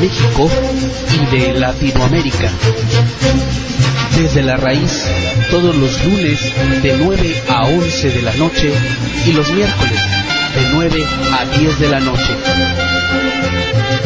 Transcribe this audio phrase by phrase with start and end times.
[0.00, 0.48] México
[1.12, 2.50] y de Latinoamérica.
[4.16, 5.04] Desde la Raíz,
[5.50, 8.72] todos los lunes de 9 a 11 de la noche
[9.26, 10.00] y los miércoles
[10.54, 12.36] de 9 a 10 de la noche.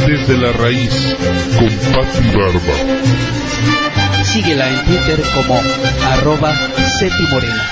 [0.07, 1.17] Desde la raíz,
[1.59, 4.25] con Patti Barba.
[4.25, 5.61] Síguela en Twitter como
[6.11, 6.55] arroba
[6.99, 7.71] Seti Morena.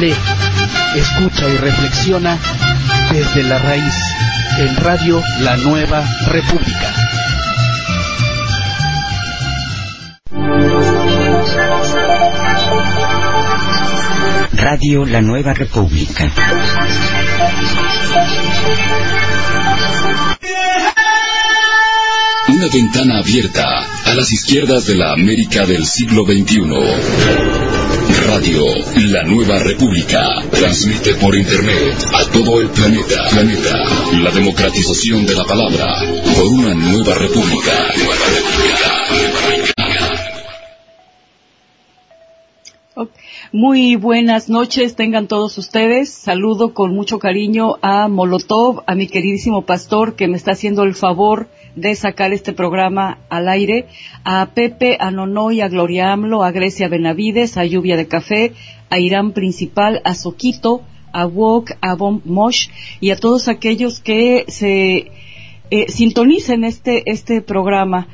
[0.00, 0.14] Lee,
[0.96, 2.38] escucha y reflexiona
[3.10, 4.13] desde la raíz
[4.58, 6.94] en Radio La Nueva República.
[14.52, 16.32] Radio La Nueva República.
[22.48, 23.64] Una ventana abierta
[24.04, 27.53] a las izquierdas de la América del siglo XXI.
[28.26, 28.62] Radio
[29.12, 33.28] La Nueva República transmite por Internet a todo el planeta.
[33.30, 33.84] Planeta.
[34.22, 35.86] La democratización de la palabra
[36.34, 37.72] por una nueva república.
[43.52, 46.12] Muy buenas noches, tengan todos ustedes.
[46.12, 50.94] Saludo con mucho cariño a Molotov, a mi queridísimo pastor que me está haciendo el
[50.96, 51.63] favor de
[51.94, 53.86] sacar este programa al aire,
[54.24, 58.52] a Pepe, a Nonoy, a Gloria Amlo, a Grecia Benavides, a Lluvia de Café,
[58.90, 60.82] a Irán Principal, a Soquito,
[61.12, 62.68] a Wok, a Bomb Mosh
[63.00, 65.10] y a todos aquellos que se
[65.70, 68.08] eh, sintonicen este, este programa.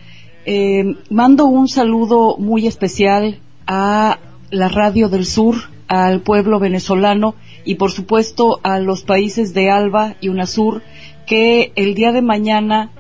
[0.47, 4.19] Eh, mando un saludo muy especial a
[4.51, 7.35] la Radio del Sur, al pueblo venezolano
[7.65, 10.83] y por supuesto a los países de Alba y UNASUR
[11.27, 12.91] que el día de mañana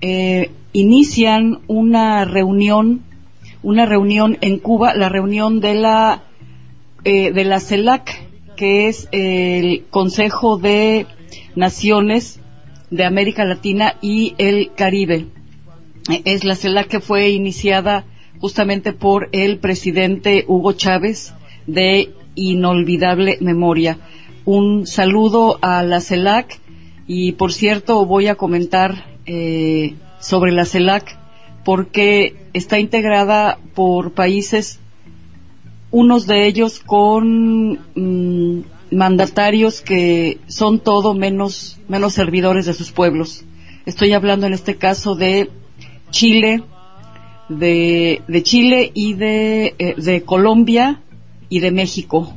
[0.00, 3.02] eh, inician una reunión,
[3.62, 6.22] una reunión en Cuba, la reunión de la
[7.04, 8.20] eh, de la CELAC,
[8.56, 11.06] que es el Consejo de
[11.54, 12.40] Naciones
[12.90, 15.26] de América Latina y el Caribe.
[16.24, 18.04] es la CELAC que fue iniciada
[18.40, 21.32] justamente por el presidente Hugo Chávez
[21.66, 23.98] de inolvidable memoria.
[24.44, 26.60] Un saludo a la CELAC
[27.06, 31.18] y por cierto voy a comentar eh, sobre la CELAC
[31.64, 34.78] porque está integrada por países,
[35.90, 43.44] unos de ellos con mm, mandatarios que son todo menos, menos servidores de sus pueblos.
[43.84, 45.50] Estoy hablando en este caso de
[46.10, 46.62] Chile,
[47.48, 51.00] de, de Chile y de, eh, de Colombia
[51.48, 52.32] y de México.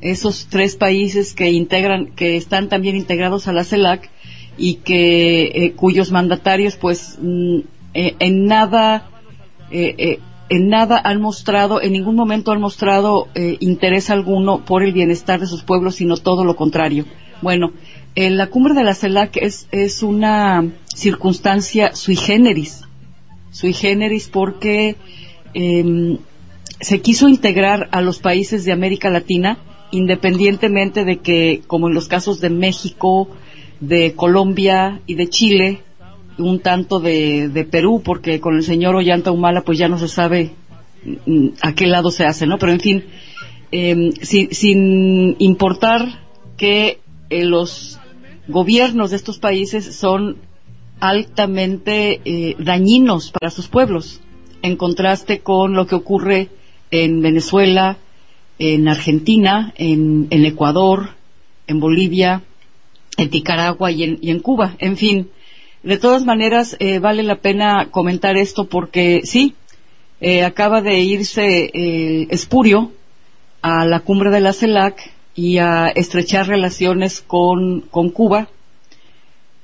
[0.00, 4.10] Esos tres países que integran, que están también integrados a la CELAC
[4.56, 7.58] y que eh, cuyos mandatarios pues mm,
[7.94, 9.08] eh, en nada
[9.70, 10.18] eh, eh,
[10.50, 15.40] en nada han mostrado, en ningún momento han mostrado eh, interés alguno por el bienestar
[15.40, 17.06] de sus pueblos, sino todo lo contrario.
[17.40, 17.72] Bueno,
[18.14, 20.64] la cumbre de la CELAC es, es una
[20.94, 22.84] circunstancia sui generis,
[23.50, 24.96] sui generis porque
[25.54, 26.18] em,
[26.80, 29.58] se quiso integrar a los países de América Latina,
[29.90, 33.28] independientemente de que, como en los casos de México,
[33.88, 35.82] de Colombia y de Chile,
[36.38, 40.08] un tanto de, de Perú, porque con el señor Ollanta Humala pues ya no se
[40.08, 40.52] sabe
[41.26, 42.58] mm, a qué lado se hace, ¿no?
[42.58, 43.04] Pero en fin,
[43.70, 46.20] eh, sin, importar
[46.56, 47.00] que
[47.30, 47.98] eh, los
[48.48, 50.36] gobiernos de estos países son
[51.00, 54.20] altamente eh, dañinos para sus pueblos,
[54.62, 56.48] en contraste con lo que ocurre
[56.90, 57.98] en Venezuela,
[58.58, 61.10] en Argentina, en, en Ecuador,
[61.66, 62.42] en Bolivia,
[63.16, 64.76] en Nicaragua y en, Cuba.
[64.78, 65.30] En fin,
[65.82, 69.54] de todas maneras, eh, vale la pena comentar esto porque sí,
[70.20, 72.92] eh, acaba de irse el Espurio
[73.62, 78.48] a la cumbre de la CELAC y a estrechar relaciones con, con Cuba,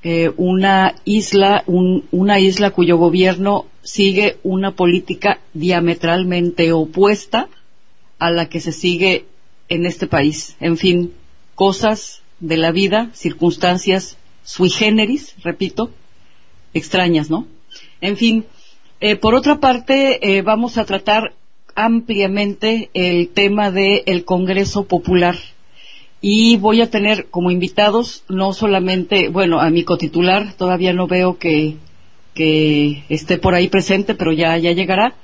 [0.03, 7.47] eh, una isla, un, una isla cuyo gobierno sigue una política diametralmente opuesta
[8.19, 9.25] a la que se sigue
[9.69, 10.55] en este país.
[10.59, 11.13] En fin,
[11.55, 15.91] cosas de la vida, circunstancias sui generis, repito,
[16.73, 17.47] extrañas, ¿no?
[18.01, 18.45] En fin,
[18.99, 21.33] eh, por otra parte, eh, vamos a tratar
[21.75, 25.37] ampliamente el tema del el Congreso Popular
[26.19, 31.37] y voy a tener como invitados no solamente, bueno, a mi cotitular, todavía no veo
[31.37, 31.77] que,
[32.33, 35.15] que esté por ahí presente, pero ya, ya llegará,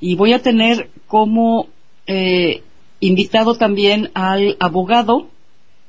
[0.00, 1.68] y voy a tener como
[2.06, 2.62] eh,
[3.00, 5.28] invitado también al abogado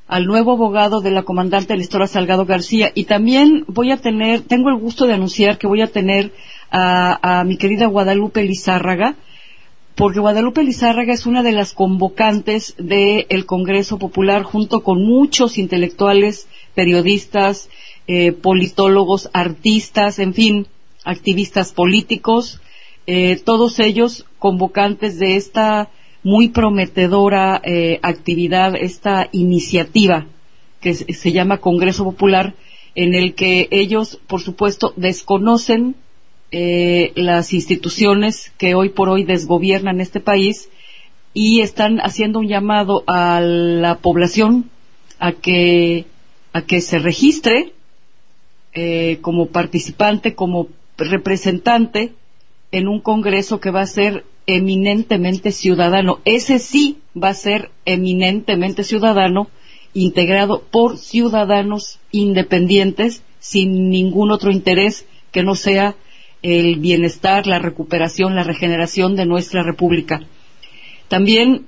[0.07, 2.91] al nuevo abogado de la comandante Listora Salgado García.
[2.93, 6.31] Y también voy a tener, tengo el gusto de anunciar que voy a tener
[6.69, 9.15] a, a mi querida Guadalupe Lizárraga,
[9.95, 16.47] porque Guadalupe Lizárraga es una de las convocantes del Congreso Popular junto con muchos intelectuales,
[16.73, 17.69] periodistas,
[18.07, 20.67] eh, politólogos, artistas, en fin,
[21.05, 22.61] activistas políticos,
[23.07, 25.89] eh, todos ellos convocantes de esta
[26.25, 30.25] muy prometedora eh, actividad, esta iniciativa
[30.81, 32.55] que se, llama Congreso Popular,
[32.95, 35.95] en el que ellos, por supuesto, desconocen
[36.49, 40.69] eh, las instituciones que hoy por hoy desgobiernan este país
[41.35, 44.71] y están haciendo un llamado a la población
[45.19, 46.05] a que
[46.53, 47.73] a que se registre
[48.73, 52.13] eh, como participante, como representante
[52.71, 56.19] en un congreso que va a ser eminentemente ciudadano.
[56.25, 59.49] Ese sí va a ser eminentemente ciudadano,
[59.93, 65.95] integrado por ciudadanos independientes, sin ningún otro interés que no sea
[66.41, 70.21] el bienestar, la recuperación, la regeneración de nuestra República.
[71.07, 71.67] También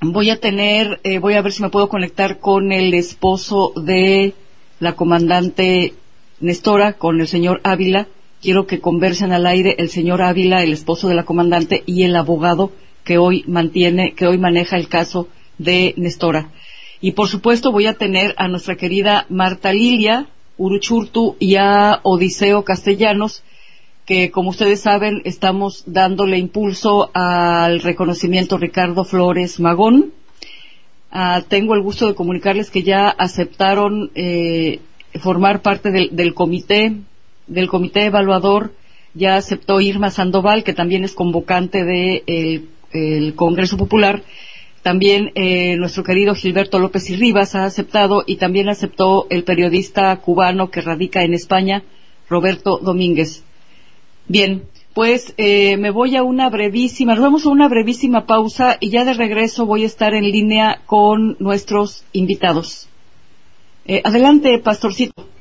[0.00, 4.34] voy a tener, eh, voy a ver si me puedo conectar con el esposo de
[4.80, 5.94] la comandante
[6.40, 8.08] Nestora, con el señor Ávila,
[8.42, 12.16] quiero que conversen al aire el señor Ávila, el esposo de la comandante, y el
[12.16, 12.72] abogado
[13.04, 16.50] que hoy mantiene, que hoy maneja el caso de Nestora.
[17.00, 20.26] Y por supuesto voy a tener a nuestra querida Marta Lilia
[20.58, 23.42] Uruchurtu y a Odiseo Castellanos,
[24.04, 30.12] que como ustedes saben estamos dándole impulso al reconocimiento Ricardo Flores Magón.
[31.10, 34.80] Ah, tengo el gusto de comunicarles que ya aceptaron eh,
[35.20, 37.02] formar parte del, del comité
[37.46, 38.72] del comité evaluador
[39.14, 44.22] ya aceptó Irma Sandoval, que también es convocante del de el Congreso Popular.
[44.82, 50.14] También eh, nuestro querido Gilberto López y Rivas ha aceptado y también aceptó el periodista
[50.16, 51.84] cubano que radica en España,
[52.28, 53.44] Roberto Domínguez.
[54.26, 58.90] Bien, pues eh, me voy a una brevísima, nos vamos a una brevísima pausa y
[58.90, 62.88] ya de regreso voy a estar en línea con nuestros invitados.
[63.86, 65.31] Eh, adelante, pastorcito.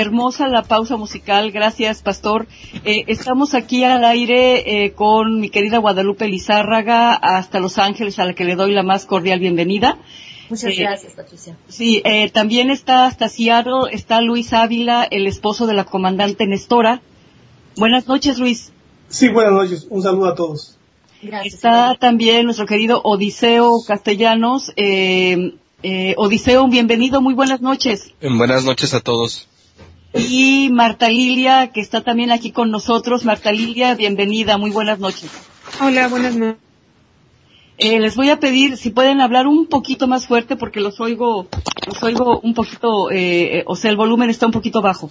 [0.00, 1.50] Hermosa la pausa musical.
[1.50, 2.46] Gracias, Pastor.
[2.84, 8.24] Eh, estamos aquí al aire eh, con mi querida Guadalupe Lizárraga hasta Los Ángeles, a
[8.24, 9.98] la que le doy la más cordial bienvenida.
[10.48, 11.56] Muchas gracias, Patricia.
[11.68, 12.02] Sí,
[12.32, 17.02] también está hasta Seattle, está Luis Ávila, el esposo de la comandante Nestora.
[17.76, 18.72] Buenas noches, Luis.
[19.08, 19.86] Sí, buenas noches.
[19.90, 20.76] Un saludo a todos.
[21.22, 28.14] Gracias, está también nuestro querido Odiseo Castellanos, eh, eh, Odiseo, bienvenido, muy buenas noches.
[28.22, 29.46] Buenas noches a todos.
[30.14, 33.24] Y Marta Lilia, que está también aquí con nosotros.
[33.24, 35.30] Marta Lilia, bienvenida, muy buenas noches.
[35.80, 36.60] Hola, buenas noches.
[37.78, 41.48] Eh, les voy a pedir si pueden hablar un poquito más fuerte porque los oigo,
[41.86, 45.10] los oigo un poquito, eh, o sea, el volumen está un poquito bajo.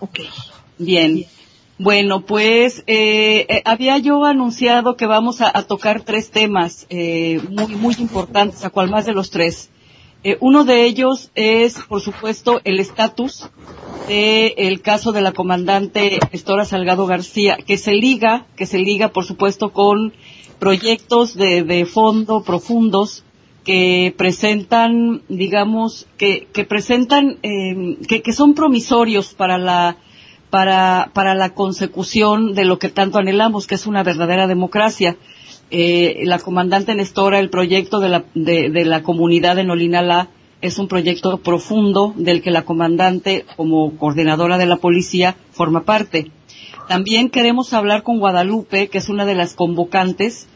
[0.00, 0.20] Ok.
[0.76, 1.24] Bien.
[1.78, 7.74] Bueno, pues eh, eh, había yo anunciado que vamos a, tocar tres temas eh, muy
[7.74, 9.70] muy importantes, a cual más de los tres.
[10.40, 13.50] Uno de ellos es, por supuesto, el estatus
[14.08, 19.24] del caso de la comandante Estora Salgado García, que se liga, que se liga, por
[19.24, 20.12] supuesto, con
[20.58, 23.24] proyectos de, fondo profundos
[23.64, 29.96] que presentan, digamos, que, presentan, que, que son promisorios para la
[30.54, 35.16] para, para la consecución de lo que tanto anhelamos, que es una verdadera democracia.
[35.76, 40.28] Eh, la comandante Nestora, el proyecto de la, de, la comunidad de Nolinalá
[40.60, 46.30] es un proyecto profundo del que la comandante, como coordinadora de la policía, forma parte.
[46.86, 50.46] También queremos hablar con Guadalupe, que es una de las convocantes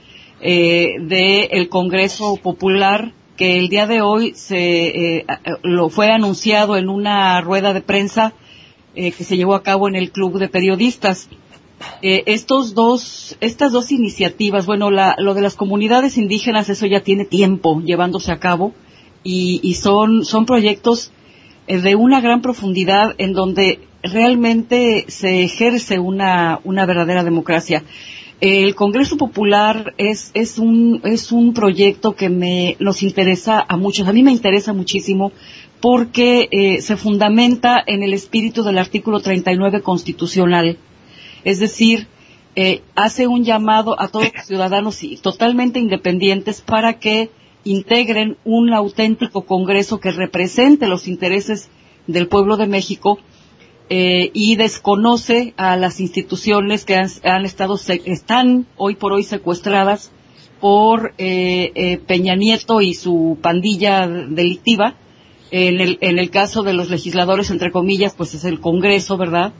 [0.40, 5.26] eh, del Congreso Popular, que el día de hoy se eh,
[5.64, 8.34] lo fue anunciado en una rueda de prensa
[8.94, 11.28] que se llevó a cabo en el Club de Periodistas.
[12.02, 17.24] Eh, estos dos, estas dos iniciativas, bueno, lo de las comunidades indígenas, eso ya tiene
[17.24, 18.72] tiempo llevándose a cabo
[19.22, 21.12] y, son, son proyectos
[21.66, 27.84] eh, de una gran profundidad en donde realmente se ejerce una, una verdadera democracia.
[28.40, 34.06] El Congreso Popular es, es, un, es un proyecto que me, nos interesa a muchos.
[34.06, 35.32] A mí me interesa muchísimo
[35.80, 40.78] porque eh, se fundamenta en el espíritu del artículo 39 constitucional.
[41.44, 42.06] Es decir,
[42.56, 47.30] eh, hace un llamado a todos los ciudadanos totalmente independientes para que
[47.64, 51.68] integren un auténtico Congreso que represente los intereses
[52.06, 53.18] del pueblo de México
[53.90, 60.10] eh, y desconoce a las instituciones que han, estado están hoy por hoy secuestradas
[60.60, 64.96] por Peña Nieto y su pandilla delictiva
[65.50, 69.52] en el, en el caso de los legisladores, entre comillas, pues es el Congreso, ¿verdad?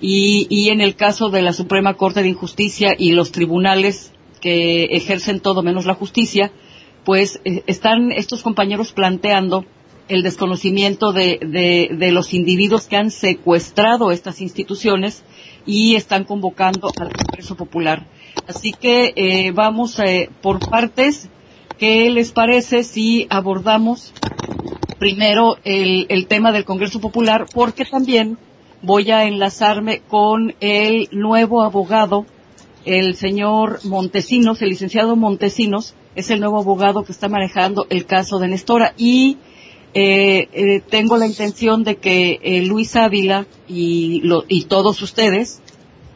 [0.00, 4.84] Y, y en el caso de la Suprema Corte de Injusticia y los tribunales que
[4.84, 6.52] ejercen todo menos la justicia,
[7.04, 9.64] pues eh, están estos compañeros planteando
[10.08, 15.22] el desconocimiento de, de, de, los individuos que han secuestrado estas instituciones
[15.66, 18.06] y están convocando al Congreso Popular.
[18.46, 21.28] Así que eh, vamos eh, por partes.
[21.78, 24.12] ¿Qué les parece si abordamos
[24.98, 28.38] primero el, el tema del Congreso Popular porque también
[28.82, 32.26] voy a enlazarme con el nuevo abogado,
[32.84, 38.38] el señor Montesinos, el licenciado Montesinos, es el nuevo abogado que está manejando el caso
[38.38, 39.38] de Nestora y
[39.94, 45.60] eh, eh, tengo la intención de que eh, Luis Ávila y, lo, y todos ustedes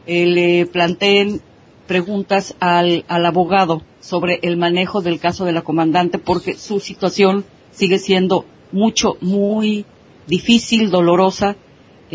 [0.05, 1.41] le planteen
[1.87, 7.45] preguntas al, al abogado sobre el manejo del caso de la comandante porque su situación
[7.71, 9.85] sigue siendo mucho, muy
[10.27, 11.55] difícil, dolorosa.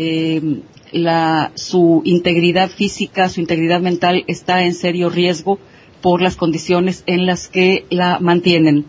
[0.01, 0.61] Eh,
[0.93, 5.59] la, su integridad física, su integridad mental está en serio riesgo
[6.01, 8.85] por las condiciones en las que la mantienen.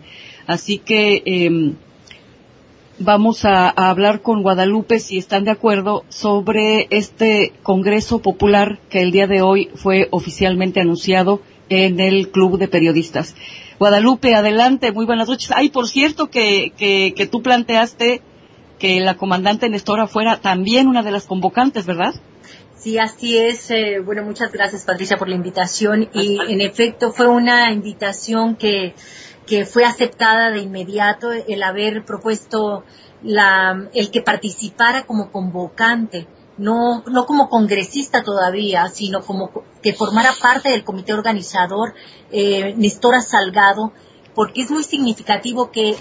[0.47, 1.73] Así que eh,
[2.97, 9.11] vamos a, hablar con Guadalupe, si están de acuerdo, sobre este Congreso Popular que el
[9.11, 13.35] día de hoy fue oficialmente anunciado en el Club de Periodistas.
[13.79, 15.51] Guadalupe, adelante, muy buenas noches.
[15.53, 18.21] Ay, por cierto que, que, tú planteaste
[18.81, 22.15] que la comandante Nestora fuera también una de las convocantes, ¿verdad?
[22.75, 23.69] Sí, así es.
[23.69, 28.95] Eh, bueno, muchas gracias Patricia por la invitación y en efecto fue una invitación que,
[29.45, 32.83] que fue aceptada de inmediato el haber propuesto
[33.21, 39.51] la, el que participara como convocante no, no como congresista todavía, sino como
[39.83, 41.93] que formara parte del comité organizador
[42.31, 43.93] eh, Nestora Salgado,
[44.35, 45.95] porque es muy significativo que el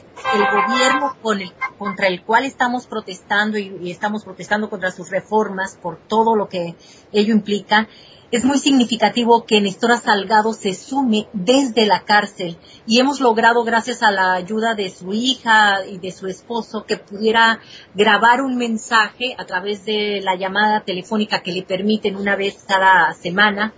[0.52, 5.98] gobierno con el, contra el cual estamos protestando y, estamos protestando contra sus reformas por
[5.98, 6.76] todo lo que
[7.12, 7.88] ello implica,
[8.30, 12.58] es muy significativo que Nestora Salgado se sume desde la cárcel.
[12.86, 16.96] Y hemos logrado, gracias a la ayuda de su hija y de su esposo, que
[16.96, 17.58] pudiera
[17.92, 23.12] grabar un mensaje a través de la llamada telefónica que le permiten una vez cada
[23.14, 23.74] semana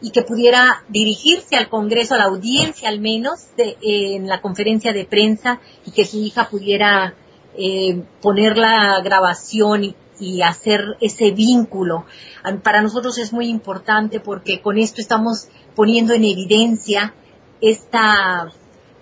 [0.00, 5.04] y que pudiera dirigirse al Congreso, a la audiencia al menos, en la conferencia de
[5.04, 7.14] prensa y que su hija pudiera
[7.56, 12.04] eh, poner la grabación y, y hacer ese vínculo.
[12.62, 17.14] Para nosotros es muy importante porque con esto estamos poniendo en evidencia
[17.60, 18.52] esta,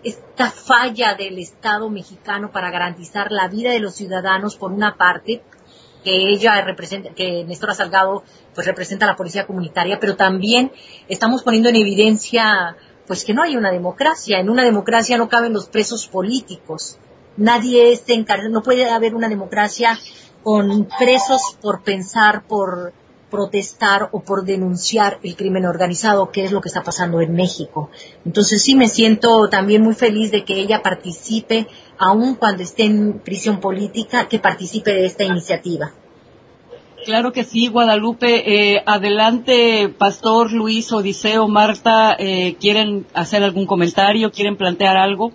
[0.03, 5.43] esta falla del Estado mexicano para garantizar la vida de los ciudadanos por una parte,
[6.05, 8.23] que ella representa, que Néstor Salgado
[8.55, 10.73] pues representa a la policía comunitaria, pero también
[11.09, 14.39] estamos poniendo en evidencia pues que no hay una democracia.
[14.39, 16.99] En una democracia no caben los presos políticos.
[17.37, 19.99] Nadie es encargado, no puede haber una democracia
[20.43, 22.93] con presos por pensar, por
[23.31, 27.91] protestar o por denunciar el crimen organizado, que es lo que está pasando en México.
[28.25, 31.67] Entonces sí me siento también muy feliz de que ella participe,
[31.99, 35.93] aun cuando esté en prisión política, que participe de esta iniciativa.
[37.05, 38.75] Claro que sí, Guadalupe.
[38.75, 44.31] Eh, adelante, Pastor Luis, Odiseo, Marta, eh, ¿quieren hacer algún comentario?
[44.31, 45.33] ¿Quieren plantear algo?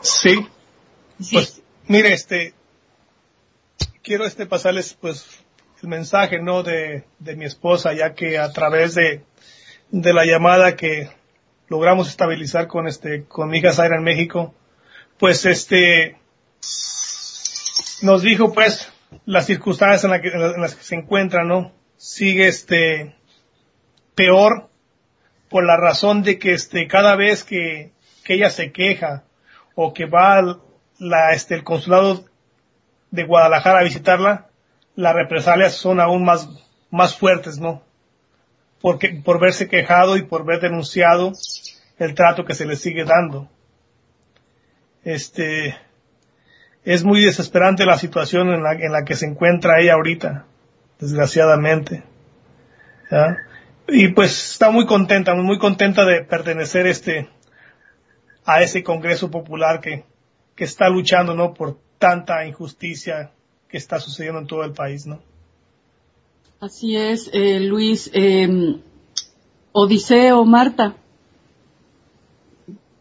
[0.00, 0.46] Sí.
[1.30, 2.54] Pues, mire, este,
[4.02, 5.26] quiero este pasarles, pues,
[5.82, 6.62] el mensaje, ¿no?
[6.62, 9.22] De, de mi esposa, ya que a través de,
[9.92, 11.10] de la llamada que
[11.68, 14.54] logramos estabilizar con este, con mi hija Zaira en México,
[15.18, 16.16] pues este,
[18.00, 18.90] nos dijo pues
[19.26, 21.72] las circunstancias en, la que, en las que se encuentra, ¿no?
[21.98, 23.14] Sigue este,
[24.14, 24.70] peor
[25.50, 27.92] por la razón de que este, cada vez que,
[28.24, 29.24] que ella se queja
[29.74, 30.58] o que va
[30.98, 32.24] la, este, el consulado
[33.10, 34.48] de Guadalajara a visitarla,
[34.96, 36.48] las represalias son aún más,
[36.90, 37.82] más fuertes, ¿no?
[38.82, 41.32] Porque, por verse quejado y por ver denunciado
[41.98, 43.48] el trato que se le sigue dando.
[45.04, 45.76] Este,
[46.84, 50.46] es muy desesperante la situación en la, en la que se encuentra ella ahorita,
[50.98, 52.02] desgraciadamente.
[53.88, 57.28] Y pues está muy contenta, muy contenta de pertenecer este,
[58.44, 60.04] a ese Congreso Popular que,
[60.56, 61.54] que está luchando, ¿no?
[61.54, 63.30] Por tanta injusticia
[63.68, 65.22] que está sucediendo en todo el país, ¿no?
[66.62, 68.08] Así es, eh, Luis.
[68.14, 68.76] Eh,
[69.72, 70.94] Odiseo, Marta.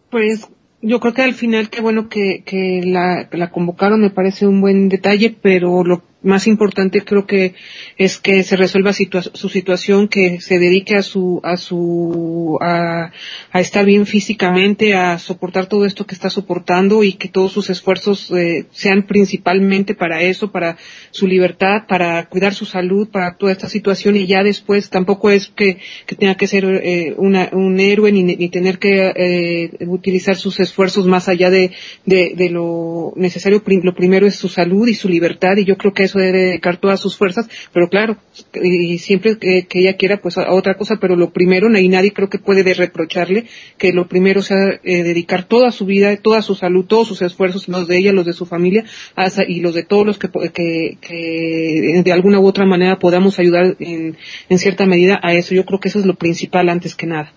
[0.10, 0.50] Pues
[0.82, 4.62] yo creo que al final qué bueno que, que la, la convocaron, me parece un
[4.62, 7.56] buen detalle, pero lo más importante creo que
[7.98, 13.12] es que se resuelva situa su situación, que se dedique a su, a su, a,
[13.52, 17.70] a, estar bien físicamente, a soportar todo esto que está soportando y que todos sus
[17.70, 20.78] esfuerzos eh, sean principalmente para eso, para
[21.10, 25.48] su libertad, para cuidar su salud, para toda esta situación y ya después tampoco es
[25.48, 25.78] que,
[26.20, 31.08] tenga que ser eh, una, un héroe ni, ni tener que eh, utilizar sus esfuerzos
[31.08, 31.72] más allá de,
[32.06, 33.62] de, de lo necesario.
[33.84, 36.78] Lo primero es su salud y su libertad y yo creo que eso debe dedicar
[36.78, 38.18] todas sus fuerzas, pero claro,
[38.62, 42.30] y siempre que, ella quiera pues a otra cosa, pero lo primero, y nadie creo
[42.30, 43.46] que puede de reprocharle
[43.78, 47.68] que lo primero sea eh, dedicar toda su vida, toda su salud, todos sus esfuerzos,
[47.68, 50.98] los de ella, los de su familia, hasta, y los de todos los que, que,
[51.02, 54.18] que de alguna u otra manera podamos ayudar en,
[54.50, 55.56] en cierta medida a eso.
[55.56, 57.34] Yo creo que eso es lo principal antes que nada.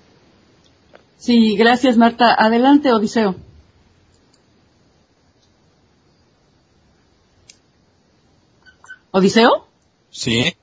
[1.17, 2.35] Sí, gracias Marta.
[2.37, 3.37] Adelante, Odiseo.
[9.15, 9.69] ¿Odiseo?
[10.11, 10.57] Sí.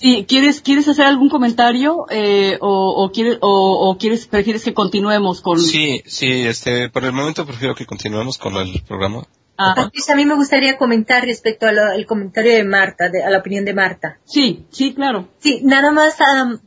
[0.00, 4.74] Sí, ¿quieres, ¿quieres hacer algún comentario eh, o, o, quieres, o, o, quieres, prefieres que
[4.74, 5.60] continuemos con...?
[5.60, 9.22] Sí, sí, este, por el momento prefiero que continuemos con el programa.
[9.56, 9.88] Ah.
[9.88, 13.74] a mí me gustaría comentar respecto al comentario de Marta, de, a la opinión de
[13.74, 14.18] Marta.
[14.24, 15.28] Sí, sí, claro.
[15.38, 16.16] Sí, nada más...
[16.18, 16.58] Um,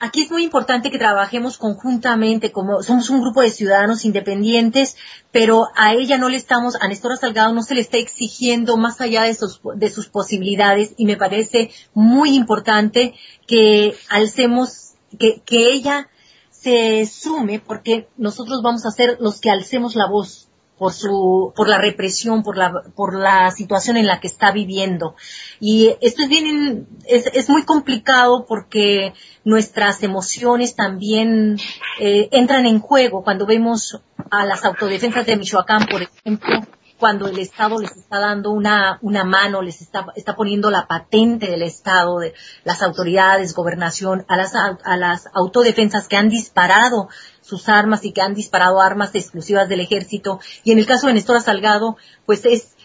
[0.00, 4.96] aquí es muy importante que trabajemos conjuntamente, como somos un grupo de ciudadanos independientes,
[5.32, 9.00] pero a ella no le estamos, a Nestora Salgado no se le está exigiendo más
[9.00, 10.94] allá de sus, de sus posibilidades.
[10.96, 13.14] Y me parece muy importante
[13.46, 16.08] que alcemos, que, que ella
[16.50, 20.47] se sume porque nosotros vamos a ser los que alcemos la voz
[20.78, 25.16] por su, por la represión, por la, por la situación en la que está viviendo.
[25.60, 29.12] Y esto es bien, es, es muy complicado porque
[29.44, 31.58] nuestras emociones también
[32.00, 36.60] eh, entran en juego cuando vemos a las autodefensas de Michoacán, por ejemplo,
[36.98, 41.46] cuando el Estado les está dando una, una mano, les está, está poniendo la patente
[41.46, 47.08] del Estado, de las autoridades, gobernación, a las, a las autodefensas que han disparado
[47.48, 50.38] sus armas y que han disparado armas exclusivas del ejército.
[50.64, 52.76] Y en el caso de Nestora Salgado, pues es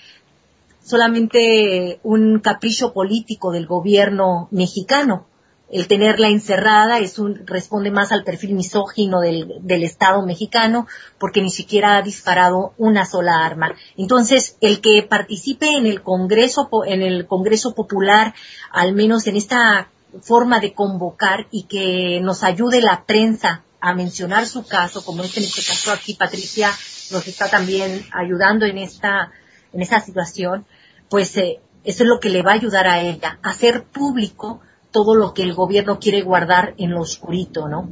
[0.81, 5.27] solamente un capricho político del gobierno mexicano.
[5.69, 11.41] El tenerla encerrada es un, responde más al perfil misógino del, del Estado mexicano porque
[11.41, 13.75] ni siquiera ha disparado una sola arma.
[13.97, 18.33] Entonces, el que participe en el Congreso, en el Congreso Popular,
[18.71, 19.89] al menos en esta
[20.21, 25.41] forma de convocar y que nos ayude la prensa a mencionar su caso, como este
[25.41, 26.69] en este caso aquí Patricia
[27.11, 29.29] nos está también ayudando en esta,
[29.73, 30.65] en esta situación,
[31.09, 34.61] pues eh, eso es lo que le va a ayudar a ella, a hacer público
[34.91, 37.89] todo lo que el gobierno quiere guardar en lo oscurito, ¿no?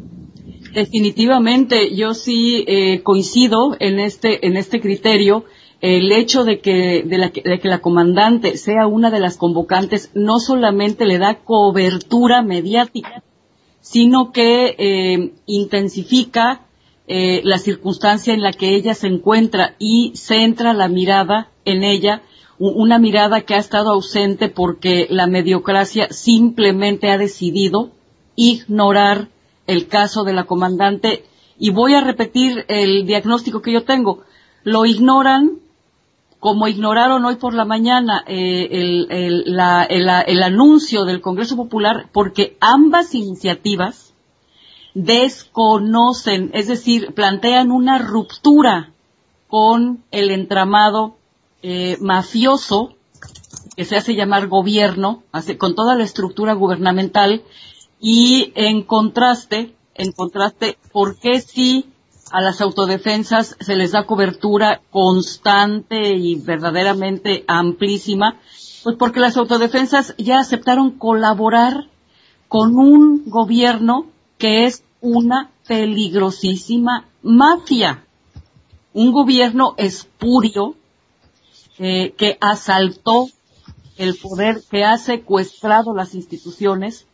[0.74, 5.44] Definitivamente, yo sí eh, coincido en este, en este criterio.
[5.82, 10.12] El hecho de que, de, la, de que la comandante sea una de las convocantes
[10.14, 13.24] no solamente le da cobertura mediática,
[13.82, 16.62] sino que eh, intensifica
[17.08, 22.22] eh, la circunstancia en la que ella se encuentra y centra la mirada en ella,
[22.58, 27.90] una mirada que ha estado ausente porque la mediocracia simplemente ha decidido
[28.36, 29.30] ignorar
[29.66, 31.26] el caso de la comandante
[31.58, 34.24] y voy a repetir el diagnóstico que yo tengo.
[34.64, 35.60] Lo ignoran
[36.42, 41.56] como ignoraron hoy por la mañana eh, el, el, la, el, el anuncio del Congreso
[41.56, 44.16] Popular porque ambas iniciativas
[44.96, 48.92] desconocen, es decir, plantean una ruptura
[49.48, 51.16] con el entramado
[51.62, 52.96] eh, mafioso
[53.78, 57.44] que se hace llamar gobierno, hace, con toda la estructura gubernamental
[58.00, 61.91] y en contraste, en contraste, ¿por qué sí
[62.32, 68.40] a las autodefensas se les da cobertura constante y verdaderamente amplísima?
[68.84, 71.88] Pues porque las autodefensas ya aceptaron colaborar
[72.48, 78.06] con un gobierno que es una peligrosísima mafia.
[78.94, 80.76] Un gobierno espurio
[81.78, 83.28] eh, que asaltó
[83.98, 87.06] el poder, que ha secuestrado las instituciones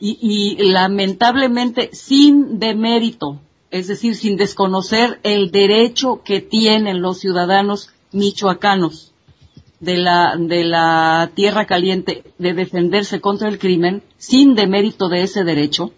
[0.00, 7.90] y, y lamentablemente sin demérito, es decir, sin desconocer el derecho que tienen los ciudadanos
[8.12, 9.12] michoacanos
[9.80, 15.44] de la, de la tierra caliente de defenderse contra el crimen, sin demérito de ese
[15.44, 15.92] derecho,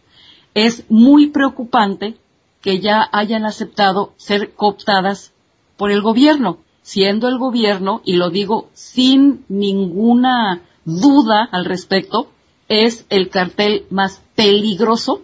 [0.55, 2.17] es muy preocupante
[2.61, 5.33] que ya hayan aceptado ser cooptadas
[5.77, 12.29] por el gobierno, siendo el gobierno, y lo digo sin ninguna duda al respecto,
[12.69, 15.23] es el cartel más peligroso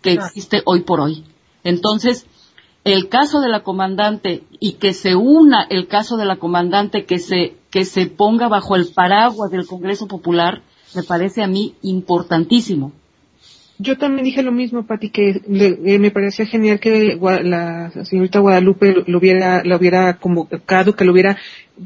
[0.00, 1.24] que existe hoy por hoy.
[1.64, 2.26] Entonces,
[2.84, 7.18] el caso de la comandante y que se una el caso de la comandante que
[7.18, 10.62] se, que se ponga bajo el paraguas del Congreso Popular,
[10.94, 12.92] me parece a mí importantísimo.
[13.82, 18.38] Yo también dije lo mismo, Pati, que le, eh, me parecía genial que la señorita
[18.38, 21.36] Guadalupe lo hubiera, lo hubiera convocado, que lo hubiera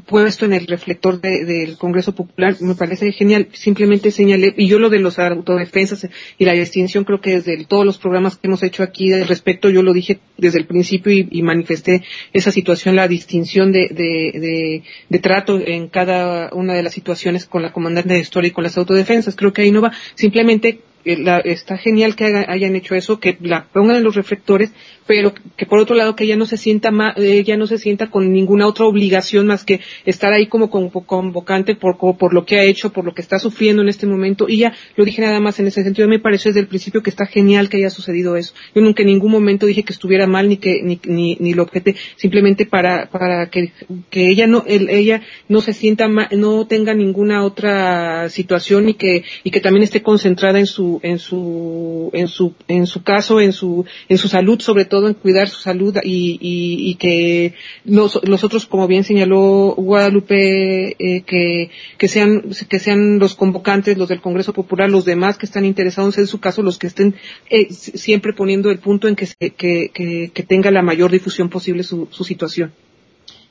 [0.05, 3.47] puesto en el reflector del Congreso Popular, me parece genial.
[3.53, 6.07] Simplemente señalé, y yo lo de los autodefensas
[6.37, 9.69] y la distinción, creo que desde todos los programas que hemos hecho aquí al respecto,
[9.69, 15.19] yo lo dije desde el principio y, manifesté esa situación, la distinción de, de, de,
[15.19, 18.77] trato en cada una de las situaciones con la comandante de historia y con las
[18.77, 19.35] autodefensas.
[19.35, 19.93] Creo que ahí no va.
[20.13, 20.81] Simplemente
[21.15, 24.71] la, está genial que hayan hecho eso, que la pongan en los reflectores,
[25.05, 28.31] pero que por otro lado que ella no se sienta ella no se sienta con
[28.31, 32.91] ninguna otra obligación más que estar ahí como convocante por, por lo que ha hecho,
[32.91, 34.47] por lo que está sufriendo en este momento.
[34.49, 37.09] Y ya lo dije nada más en ese sentido, me pareció desde el principio que
[37.09, 38.53] está genial que haya sucedido eso.
[38.75, 41.63] Yo nunca en ningún momento dije que estuviera mal ni que ni, ni, ni lo
[41.63, 43.71] objete, simplemente para, para que,
[44.09, 49.23] que ella no, ella no se sienta mal, no tenga ninguna otra situación y que,
[49.43, 53.53] y que también esté concentrada en su, en su, en su, en su caso, en
[53.53, 57.53] su, en su salud, sobre todo en cuidar su salud y, y, que
[57.85, 64.09] los, otros, como bien señaló Guadalupe, eh, que, que sean, que sean los convocantes, los
[64.09, 67.15] del Congreso Popular, los demás que están interesados en su caso, los que estén
[67.49, 69.91] eh, siempre poniendo el punto en que, se, que,
[70.33, 72.73] que tenga la mayor difusión posible su, su situación.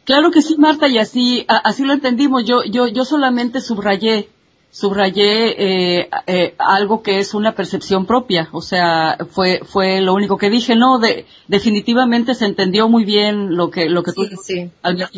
[0.07, 2.45] Claro que sí, Marta, y así, así lo entendimos.
[2.45, 4.29] Yo, yo, yo solamente subrayé
[4.77, 10.37] subrayé eh, eh, algo que es una percepción propia, o sea, fue fue lo único
[10.37, 14.37] que dije, no, de, definitivamente se entendió muy bien lo que lo que sí, tú
[14.43, 14.71] sí,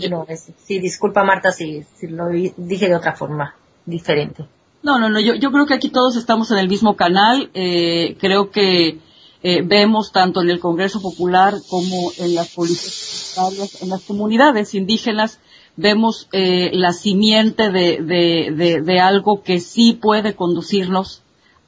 [0.08, 0.26] no,
[0.64, 4.44] sí, disculpa Marta si, si lo dije de otra forma diferente.
[4.84, 8.16] No, no, no, yo, yo creo que aquí todos estamos en el mismo canal, eh,
[8.20, 9.00] creo que
[9.42, 15.40] eh, vemos tanto en el Congreso Popular como en las policías, en las comunidades indígenas,
[15.78, 21.22] vemos eh, la simiente de, de, de, algo que sí puede conducirnos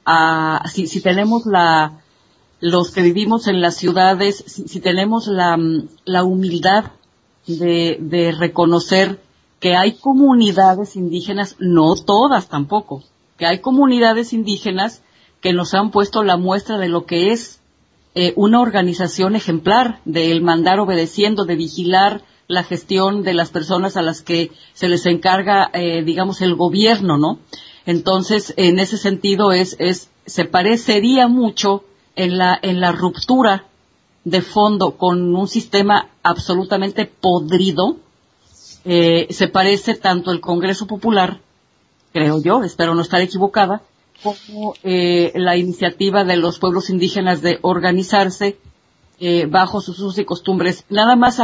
[0.05, 2.01] a, si, si tenemos la,
[2.59, 5.57] los que vivimos en las ciudades, si, tenemos la,
[6.03, 6.91] la humildad
[7.47, 9.21] de, de reconocer
[9.61, 13.03] que hay comunidades indígenas, no todas tampoco,
[13.37, 15.03] que hay comunidades indígenas
[15.39, 17.61] que nos han puesto la muestra de lo que es
[18.13, 24.01] eh, una organización ejemplar, del mandar obedeciendo, de vigilar la gestión de las personas a
[24.01, 27.39] las que se les encarga, eh, digamos, el gobierno, ¿no?
[27.85, 31.85] Entonces, en ese sentido, es, es, se parecería mucho
[32.15, 33.65] en la, en la ruptura
[34.25, 37.97] de fondo con un sistema absolutamente podrido,
[38.83, 41.39] eh, se parece tanto el Congreso Popular,
[42.11, 43.81] creo yo, espero no estar equivocada,
[44.21, 48.57] como eh, la iniciativa de los pueblos indígenas de organizarse
[49.21, 50.83] eh, bajo sus usos y costumbres.
[50.89, 51.39] Nada más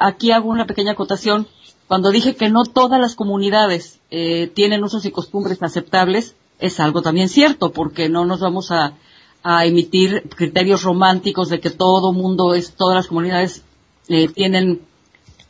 [0.00, 1.46] aquí hago una pequeña acotación.
[1.86, 7.28] Cuando dije que no todas las comunidades tienen usos y costumbres aceptables, es algo también
[7.28, 8.94] cierto, porque no nos vamos a,
[9.48, 13.62] a emitir criterios románticos de que todo mundo es, todas las comunidades
[14.08, 14.80] eh, tienen,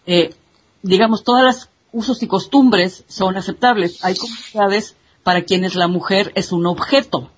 [0.05, 0.35] eh,
[0.83, 4.05] digamos, todas las usos y costumbres son aceptables.
[4.05, 7.31] Hay comunidades para quienes la mujer es un objeto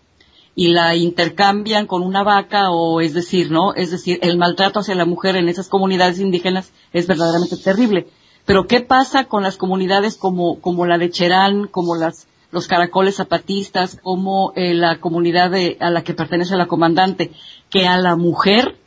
[0.58, 3.74] y la intercambian con una vaca o es decir, ¿no?
[3.74, 8.08] Es decir, el maltrato hacia la mujer en esas comunidades indígenas es verdaderamente terrible.
[8.44, 13.14] Pero ¿qué pasa con las comunidades como, como la de Cherán, como las los caracoles
[13.14, 17.30] zapatistas, como eh, la comunidad a la que pertenece la comandante,
[17.70, 18.78] que a la mujer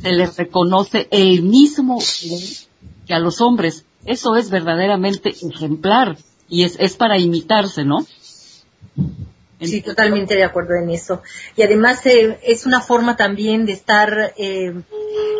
[0.00, 1.98] se le reconoce el mismo
[3.06, 3.84] que a los hombres.
[4.06, 6.16] Eso es verdaderamente ejemplar
[6.48, 7.98] y es, es para imitarse, ¿no?
[9.60, 11.20] Sí, totalmente de acuerdo en eso.
[11.56, 14.72] Y además eh, es una forma también de estar eh,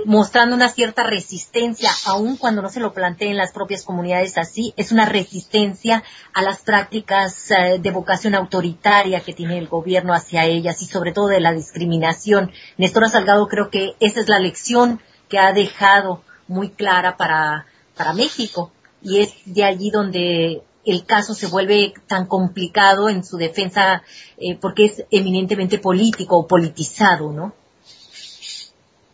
[0.04, 4.90] mostrando una cierta resistencia, aun cuando no se lo planteen las propias comunidades así, es
[4.90, 6.02] una resistencia
[6.34, 11.12] a las prácticas eh, de vocación autoritaria que tiene el gobierno hacia ellas y sobre
[11.12, 12.50] todo de la discriminación.
[12.76, 18.14] Néstor Salgado creo que esa es la lección que ha dejado muy clara para, para
[18.14, 24.02] México y es de allí donde el caso se vuelve tan complicado en su defensa
[24.38, 27.52] eh, porque es eminentemente político o politizado, ¿no?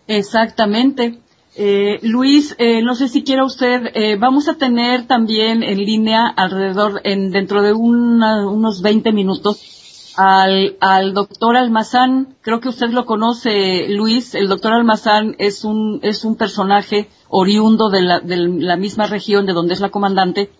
[0.06, 1.20] Exactamente.
[1.56, 6.26] Eh, Luis, eh, no sé si quiera usted, eh, vamos a tener también en línea
[6.26, 12.36] alrededor, en, dentro de unos 20 minutos, al, al doctor Almazán.
[12.40, 14.34] Creo que usted lo conoce, Luis.
[14.34, 19.46] El doctor Almazán es un, es un personaje oriundo de la, de la misma región
[19.46, 20.50] de donde es la comandante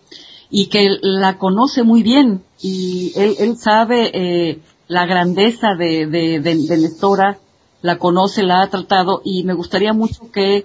[0.57, 6.77] y que la conoce muy bien y él, sabe eh, la grandeza de, de, de,
[6.79, 7.39] Nestora,
[7.83, 10.65] la conoce, la ha tratado y me gustaría mucho que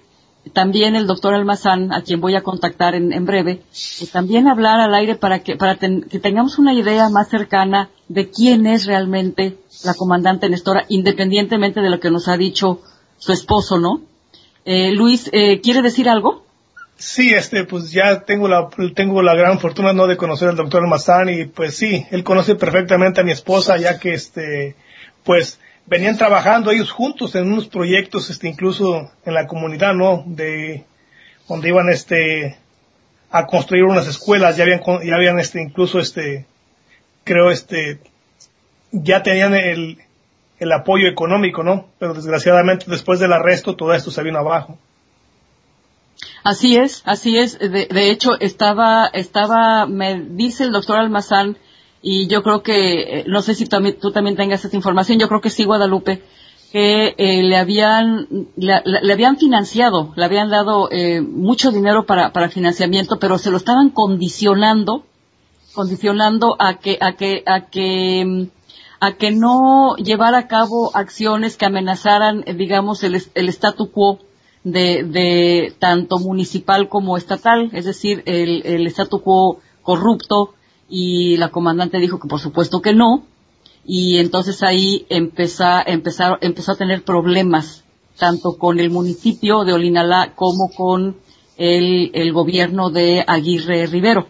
[0.54, 3.64] también el doctor Almazán, a quien voy a contactar en, en breve,
[4.12, 8.68] también hablar al aire para que, para que tengamos una idea más cercana de quién
[8.68, 12.80] es realmente la comandante Nestora, independientemente de lo que nos ha dicho
[13.18, 14.02] su esposo, ¿no?
[14.66, 16.44] Eh, Luis, eh, ¿quiere decir algo?
[17.00, 20.06] Sí, este, pues ya tengo la, tengo la gran fortuna, ¿no?
[20.06, 23.98] De conocer al doctor Mazán y pues sí, él conoce perfectamente a mi esposa ya
[24.00, 24.76] que este,
[25.24, 30.26] pues venían trabajando ellos juntos en unos proyectos, este, incluso en la comunidad, ¿no?
[30.28, 30.84] De,
[31.48, 32.58] donde iban, este,
[33.32, 36.48] a construir unas escuelas, ya habían, ya habían, este, incluso, este,
[37.24, 38.02] creo, este,
[38.92, 40.00] ya tenían el,
[40.60, 41.88] el apoyo económico, ¿no?
[41.98, 44.78] Pero desgraciadamente después del arresto todo esto se vino abajo.
[46.44, 47.60] Así es, así es.
[47.60, 51.58] De, de, hecho, estaba, estaba, me dice el doctor Almazán,
[52.02, 55.42] y yo creo que, eh, no sé si tú también tengas esta información, yo creo
[55.42, 56.24] que sí, Guadalupe,
[56.72, 62.32] que eh, le habían, le, le, habían financiado, le habían dado eh, mucho dinero para,
[62.32, 65.04] para financiamiento, pero se lo estaban condicionando,
[65.74, 68.50] condicionando a que, a que, a que,
[69.02, 74.20] a que no llevara a cabo acciones que amenazaran, eh, digamos, el, el statu quo
[74.64, 80.54] de, de tanto municipal como estatal, es decir, el, el statu quo corrupto
[80.90, 83.26] y la comandante dijo que por supuesto que no
[83.86, 87.84] y entonces ahí empezó, empezar, empezó a tener problemas
[88.18, 91.18] tanto con el municipio de Olinalá como con
[91.58, 94.28] el, el gobierno de Aguirre Rivero.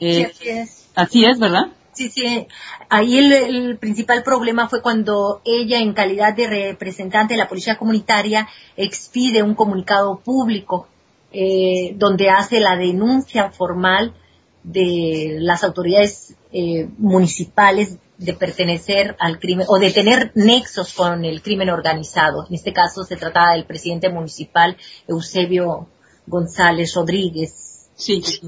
[0.00, 0.90] Eh, sí, así es.
[0.94, 1.72] Así es, ¿verdad?
[1.94, 2.46] Sí, sí.
[2.88, 8.48] Ahí el, principal problema fue cuando ella, en calidad de representante de la Policía Comunitaria,
[8.76, 10.88] expide un comunicado público
[11.32, 14.14] eh, donde hace la denuncia formal
[14.62, 21.42] de las autoridades eh, municipales de pertenecer al crimen o de tener nexos con el
[21.42, 22.46] crimen organizado.
[22.48, 24.76] En este caso se trataba del presidente municipal
[25.06, 25.88] Eusebio
[26.26, 27.88] González Rodríguez.
[27.94, 28.22] Sí.
[28.22, 28.40] Sí,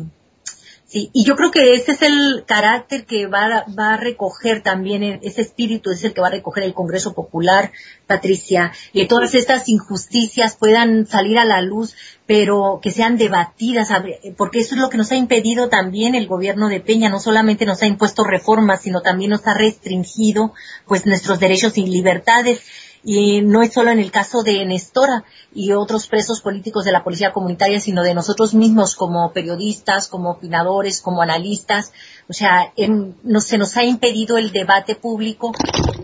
[0.97, 5.03] Sí, y yo creo que ese es el carácter que va, va a recoger también,
[5.03, 7.71] e, ese espíritu es el que va a recoger el Congreso Popular,
[8.07, 13.91] Patricia, que todas estas injusticias puedan salir a la luz, pero que sean debatidas,
[14.39, 17.67] porque eso es lo que nos ha impedido también el gobierno de Peña, no solamente
[17.67, 20.55] nos ha impuesto reformas, sino también nos ha restringido
[20.87, 22.63] pues nuestros derechos y libertades
[23.09, 25.23] y no es solo en el caso de Nestora
[25.55, 30.33] y otros presos políticos de la policía comunitaria, sino de nosotros mismos como periodistas, como
[30.33, 31.92] opinadores, como analistas.
[32.29, 35.53] O sea, se nos ha impedido el debate público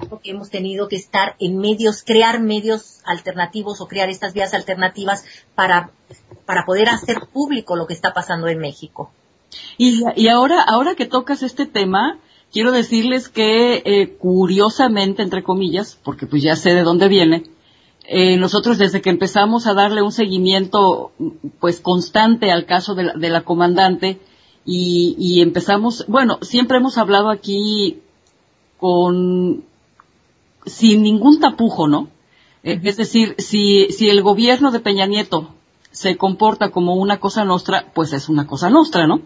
[0.09, 5.25] porque hemos tenido que estar en medios, crear medios alternativos o crear estas vías alternativas
[5.57, 5.91] para,
[6.47, 9.11] para poder hacer público lo que está pasando en México.
[9.77, 12.21] Y, y ahora, ahora que tocas este tema,
[12.53, 17.45] quiero decirles que eh, curiosamente, entre comillas, porque pues ya sé de dónde viene,
[18.05, 21.12] eh, nosotros desde que empezamos a darle un seguimiento
[21.61, 24.21] pues constante al caso de la, comandante
[24.65, 28.00] y, empezamos, bueno, siempre hemos hablado aquí
[28.79, 29.65] con
[30.67, 32.09] sin ningún tapujo, ¿no?
[32.63, 35.55] Eh, es decir, si, si el gobierno de Peña Nieto
[35.90, 39.23] se comporta como una cosa nuestra, pues es una cosa nuestra, ¿no?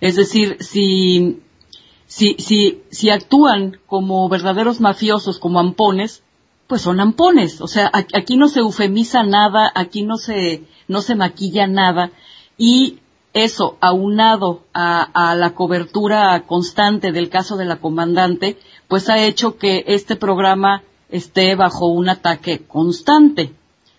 [0.00, 1.40] Es decir, si
[2.06, 2.36] si,
[2.90, 6.22] si, actúan como verdaderos mafiosos, como ampones,
[6.66, 7.60] pues son ampones.
[7.60, 12.10] O sea, aquí no se eufemiza nada, aquí no se, no se maquilla nada.
[12.56, 12.98] Y
[13.32, 19.56] eso, aunado a, a, la cobertura constante del caso de la comandante, pues ha hecho
[19.56, 23.52] que este programa esté bajo un ataque constante.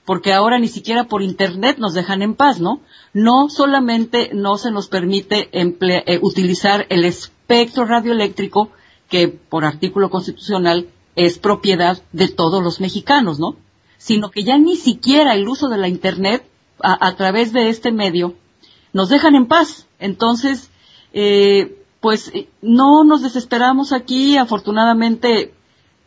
[0.05, 2.79] Porque ahora ni siquiera por Internet nos dejan en paz, ¿no?
[3.13, 7.05] No solamente no se nos permite eh, utilizar el
[7.45, 8.71] espectro radioeléctrico
[9.07, 13.55] que por artículo constitucional es propiedad de todos los mexicanos, ¿no?
[13.97, 16.43] Sino que ya ni siquiera el uso de la Internet
[16.81, 18.33] a, través de este medio
[18.93, 19.87] nos dejan en paz.
[19.99, 20.71] Entonces,
[21.13, 24.37] eh, pues eh, no nos desesperamos aquí.
[24.37, 25.53] Afortunadamente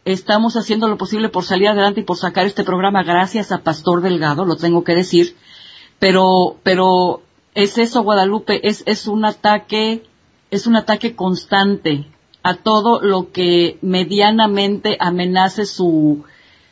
[0.05, 4.03] estamos haciendo lo posible por salir adelante y por sacar este programa gracias a Pastor
[4.03, 5.37] Delgado, lo tengo que decir.
[5.99, 7.23] Pero, pero
[7.55, 10.05] es eso, Guadalupe, es, es un ataque
[10.51, 12.07] es un ataque constante
[12.43, 16.25] a todo lo que medianamente amenace su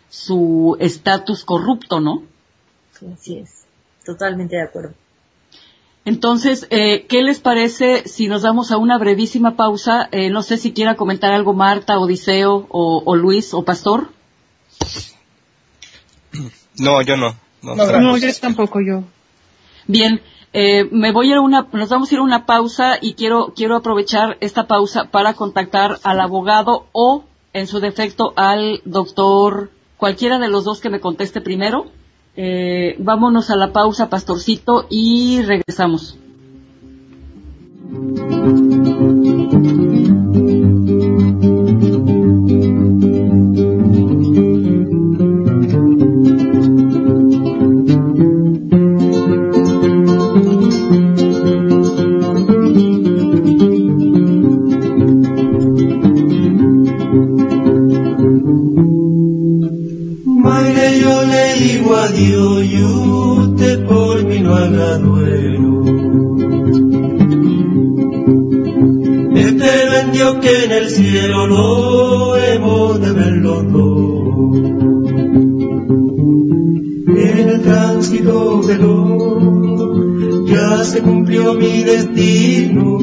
[0.09, 2.22] su estatus corrupto, ¿no?
[3.12, 3.66] Así es,
[4.05, 4.95] totalmente de acuerdo.
[6.05, 10.09] Entonces, eh, ¿qué les parece si nos damos a una brevísima pausa?
[10.12, 14.09] Eh, no sé si quiera comentar algo Marta, Odiseo o, o Luis o Pastor.
[16.79, 17.37] No, yo no.
[17.62, 19.03] No, no yo tampoco yo.
[19.89, 20.20] Bien,
[20.59, 23.76] eh, me voy a una, nos vamos a ir a una pausa y quiero, quiero
[23.76, 30.48] aprovechar esta pausa para contactar al abogado o, en su defecto, al doctor, cualquiera de
[30.48, 31.88] los dos que me conteste primero.
[32.36, 36.16] Eh, vámonos a la pausa, pastorcito, y regresamos.
[81.27, 82.99] cumplió mi destino.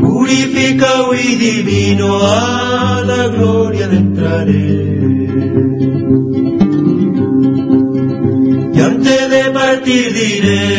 [0.00, 4.54] Purificado y divino a la gloria de entraré.
[8.74, 10.73] Y antes de partir diré.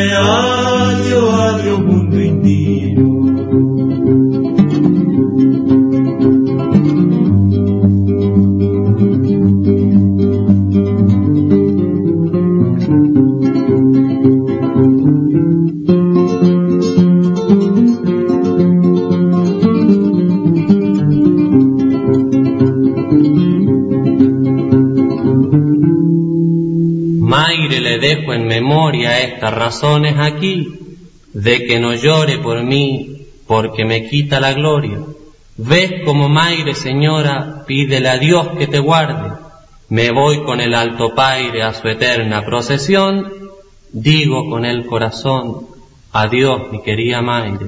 [29.53, 30.73] Razones aquí
[31.33, 34.99] de que no llore por mí porque me quita la gloria.
[35.57, 39.31] Ves como Maire, señora, pídele a Dios que te guarde.
[39.89, 43.31] Me voy con el alto paire a su eterna procesión,
[43.91, 45.67] digo con el corazón,
[46.11, 47.67] adiós mi querida Maire.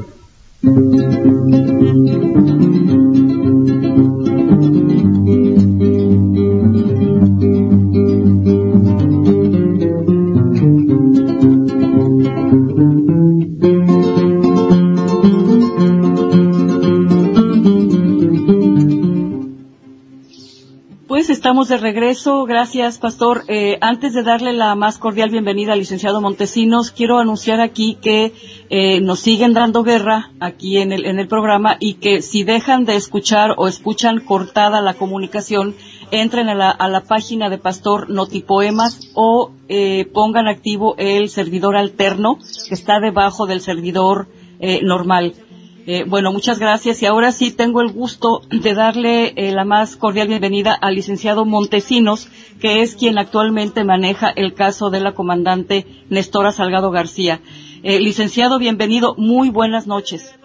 [21.57, 22.45] Estamos de regreso.
[22.45, 23.43] Gracias, Pastor.
[23.47, 28.31] Eh, antes de darle la más cordial bienvenida al licenciado Montesinos, quiero anunciar aquí que
[28.69, 33.55] eh, nos siguen dando guerra aquí en el, programa y que si dejan de escuchar
[33.57, 35.75] o escuchan cortada la comunicación,
[36.11, 41.75] entren a la, a la página de Pastor Notipoemas o eh, pongan activo el servidor
[41.75, 42.37] alterno
[42.67, 44.27] que está debajo del servidor
[44.83, 45.33] normal.
[45.89, 47.01] Eh, bueno, muchas gracias.
[47.01, 51.45] Y ahora sí tengo el gusto de darle eh, la más cordial bienvenida al licenciado
[51.45, 52.27] Montesinos,
[52.59, 57.39] que es quien actualmente maneja el caso de la comandante Nestora Salgado García.
[57.83, 60.37] Eh, licenciado, bienvenido, muy buenas noches.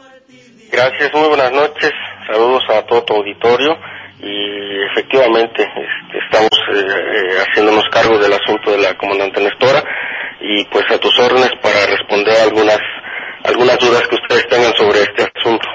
[0.71, 1.91] Gracias, muy buenas noches,
[2.31, 3.77] saludos a todo tu auditorio.
[4.21, 9.83] Y efectivamente este, estamos eh, haciéndonos cargo del asunto de la comandante Nestora.
[10.41, 12.79] Y pues a tus órdenes para responder algunas
[13.45, 15.67] algunas dudas que ustedes tengan sobre este asunto.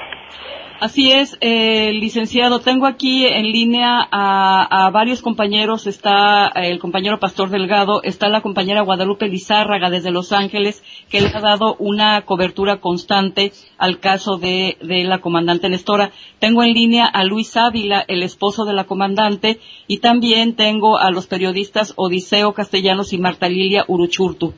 [0.80, 2.60] Así es, eh, licenciado.
[2.60, 5.88] Tengo aquí en línea a, a, varios compañeros.
[5.88, 11.32] Está el compañero Pastor Delgado, está la compañera Guadalupe Lizárraga desde Los Ángeles, que le
[11.34, 16.12] ha dado una cobertura constante al caso de, de la comandante Nestora.
[16.38, 19.58] Tengo en línea a Luis Ávila, el esposo de la comandante,
[19.88, 24.54] y también tengo a los periodistas Odiseo Castellanos y Marta Lilia Uruchurtu.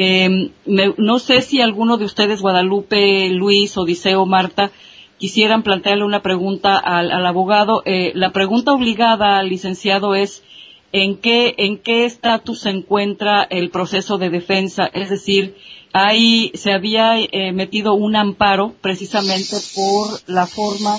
[0.00, 4.70] Eh, me, no sé si alguno de ustedes, Guadalupe, Luis, Odiseo, Marta,
[5.18, 7.82] quisieran plantearle una pregunta al, abogado.
[7.84, 10.44] Eh, la pregunta obligada licenciado es
[10.92, 15.56] en qué estatus se encuentra el proceso de defensa, es decir,
[15.92, 20.96] ahí se había eh, metido un amparo precisamente por la forma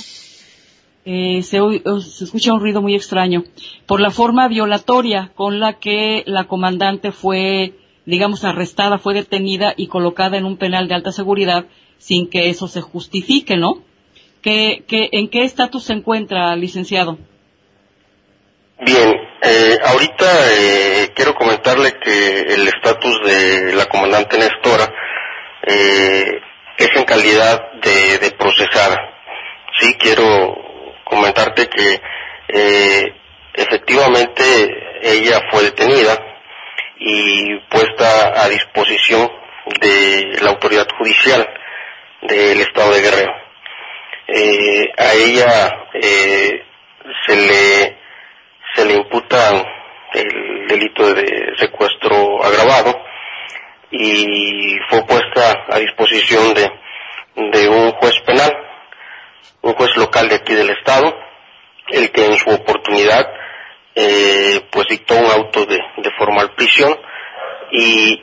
[1.05, 1.57] eh, se,
[2.01, 3.45] se, escucha un ruido muy extraño,
[3.87, 7.73] por la forma violatoria con la que la comandante fue
[8.05, 11.65] digamos, arrestada, fue detenida y colocada en un penal de alta seguridad
[11.97, 13.83] sin que eso se justifique, ¿no?
[14.41, 17.17] ¿Qué, en qué estatus se encuentra, licenciado?
[18.79, 24.89] Bien, eh, ahorita eh, quiero comentarle que el estatus de la comandante Nestora
[25.67, 26.39] eh,
[26.77, 28.95] es en calidad de, de, procesada.
[29.77, 30.55] Sí, quiero
[31.03, 32.01] comentarte que
[32.47, 33.03] eh,
[33.53, 34.43] efectivamente
[35.01, 36.17] ella fue detenida,
[36.99, 39.29] y puesta a disposición
[39.79, 41.47] de la autoridad judicial
[42.21, 43.33] del estado de Guerrero.
[44.27, 46.63] Eh, a ella eh,
[47.25, 47.97] se le
[48.75, 49.65] se le imputa
[50.13, 53.03] el delito de secuestro agravado
[53.91, 56.69] y fue puesta a disposición de,
[57.35, 58.51] de un juez penal,
[59.61, 61.15] un juez local de aquí del estado,
[61.87, 63.27] el que en su oportunidad
[63.95, 66.95] eh, pues dictó un auto de, de, formal prisión
[67.71, 68.21] y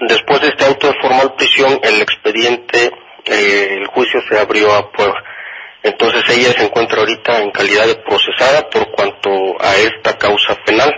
[0.00, 2.90] después de este auto de formal prisión el expediente,
[3.24, 5.22] eh, el juicio se abrió a prueba.
[5.82, 10.92] Entonces ella se encuentra ahorita en calidad de procesada por cuanto a esta causa penal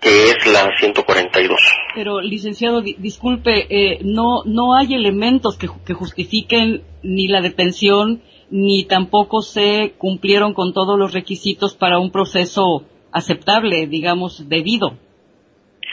[0.00, 1.58] que es la 142.
[1.94, 8.22] Pero, licenciado, di disculpe, eh, no, no hay elementos que, que justifiquen ni la detención
[8.50, 14.98] ni tampoco se cumplieron con todos los requisitos para un proceso aceptable, digamos, debido,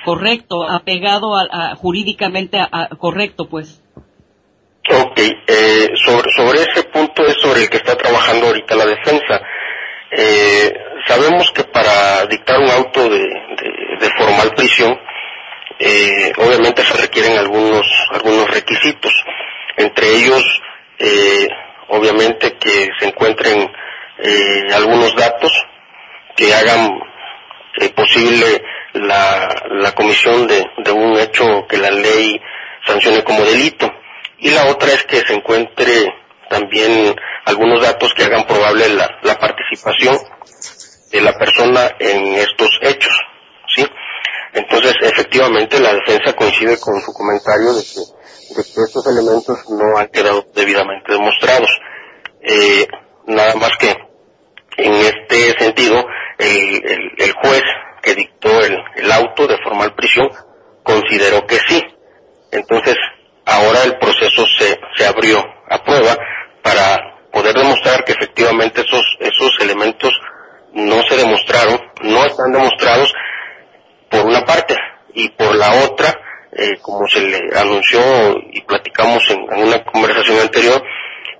[0.05, 3.81] correcto, apegado a, a jurídicamente a, correcto, pues.
[4.89, 9.41] Ok, eh, sobre, sobre ese punto es sobre el que está trabajando ahorita la defensa.
[10.11, 10.73] Eh,
[11.07, 14.99] sabemos que para dictar un auto de, de, de formal prisión,
[15.79, 19.11] eh, obviamente se requieren algunos, algunos requisitos,
[19.77, 20.61] entre ellos
[20.99, 21.47] eh,
[21.89, 23.71] obviamente que se encuentren
[24.19, 25.51] eh, algunos datos
[26.35, 26.99] que hagan
[27.79, 28.63] eh, posible
[28.93, 32.39] la, la comisión de, de, un hecho que la ley
[32.85, 33.89] sancione como delito.
[34.39, 36.13] Y la otra es que se encuentre
[36.49, 37.15] también
[37.45, 40.17] algunos datos que hagan probable la, la participación
[41.11, 43.13] de la persona en estos hechos.
[43.75, 43.85] ¿sí?
[44.53, 48.01] Entonces, efectivamente, la defensa coincide con su comentario de que,
[48.55, 51.69] de que estos elementos no han quedado debidamente demostrados.
[52.41, 52.87] Eh,
[53.27, 53.95] nada más que
[54.77, 56.03] en este sentido,
[56.37, 57.61] el, el, el juez
[58.01, 60.29] que dictó el, el, auto de formal prisión
[60.83, 61.81] consideró que sí.
[62.51, 62.95] Entonces,
[63.45, 65.39] ahora el proceso se, se abrió
[65.69, 66.17] a prueba
[66.61, 70.11] para poder demostrar que efectivamente esos, esos elementos
[70.73, 73.13] no se demostraron, no están demostrados
[74.09, 74.75] por una parte
[75.13, 76.13] y por la otra,
[76.55, 77.99] eh, como se le anunció
[78.51, 80.83] y platicamos en, una conversación anterior,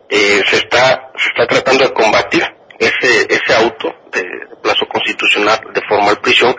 [0.09, 2.43] eh, se está se está tratando de combatir
[2.79, 4.23] ese ese auto de,
[4.61, 6.55] plazo constitucional de formal prisión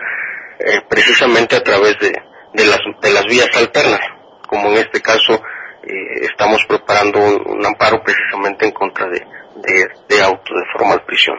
[0.59, 2.11] eh, precisamente a través de,
[2.53, 4.01] de las de las vías alternas
[4.47, 5.41] como en este caso
[5.83, 11.03] eh, estamos preparando un, un, amparo precisamente en contra de, de, de auto de formal
[11.05, 11.37] prisión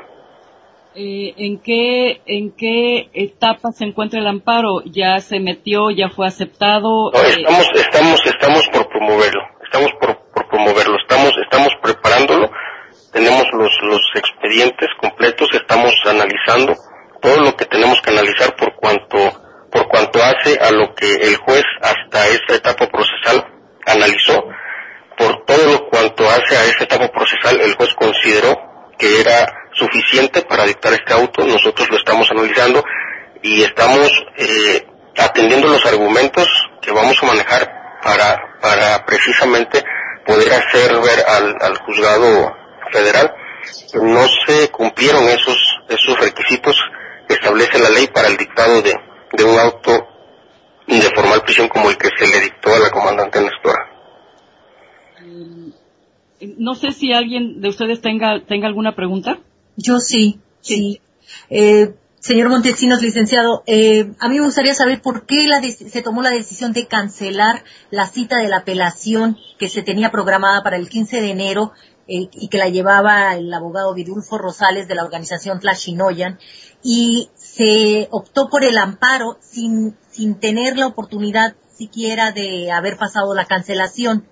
[0.97, 4.82] eh, ¿en qué en qué etapa se encuentra el amparo?
[4.84, 5.90] ¿Ya se metió?
[5.90, 7.12] ¿Ya fue aceptado?
[7.12, 9.42] No, estamos estamos estamos por promoverlo.
[9.62, 10.97] Estamos por, por promoverlo.
[10.99, 12.51] Estamos estamos preparándolo.
[13.12, 15.49] Tenemos los los expedientes completos.
[15.53, 16.74] Estamos analizando
[17.20, 19.18] todo lo que tenemos que analizar por cuanto
[19.70, 23.44] por cuanto hace a lo que el juez hasta esta etapa procesal
[23.84, 24.42] analizó,
[25.18, 28.57] por todo lo cuanto hace a esta etapa procesal el juez consideró
[28.99, 29.47] que era
[29.79, 32.83] suficiente para dictar este auto, nosotros lo estamos analizando
[33.43, 36.49] y estamos eh, atendiendo los argumentos
[36.81, 39.83] que vamos a manejar para, para precisamente
[40.27, 41.24] poder hacer ver
[41.61, 42.57] al, juzgado
[42.93, 43.35] federal
[44.03, 45.57] no se cumplieron esos,
[45.89, 46.77] esos requisitos
[47.29, 48.95] que establece la ley para el dictado de,
[49.33, 50.09] de un auto
[50.87, 53.97] de formal prisión como el que se le dictó a la comandante Nestora.
[56.59, 59.39] No sé si alguien de ustedes tenga, tenga alguna pregunta.
[59.77, 61.01] Yo sí, sí.
[61.51, 66.22] Eh, señor Montesinos, licenciado, eh, a mí me gustaría saber por qué la se tomó
[66.22, 70.89] la decisión de cancelar la cita de la apelación que se tenía programada para el
[70.89, 71.72] 15 de enero
[72.09, 76.39] eh, y que la llevaba el abogado Vidulfo Rosales de la organización Flashinoyan
[76.83, 83.35] y se optó por el amparo sin, sin tener la oportunidad siquiera de haber pasado
[83.35, 84.27] la cancelación.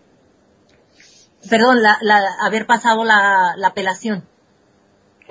[1.50, 4.24] Perdón, la, la, haber pasado la, la apelación.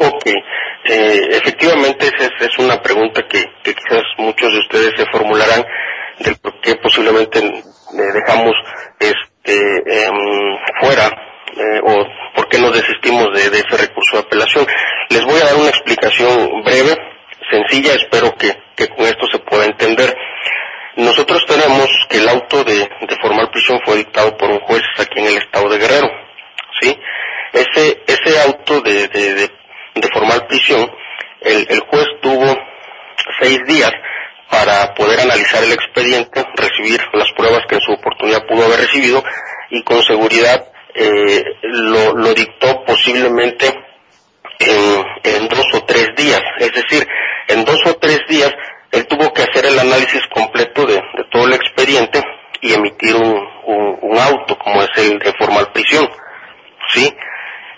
[0.06, 5.64] Ok, eh, efectivamente esa es, una pregunta que, que, quizás muchos de ustedes se formularán
[6.20, 7.40] del por qué posiblemente
[8.14, 8.54] dejamos
[9.00, 10.10] este eh,
[10.82, 11.08] fuera
[11.56, 14.68] eh, o por qué nos desistimos de, de, ese recurso de apelación.
[15.10, 16.98] Les voy a dar una explicación breve,
[17.50, 20.14] sencilla, espero que, que con esto se pueda entender.
[20.98, 25.20] Nosotros tenemos que el auto de, de formal prisión fue dictado por un juez aquí
[25.20, 26.10] en el estado de Guerrero,
[26.82, 26.94] ¿sí?
[27.54, 29.08] Ese, ese auto de
[29.96, 30.90] de formal prisión,
[31.42, 32.58] el, el, juez tuvo
[33.40, 33.92] seis días
[34.50, 39.24] para poder analizar el expediente, recibir las pruebas que en su oportunidad pudo haber recibido
[39.70, 43.74] y con seguridad eh, lo, lo, dictó posiblemente
[44.60, 46.42] en, dos o tres días.
[46.60, 47.08] Es decir,
[47.48, 48.52] en dos o tres días
[48.92, 52.24] él tuvo que hacer el análisis completo de, de todo el expediente
[52.62, 56.08] y emitir un, un, un, auto como es el de formal prisión.
[56.90, 57.12] ¿Sí?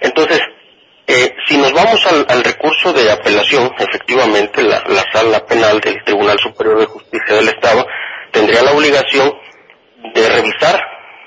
[0.01, 0.41] Entonces,
[1.75, 6.85] vamos al, al, recurso de apelación, efectivamente la, la, sala penal del Tribunal Superior de
[6.85, 7.85] Justicia del Estado
[8.31, 9.33] tendría la obligación
[10.13, 10.79] de revisar,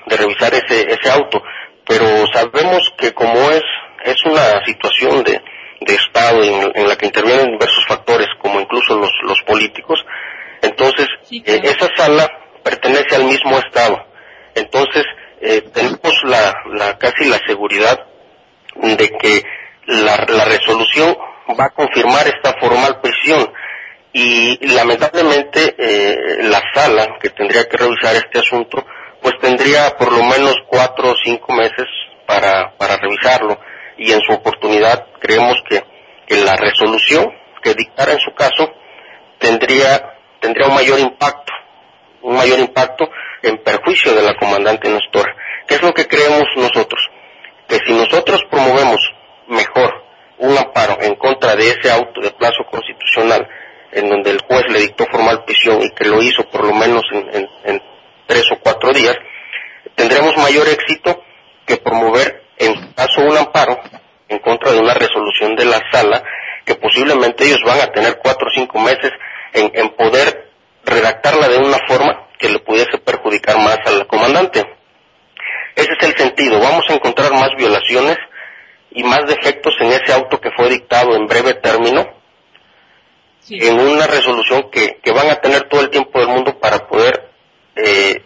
[0.07, 1.41] de revisar ese, ese auto,
[1.87, 3.63] pero sabemos que como es,
[4.03, 5.41] es una situación de,
[5.81, 10.03] de Estado en, en, la que intervienen diversos factores, como incluso los, los políticos,
[10.61, 11.61] entonces sí, claro.
[11.63, 12.27] eh, esa sala
[12.63, 14.05] pertenece al mismo Estado.
[14.55, 15.05] Entonces,
[15.41, 18.05] eh, tenemos la, la, casi la seguridad
[18.75, 19.43] de que
[19.89, 21.17] la, la resolución
[21.59, 23.51] va a confirmar esta formal prisión
[24.13, 28.85] y lamentablemente eh, la sala que tendría que revisar este asunto
[29.21, 31.85] pues tendría por lo menos cuatro o cinco meses
[32.25, 33.59] para, para revisarlo
[33.97, 35.83] y en su oportunidad creemos que,
[36.27, 37.27] que la resolución
[37.61, 38.71] que dictara en su caso
[39.39, 41.53] tendría tendría un mayor impacto
[42.21, 43.09] un mayor impacto
[43.41, 45.35] en perjuicio de la comandante Nestor
[45.67, 47.09] ¿qué es lo que creemos nosotros?
[47.67, 48.99] que si nosotros promovemos
[49.49, 50.03] mejor
[50.37, 53.47] un amparo en contra de ese auto de plazo constitucional
[53.91, 57.03] en donde el juez le dictó formal prisión y que lo hizo por lo menos
[57.11, 57.81] en, en,
[58.27, 59.15] tres o cuatro días,
[59.95, 61.23] tendremos mayor éxito
[61.65, 63.79] que promover en caso un amparo
[64.27, 66.23] en contra de una resolución de la sala
[66.63, 69.11] que posiblemente ellos van a tener cuatro o cinco meses
[69.53, 70.51] en poder
[70.85, 74.63] redactarla de una forma que le pudiese perjudicar más al comandante.
[75.75, 76.59] Ese es el sentido.
[76.59, 78.17] Vamos a encontrar más violaciones
[78.91, 82.07] y más defectos en ese auto que fue dictado en breve término,
[83.41, 83.57] sí.
[83.61, 87.29] en una resolución que, que, van a tener todo el tiempo del mundo para poder
[87.75, 88.23] eh,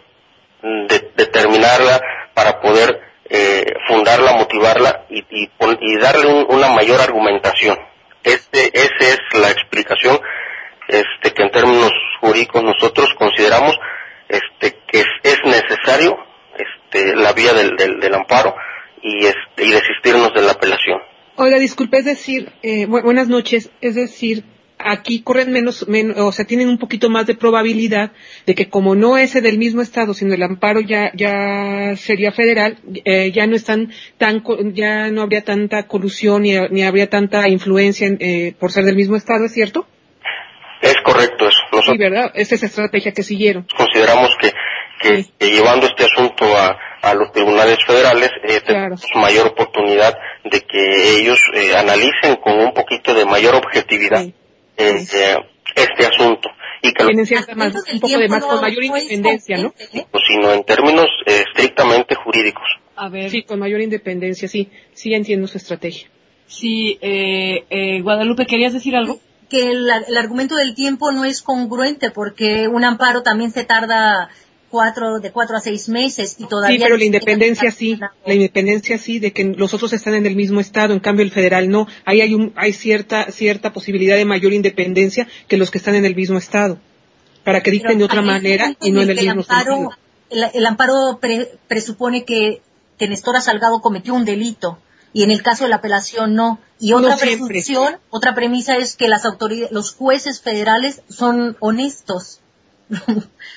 [0.62, 2.00] de, determinarla,
[2.32, 5.50] para poder eh, fundarla, motivarla y, y,
[5.80, 7.78] y darle un, una mayor argumentación.
[8.22, 10.18] Este, esa es la explicación
[10.88, 13.78] este, que en términos jurídicos nosotros consideramos
[14.28, 16.16] este, que es, es necesario
[16.56, 18.54] este, la vía del, del, del amparo
[19.04, 20.98] y, este, y desistirnos de la apelación.
[21.36, 24.44] Oiga, disculpe, es decir, eh, bu buenas noches, es decir,
[24.78, 28.12] aquí corren menos, menos, o sea, tienen un poquito más de probabilidad
[28.46, 32.78] de que como no es del mismo estado, sino el amparo ya, ya sería federal,
[33.04, 34.42] eh, ya no están tan,
[34.74, 38.96] ya no habría tanta colusión ni, ni habría tanta influencia en, eh, por ser del
[38.96, 39.86] mismo estado, ¿es cierto?
[40.80, 41.60] Es correcto eso.
[41.72, 42.30] Nosotros sí, ¿verdad?
[42.34, 43.66] Esa es la estrategia que siguieron.
[43.76, 44.52] Consideramos que,
[45.04, 50.60] que, que llevando este asunto a, a los tribunales federales eh, tenemos mayor oportunidad de
[50.62, 54.34] que ellos eh, analicen con un poquito de mayor objetividad eh,
[54.76, 55.36] eh,
[55.76, 56.48] este asunto
[56.82, 59.72] y que lo- Tienen cierta más, un poco de más, con mayor independencia, ¿no?
[60.26, 62.64] sino en términos eh, estrictamente jurídicos.
[62.96, 63.30] A ver.
[63.30, 64.68] Sí, con mayor independencia, sí.
[64.92, 66.08] Sí entiendo su estrategia.
[66.46, 69.18] Sí, eh, eh, Guadalupe, ¿querías decir algo?
[69.50, 74.30] que el, el argumento del tiempo no es congruente porque un amparo también se tarda
[74.74, 76.76] cuatro, de cuatro a seis meses y todavía...
[76.76, 77.96] Sí, pero la independencia sí,
[78.26, 81.30] la independencia sí, de que los otros están en el mismo estado, en cambio el
[81.30, 81.86] federal no.
[82.04, 86.04] Ahí hay un, hay cierta, cierta posibilidad de mayor independencia que los que están en
[86.04, 86.78] el mismo estado,
[87.44, 89.90] para que dicten de otra manera y no en el el mismo amparo,
[90.30, 92.60] el, el amparo pre- presupone que,
[92.98, 94.78] que Nestora Salgado cometió un delito
[95.12, 96.58] y en el caso de la apelación no.
[96.80, 97.46] Y No otra siempre.
[97.46, 102.40] presunción, otra premisa es que las autoridades, los jueces federales son honestos.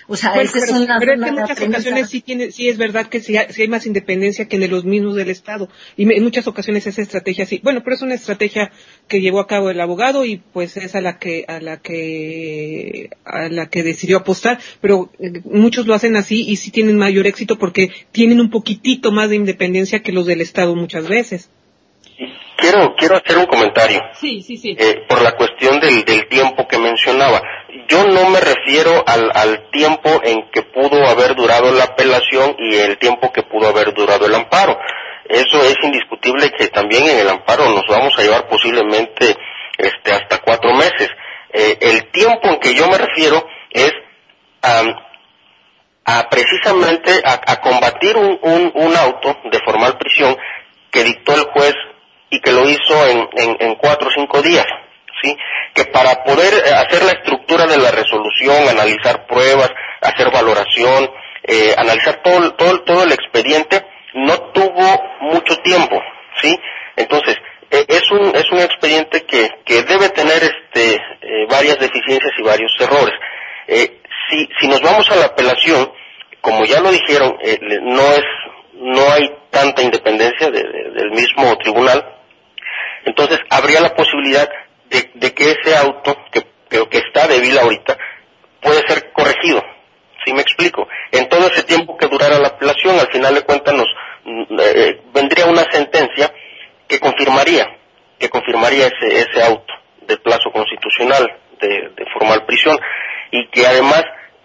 [0.07, 1.79] O sea, Bueno, esa es pero, una, pero es que en muchas premisa.
[1.79, 4.69] ocasiones sí, tiene, sí es verdad que sí hay, sí hay más independencia que en
[4.71, 5.69] los mismos del Estado.
[5.97, 7.59] Y me- en muchas ocasiones esa estrategia sí.
[7.63, 8.71] Bueno, pero es una estrategia
[9.07, 13.09] que llevó a cabo el abogado y pues es a la que, a la que,
[13.25, 14.59] a la que decidió apostar.
[14.81, 19.11] Pero eh, muchos lo hacen así y sí tienen mayor éxito porque tienen un poquitito
[19.11, 21.49] más de independencia que los del Estado muchas veces.
[22.59, 23.99] Quiero, quiero hacer un comentario.
[24.19, 24.75] Sí, sí, sí.
[24.79, 27.39] eh, por la cuestión del, del tiempo que mencionaba.
[27.87, 32.75] Yo no me refiero al, al tiempo en que pudo haber durado la apelación y
[32.75, 34.77] el tiempo que pudo haber durado el amparo.
[35.29, 39.35] Eso es indiscutible que también en el amparo nos vamos a llevar posiblemente
[39.77, 41.09] este, hasta cuatro meses.
[41.51, 43.91] Eh, el tiempo en que yo me refiero es
[44.61, 44.95] am,
[46.05, 50.35] a precisamente a, a combatir un, auto de formal prisión
[50.89, 51.73] que dictó el juez
[52.29, 54.65] y que lo hizo en cuatro o cinco días,
[55.21, 55.35] ¿sí?
[55.73, 59.69] Que para poder eh, hacer la estructura de la resolución, analizar pruebas,
[60.01, 61.09] hacer valoración,
[61.43, 66.01] eh, analizar todo, todo, todo el expediente, no tuvo mucho tiempo,
[66.41, 66.57] ¿sí?
[66.95, 67.35] Entonces,
[67.71, 72.43] eh, es un, es un expediente que, que debe tener este, eh, varias deficiencias y
[72.43, 73.13] varios errores.
[74.29, 75.91] Si, si nos vamos a la apelación,
[76.41, 77.37] como ya lo dijeron,
[77.83, 78.23] no es,
[78.73, 82.03] no hay tanta independencia de- de- del mismo tribunal,
[83.05, 84.49] entonces habría la posibilidad
[84.89, 87.97] de, de que ese auto, que, que, que está débil ahorita,
[88.61, 89.63] puede ser corregido.
[90.25, 90.87] ¿Sí me explico?
[91.11, 93.87] En todo ese tiempo que durara la apelación, al final de cuentas nos
[94.25, 96.33] mm, eh, vendría una sentencia
[96.87, 97.77] que confirmaría,
[98.19, 101.27] que confirmaría ese, ese auto de plazo constitucional
[101.59, 102.77] de, de formal prisión
[103.31, 104.03] y que además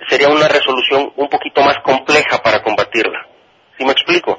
[0.08, 3.26] sería una resolución un poquito más compleja para combatirla.
[3.78, 4.38] ¿Sí me explico?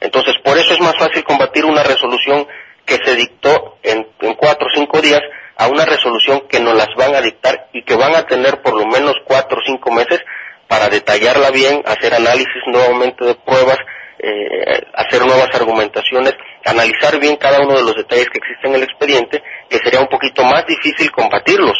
[0.00, 2.46] Entonces, por eso es más fácil combatir una resolución
[2.84, 4.06] que se dictó en,
[4.36, 5.20] cuatro o cinco días
[5.56, 8.74] a una resolución que nos las van a dictar y que van a tener por
[8.74, 10.20] lo menos cuatro o cinco meses
[10.66, 13.76] para detallarla bien, hacer análisis nuevamente de pruebas,
[14.18, 18.82] eh, hacer nuevas argumentaciones, analizar bien cada uno de los detalles que existen en el
[18.84, 21.76] expediente, que sería un poquito más difícil combatirlos,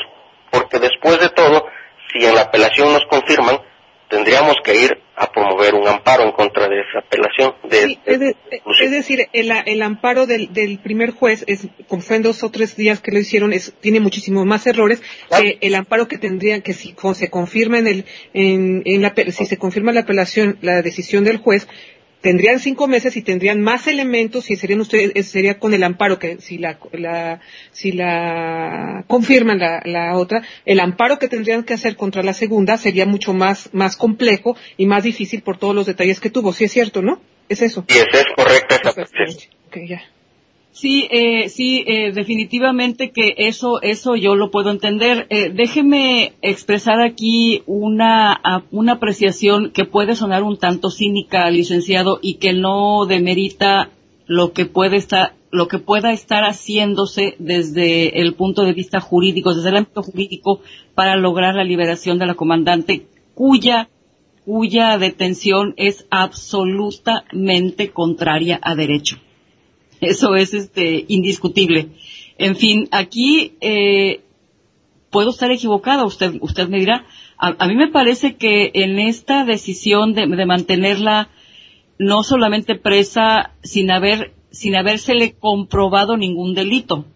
[0.50, 1.66] porque después de todo,
[2.12, 3.58] si en la apelación nos confirman,
[4.16, 7.54] tendríamos que ir a promover un amparo en contra de esa apelación.
[7.70, 8.36] De, Sí, es, de-
[8.82, 12.50] es decir, el, el amparo del, del primer juez, es, como fue en dos o
[12.50, 15.02] tres días que lo hicieron, es, tiene muchísimos más errores
[15.38, 18.04] que el amparo que tendrían, que si se confirma en el,
[18.34, 21.66] en, en la, si se confirma la apelación, la decisión del juez,
[22.22, 26.40] tendrían cinco meses y tendrían más elementos y serían ustedes, sería con el amparo que
[26.40, 27.40] si la, la
[27.72, 32.78] si la confirman la, la otra, el amparo que tendrían que hacer contra la segunda
[32.78, 36.52] sería mucho más, más complejo y más difícil por todos los detalles que tuvo.
[36.52, 37.20] Sí es cierto, ¿no?
[37.48, 37.84] Es eso.
[37.88, 38.06] Y es
[38.36, 39.50] correcta esa apreciación.
[39.66, 40.02] Ok, ya.
[40.72, 45.26] Sí, eh, sí, eh, definitivamente que eso, eso yo lo puedo entender.
[45.28, 52.38] Eh, déjeme expresar aquí una, una apreciación que puede sonar un tanto cínica, licenciado, y
[52.38, 53.90] que no demerita
[54.26, 59.54] lo que puede estar, lo que pueda estar haciéndose desde el punto de vista jurídico,
[59.54, 60.62] desde el ámbito jurídico,
[60.94, 63.90] para lograr la liberación de la comandante, cuya
[64.44, 69.18] cuya detención es absolutamente contraria a derecho.
[70.10, 71.90] Eso es este indiscutible.
[72.36, 74.22] En fin, aquí eh,
[75.10, 77.06] puedo estar equivocada, usted usted me dirá.
[77.38, 81.30] A, a mí me parece que en esta decisión de, mantenerla
[81.98, 87.06] no solamente presa sin haber sin habérsele comprobado ningún delito,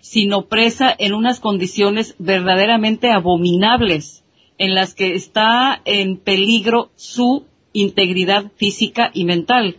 [0.00, 4.24] sino presa en unas condiciones verdaderamente abominables
[4.56, 9.78] en las que está en peligro su integridad física y mental.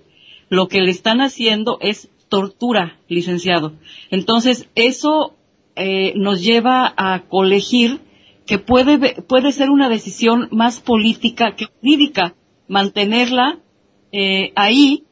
[0.49, 3.74] Lo que le están haciendo es tortura, licenciado.
[4.12, 5.36] Entonces, eso
[5.76, 8.02] eh, nos lleva a colegir
[8.46, 12.36] que puede, puede ser una decisión más política que jurídica,
[12.68, 13.60] mantenerla
[14.12, 15.04] eh, ahí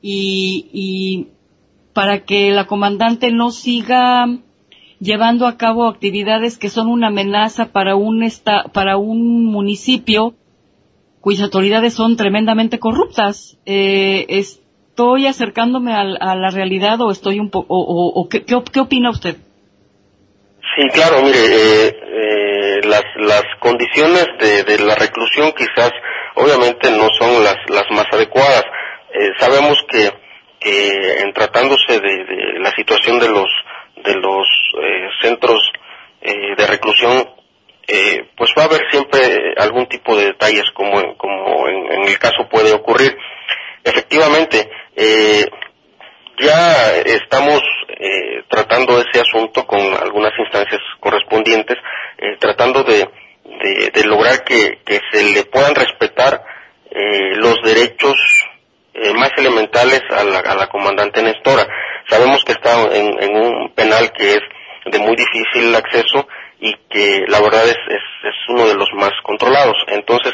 [0.00, 1.28] y, y
[1.92, 4.26] para que la comandante no siga
[4.98, 10.34] llevando a cabo actividades que son una amenaza para un esta, para un municipio
[11.20, 13.58] cuyas autoridades son tremendamente corruptas.
[13.66, 14.26] Eh,
[15.00, 19.34] ¿Estoy acercándome a, a, la realidad o estoy un poco, o, ¿qué, opina usted?
[20.76, 25.90] Sí, claro, mire, eh, eh, las, las condiciones de, de, la reclusión quizás
[26.34, 28.62] obviamente no son las, las más adecuadas.
[29.14, 30.10] Eh, sabemos que,
[30.60, 33.48] que en tratándose de, de, la situación de los,
[34.04, 34.46] de los
[34.82, 35.62] eh, centros
[36.20, 37.26] de reclusión,
[38.36, 42.74] pues va a haber siempre algún tipo de detalles como, como en el caso puede
[42.74, 43.16] ocurrir.
[43.82, 44.70] Efectivamente,
[46.40, 51.76] ya estamos eh, tratando ese asunto con algunas instancias correspondientes,
[52.18, 53.06] eh, tratando de,
[53.92, 56.42] de, lograr que, que, se le puedan respetar
[56.90, 58.16] eh, los derechos
[59.14, 61.66] más elementales a la, a la, comandante Nestora.
[62.08, 64.40] Sabemos que está en, en, un penal que es
[64.86, 66.26] de muy difícil acceso
[66.58, 69.76] y que la verdad es, es, es uno de los más controlados.
[69.88, 70.32] Entonces,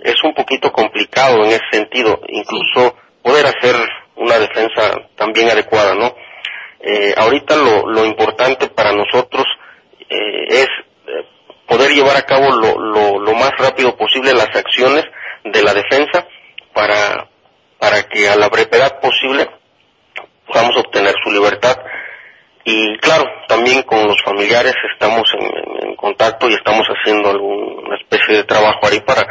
[0.00, 3.74] es un poquito complicado en ese sentido, incluso poder hacer
[4.18, 6.14] una defensa también adecuada, ¿no?
[6.80, 9.44] Eh, ahorita lo, lo, importante para nosotros
[10.08, 10.68] eh, es
[11.06, 11.24] eh,
[11.66, 15.04] poder llevar a cabo lo, lo, lo, más rápido posible las acciones
[15.44, 16.26] de la defensa
[16.72, 17.28] para,
[17.78, 19.48] para que a la brevedad posible
[20.46, 21.76] podamos obtener su libertad.
[22.64, 28.36] Y claro, también con los familiares estamos en, en contacto y estamos haciendo alguna especie
[28.36, 29.26] de trabajo ahí para,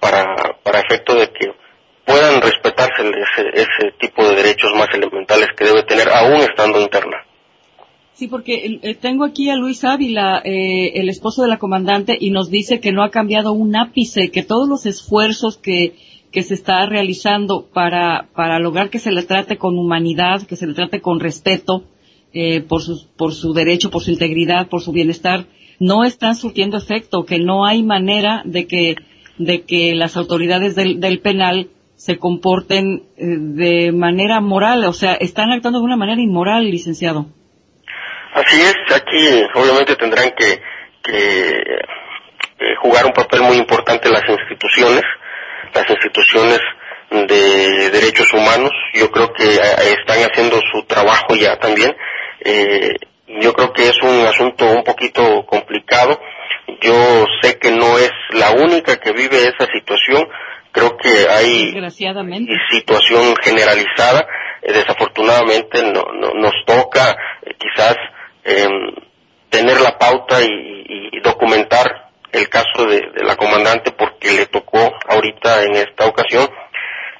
[0.00, 1.52] para, para efecto de que
[2.08, 7.18] puedan respetarse ese, ese tipo de derechos más elementales que debe tener aún estando interna.
[8.14, 12.30] Sí, porque eh, tengo aquí a Luis Ávila, eh, el esposo de la comandante, y
[12.30, 15.94] nos dice que no ha cambiado un ápice, que todos los esfuerzos que,
[16.32, 20.66] que se está realizando para, para lograr que se le trate con humanidad, que se
[20.66, 21.84] le trate con respeto,
[22.32, 25.46] eh, por, su, por su derecho, por su integridad, por su bienestar,
[25.78, 28.96] no están surtiendo efecto, que no hay manera de que,
[29.38, 35.14] de que las autoridades del, del penal se comporten eh, de manera moral, o sea,
[35.14, 37.26] están actuando de una manera inmoral, licenciado.
[38.32, 40.60] Así es, aquí obviamente tendrán que,
[41.02, 41.50] que
[42.60, 45.02] eh, jugar un papel muy importante las instituciones,
[45.74, 46.60] las instituciones
[47.10, 51.96] de derechos humanos, yo creo que eh, están haciendo su trabajo ya también.
[52.44, 52.94] Eh,
[53.40, 56.20] yo creo que es un asunto un poquito complicado.
[56.80, 60.28] Yo sé que no es la única que vive esa situación,
[60.78, 61.74] creo que hay
[62.70, 64.26] situación generalizada.
[64.62, 67.96] Eh, desafortunadamente no, no, nos toca eh, quizás
[68.44, 68.68] eh,
[69.50, 70.48] tener la pauta y,
[71.12, 76.48] y documentar el caso de, de, la comandante porque le tocó ahorita en esta ocasión.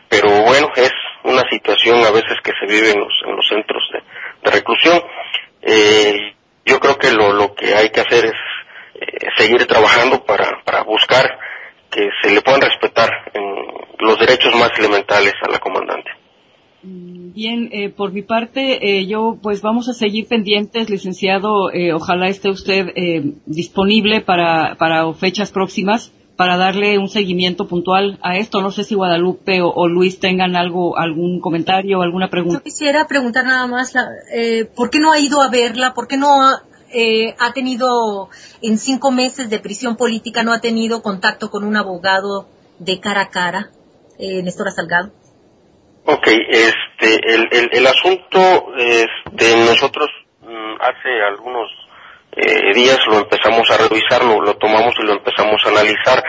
[0.08, 0.92] Pero bueno, es
[1.24, 4.00] una situación a veces que se vive en los, en los centros de,
[4.44, 5.00] de reclusión.
[5.62, 6.34] Eh,
[6.64, 8.34] yo creo que lo, lo que hay que hacer es
[9.36, 11.38] seguir trabajando para, para buscar
[11.90, 13.42] que se le puedan respetar en
[13.98, 16.10] los derechos más elementales a la comandante.
[16.82, 21.72] Mm, bien, eh, por mi parte, eh, yo pues vamos a seguir pendientes, licenciado.
[21.72, 28.20] Eh, ojalá esté usted eh, disponible para, para fechas próximas para darle un seguimiento puntual
[28.22, 28.60] a esto.
[28.60, 32.60] No sé si Guadalupe o, o Luis tengan algo, algún comentario o alguna pregunta.
[32.60, 33.92] Yo quisiera preguntar nada más,
[34.32, 35.94] eh, ¿por qué no ha ido a verla?
[35.94, 36.62] ¿Por qué no ha,
[36.92, 38.28] eh, ha tenido
[38.62, 43.22] en cinco meses de prisión política, no ha tenido contacto con un abogado de cara
[43.22, 43.70] a cara,
[44.18, 45.12] eh, Néstor Salgado?
[46.04, 50.08] Ok, este, el, el, asunto, este, nosotros
[50.40, 51.68] mm, hace algunos
[52.32, 56.22] eh, días lo empezamos a revisar, lo, lo, tomamos y lo empezamos a analizar.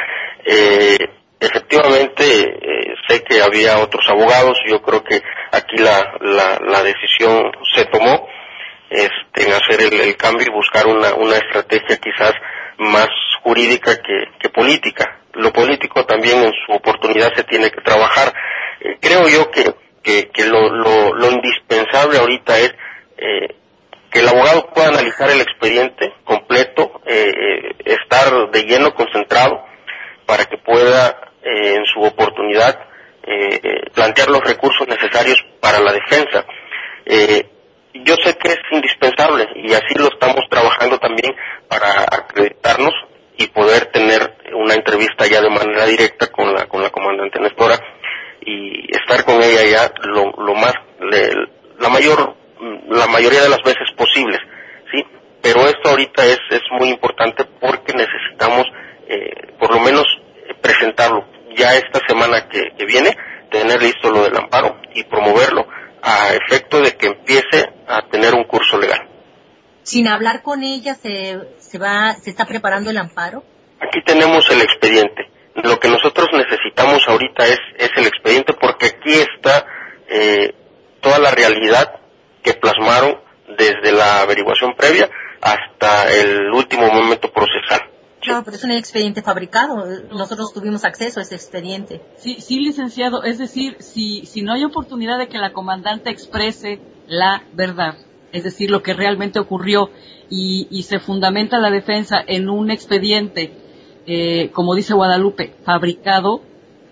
[0.44, 0.98] Eh,
[1.40, 7.50] efectivamente, eh, sé que había otros abogados, yo creo que aquí la, la, la decisión
[7.74, 8.28] se tomó
[8.90, 12.34] este, en hacer el, el, cambio y buscar una, una estrategia quizás
[12.78, 13.08] más
[13.44, 15.20] jurídica que, política.
[15.34, 18.34] Lo político también en su oportunidad se tiene que trabajar.
[18.82, 19.76] Eh, creo yo que,
[20.34, 22.74] que, lo, lo, lo, indispensable ahorita es
[23.18, 23.56] eh,
[24.12, 29.66] que el abogado pueda analizar el expediente completo, eh, eh estar de lleno concentrado
[30.26, 32.88] para que pueda eh, en su oportunidad
[33.24, 36.46] eh, plantear los recursos necesarios para la defensa.
[37.94, 41.36] Yo sé que es indispensable y así lo estamos trabajando también
[41.68, 42.94] para acreditarnos
[43.38, 47.80] y poder tener una entrevista ya de manera directa con la con la comandante Nestora
[48.42, 51.34] y estar con ella ya lo, lo más le,
[51.80, 52.36] la mayor
[52.90, 54.40] la mayoría de las veces posibles
[54.92, 55.04] sí
[55.42, 58.66] pero esto ahorita es es muy importante porque necesitamos
[59.08, 60.06] eh, por lo menos
[60.62, 61.26] presentarlo
[61.56, 63.16] ya esta semana que, que viene,
[63.50, 65.68] tener listo lo del amparo y promoverlo
[66.02, 69.08] a efecto de que empiece a tener un curso legal.
[69.84, 73.44] Sin hablar con ella, se, se va, se está preparando el amparo.
[73.80, 75.30] Aquí tenemos el expediente.
[75.56, 79.66] Lo que nosotros necesitamos ahorita es, es el expediente porque aquí está
[80.08, 80.54] eh,
[81.02, 82.00] toda la realidad
[82.44, 83.20] que plasmaron
[83.58, 85.10] desde la averiguación previa
[85.42, 87.90] hasta el último momento procesal.
[88.22, 89.86] Claro, pero es un expediente fabricado.
[90.12, 92.02] Nosotros tuvimos acceso a ese expediente.
[92.18, 93.24] Sí, sí, licenciado.
[93.24, 97.96] Es decir, si, si no hay oportunidad de que la comandante exprese la verdad,
[98.32, 99.90] es decir, lo que realmente ocurrió,
[100.30, 103.52] y, y se fundamenta la defensa en un expediente,
[104.06, 106.42] eh, como dice Guadalupe, fabricado,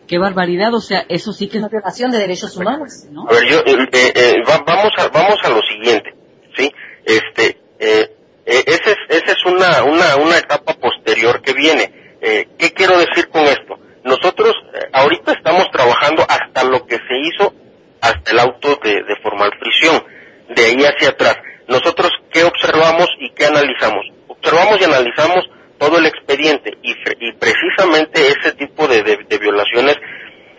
[0.07, 0.73] qué barbaridad.
[0.73, 3.05] O sea, eso sí que es una violación de derechos humanos.
[3.29, 6.15] A ver, yo, eh, eh, va- vamos, a, vamos a lo siguiente,
[6.57, 6.71] ¿sí?
[7.05, 8.15] Este, eh,
[8.47, 12.17] eh, esa es, esa es una, una, una etapa posterior que viene.
[12.21, 13.77] Eh, ¿Qué quiero decir con esto?
[14.03, 17.53] Nosotros eh, ahorita estamos trabajando hasta lo que se hizo,
[18.01, 20.03] hasta el auto de, de formal prisión,
[20.49, 21.35] de ahí hacia atrás.
[21.67, 24.05] Nosotros, ¿qué observamos y qué analizamos?
[24.27, 25.43] Observamos y analizamos
[25.77, 29.95] todo el expediente y, y precisamente ese tipo de, de- de violaciones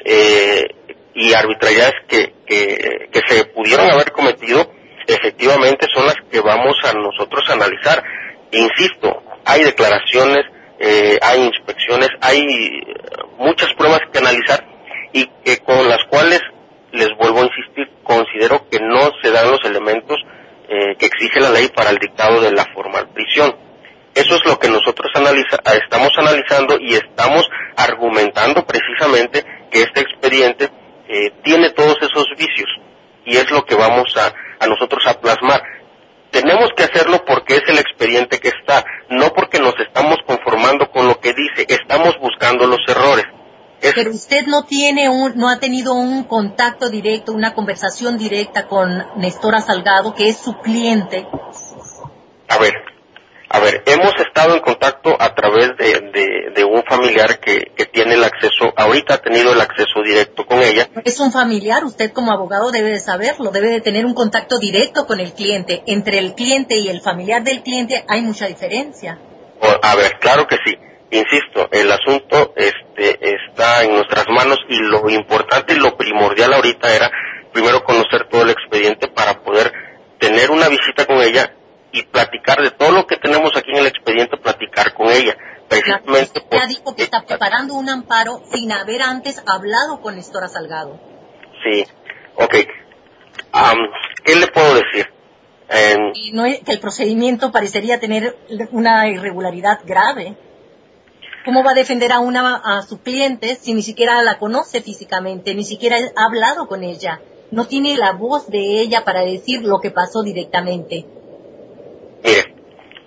[0.04, 0.64] eh,
[1.14, 4.72] y arbitrariedades que, que, que se pudieron haber cometido,
[5.08, 8.02] efectivamente son las que vamos a nosotros analizar.
[8.52, 10.44] Insisto, hay declaraciones,
[10.78, 12.96] eh, hay inspecciones, hay eh,
[13.38, 14.64] muchas pruebas que analizar
[15.12, 16.40] y que con las cuales,
[16.92, 20.16] les vuelvo a insistir, considero que no se dan los elementos
[20.68, 23.54] eh, que exige la ley para el dictado de la formal prisión.
[24.14, 30.70] Eso es lo que nosotros analiza- estamos analizando y estamos argumentando precisamente que este expediente
[31.08, 32.68] eh, tiene todos esos vicios
[33.24, 35.62] y es lo que vamos a, a nosotros a plasmar.
[36.30, 41.06] Tenemos que hacerlo porque es el expediente que está, no porque nos estamos conformando con
[41.08, 43.24] lo que dice, estamos buscando los errores.
[43.80, 48.66] Es- Pero usted no tiene un, no ha tenido un contacto directo, una conversación directa
[48.66, 51.26] con Nestora Salgado, que es su cliente.
[52.48, 52.72] A ver,
[53.50, 57.86] a ver, hemos estado en contacto a través de, de- de un familiar que, que
[57.86, 60.88] tiene el acceso, ahorita ha tenido el acceso directo con ella.
[61.04, 65.06] Es un familiar, usted como abogado debe de saberlo, debe de tener un contacto directo
[65.06, 65.82] con el cliente.
[65.86, 69.18] Entre el cliente y el familiar del cliente hay mucha diferencia.
[69.82, 70.76] A ver, claro que sí.
[71.10, 76.94] Insisto, el asunto este, está en nuestras manos y lo importante y lo primordial ahorita
[76.94, 77.10] era
[77.52, 79.72] primero conocer todo el expediente para poder
[80.18, 81.54] tener una visita con ella
[81.92, 85.36] y platicar de todo lo que tenemos aquí en el expediente, platicar con ella.
[85.68, 90.98] Precisamente Ya dijo que está preparando un amparo sin haber antes hablado con Nestora Salgado.
[91.62, 91.84] Sí,
[92.36, 92.54] ok.
[94.24, 95.06] ¿Qué le puedo decir?
[95.70, 98.36] Em, Y no es- que el procedimiento parecería tener
[98.72, 100.36] una irregularidad grave.
[101.44, 105.54] ¿Cómo va a defender a una a su cliente si ni siquiera la conoce físicamente,
[105.54, 107.20] ni siquiera ha hablado con ella?
[107.50, 111.06] No tiene la voz de ella para decir lo que pasó directamente.
[112.22, 112.54] Mire,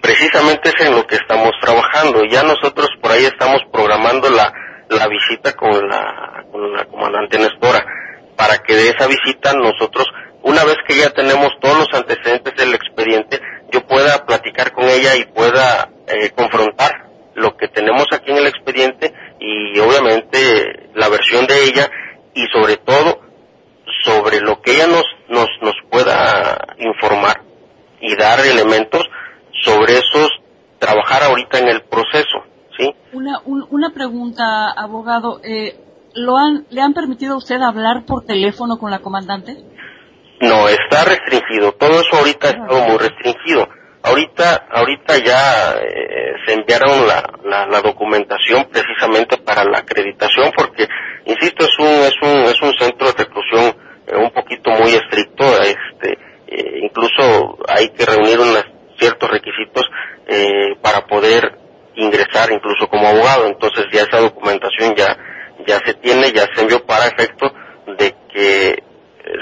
[0.01, 2.23] precisamente es en lo que estamos trabajando.
[2.25, 4.51] Ya nosotros por ahí estamos programando la,
[4.89, 7.85] la visita con la, con la comandante Nestora,
[8.35, 10.07] para que de esa visita nosotros,
[10.43, 13.39] una vez que ya tenemos todos los antecedentes del expediente,
[13.71, 18.47] yo pueda platicar con ella y pueda eh, confrontar lo que tenemos aquí en el
[18.47, 21.89] expediente y obviamente la versión de ella
[22.33, 23.21] y sobre todo
[24.03, 27.50] sobre lo que ella nos, nos, nos pueda informar
[28.01, 29.03] y dar elementos
[29.63, 30.29] sobre esos,
[30.79, 32.43] trabajar ahorita en el proceso,
[32.77, 32.93] ¿sí?
[33.13, 35.39] Una, un- una pregunta, abogado.
[35.43, 35.75] Eh,
[36.15, 39.55] ¿lo han, ¿Le han permitido a usted hablar por teléfono con la comandante?
[40.41, 43.67] No, está restringido, todo eso ahorita ha estado muy restringido.
[44.03, 50.87] Ahorita, ahorita ya eh, se enviaron la, la, la documentación precisamente para la acreditación porque,
[51.25, 53.75] insisto, es un, es un, es un centro de reclusión
[54.07, 56.17] eh, un poquito muy estricto, este,
[56.51, 58.63] eh, incluso hay que reunir unos
[58.99, 59.83] ciertos requisitos
[60.27, 61.57] eh, para poder
[61.95, 65.17] ingresar incluso como abogado, entonces ya esa documentación ya,
[65.67, 67.51] ya se tiene, ya se envió para efecto
[67.97, 68.77] de que eh,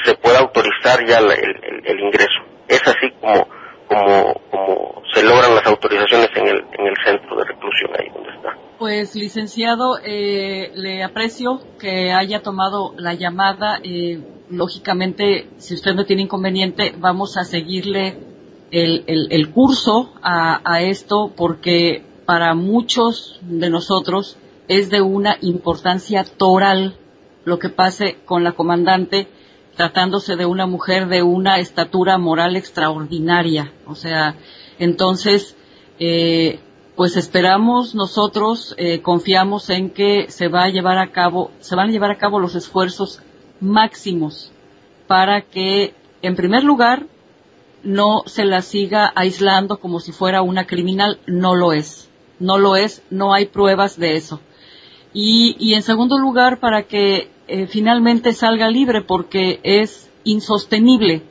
[0.06, 2.40] se pueda autorizar ya la- el, el- el ingreso.
[2.68, 3.48] Es así como,
[3.88, 8.30] como, como se logran las autorizaciones en el, en el centro de reclusión ahí donde
[8.32, 8.56] está.
[8.78, 13.80] Pues, licenciado, eh, le aprecio que haya tomado la llamada.
[13.84, 14.20] eh,
[14.50, 18.18] lógicamente, si usted no tiene inconveniente, vamos a seguirle
[18.72, 24.38] el, el- curso a, a esto porque para muchos de nosotros
[24.68, 26.96] es de una importancia toral
[27.46, 29.28] lo que pase con la comandante
[29.76, 33.74] tratándose de una mujer de una estatura moral extraordinaria.
[33.88, 34.36] O sea,
[34.78, 35.56] entonces,
[36.00, 36.60] eh,
[36.96, 41.90] pues esperamos nosotros, eh, confiamos en que se va a llevar a cabo, se van
[41.90, 43.22] a llevar a cabo los esfuerzos
[43.60, 44.52] máximos
[45.08, 47.08] para que, en primer lugar,
[47.84, 52.76] no se la siga aislando como si fuera una criminal, no lo es, no lo
[52.76, 54.40] es, no hay pruebas de eso.
[55.14, 61.24] Y, y en segundo lugar, para que eh, finalmente salga libre, porque es insostenible,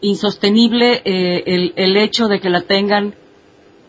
[0.00, 3.14] insostenible eh, el, el hecho de que la tengan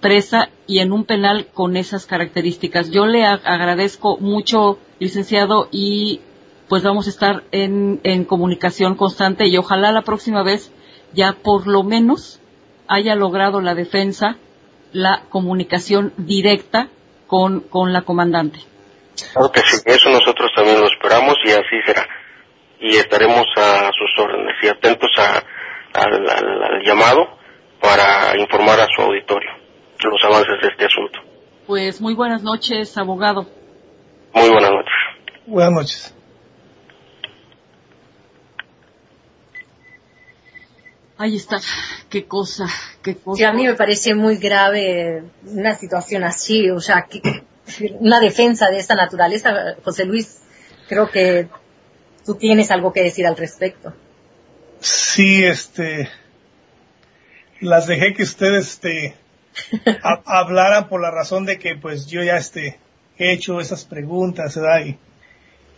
[0.01, 2.91] presa y en un penal con esas características.
[2.91, 6.21] Yo le agradezco mucho, licenciado, y
[6.69, 10.71] pues vamos a estar en, en comunicación constante y ojalá la próxima vez
[11.13, 12.39] ya por lo menos
[12.87, 14.37] haya logrado la defensa
[14.93, 16.89] la comunicación directa
[17.27, 18.59] con, con la comandante.
[19.33, 22.07] Claro que sí, eso nosotros también lo esperamos y así será.
[22.79, 25.43] Y estaremos a sus órdenes y atentos a,
[25.99, 27.27] al, al- al llamado
[27.81, 29.49] para informar a su auditorio
[30.01, 31.19] de los avances de este asunto.
[31.65, 33.45] Pues muy buenas noches, abogado.
[34.33, 34.93] Muy buenas noches.
[35.47, 36.16] Buenas noches.
[41.17, 41.59] Ahí está.
[42.09, 42.65] Qué cosa,
[43.01, 43.37] qué cosa.
[43.37, 47.43] Sí, a mí me parece muy grave una situación así, o sea, que-
[47.99, 49.75] una defensa de esta naturaleza.
[49.83, 50.39] José Luis,
[50.87, 51.47] creo que
[52.25, 53.93] tú tienes algo que decir al respecto.
[54.79, 56.07] Sí, este,
[57.61, 59.15] las dejé que ustedes, este,
[60.03, 62.79] ha- hablaran por la razón de que, pues, yo ya, este,
[63.17, 64.85] he hecho esas preguntas, ¿verdad?
[64.85, 64.97] Y,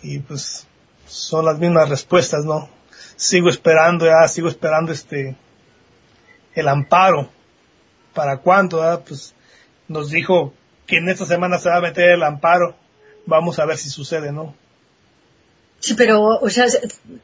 [0.04, 0.68] y pues,
[1.08, 2.70] son las mismas respuestas, ¿no?
[3.20, 5.36] Sigo esperando, ya, sigo esperando, este,
[6.56, 7.30] el amparo.
[8.14, 9.04] ¿Para cuándo, verdad?
[9.06, 9.36] Pues,
[9.90, 10.54] nos dijo
[10.88, 12.78] que en esta semana se va a meter el amparo.
[13.26, 14.56] Vamos a ver si sucede, ¿no?
[15.82, 16.68] Sí, pero, o sea,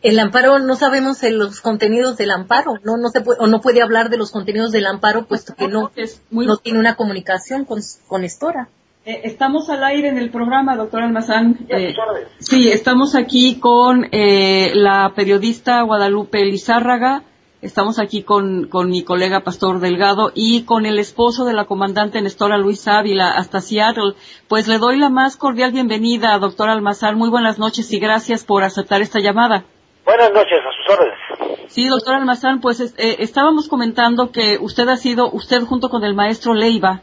[0.02, 3.82] el amparo, no sabemos los contenidos del amparo, no, no se puede, o no puede
[3.82, 5.94] hablar de los contenidos del amparo, puesto que no,
[6.30, 8.68] no tiene una comunicación con, con Estora.
[9.06, 11.60] Eh, estamos al aire en el programa, doctor Almazán.
[11.70, 11.94] Eh,
[12.40, 17.22] sí, estamos aquí con eh, la periodista Guadalupe Lizárraga,
[17.62, 22.20] estamos aquí con, con mi colega Pastor Delgado y con el esposo de la comandante
[22.22, 24.14] Nestora Luis Ávila hasta Seattle.
[24.48, 27.16] Pues le doy la más cordial bienvenida, doctor Almazán.
[27.16, 29.66] Muy buenas noches y gracias por aceptar esta llamada.
[30.04, 31.68] Buenas noches, a sus órdenes.
[31.72, 36.04] Sí, doctor Almazán, pues es- eh, estábamos comentando que usted ha sido, usted junto con
[36.04, 37.02] el maestro Leiva,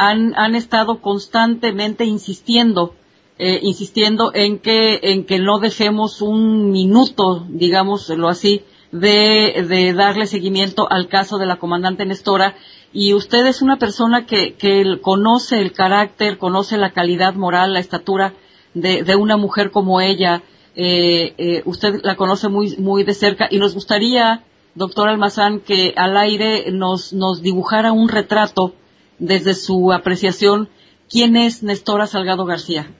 [0.00, 2.94] han, han estado constantemente insistiendo,
[3.38, 10.26] eh, insistiendo en que, en que no dejemos un minuto, digámoslo así, de, de darle
[10.26, 12.54] seguimiento al caso de la comandante Nestora.
[12.94, 17.80] Y usted es una persona que, que conoce el carácter, conoce la calidad moral, la
[17.80, 18.32] estatura
[18.72, 20.42] de, de una mujer como ella.
[20.76, 24.44] Eh, eh, usted la conoce muy, muy de cerca y nos gustaría,
[24.74, 28.74] doctor Almazán, que al aire nos, nos dibujara un retrato
[29.20, 30.68] desde su apreciación.
[31.08, 32.90] ¿Quién es Nestora Salgado García?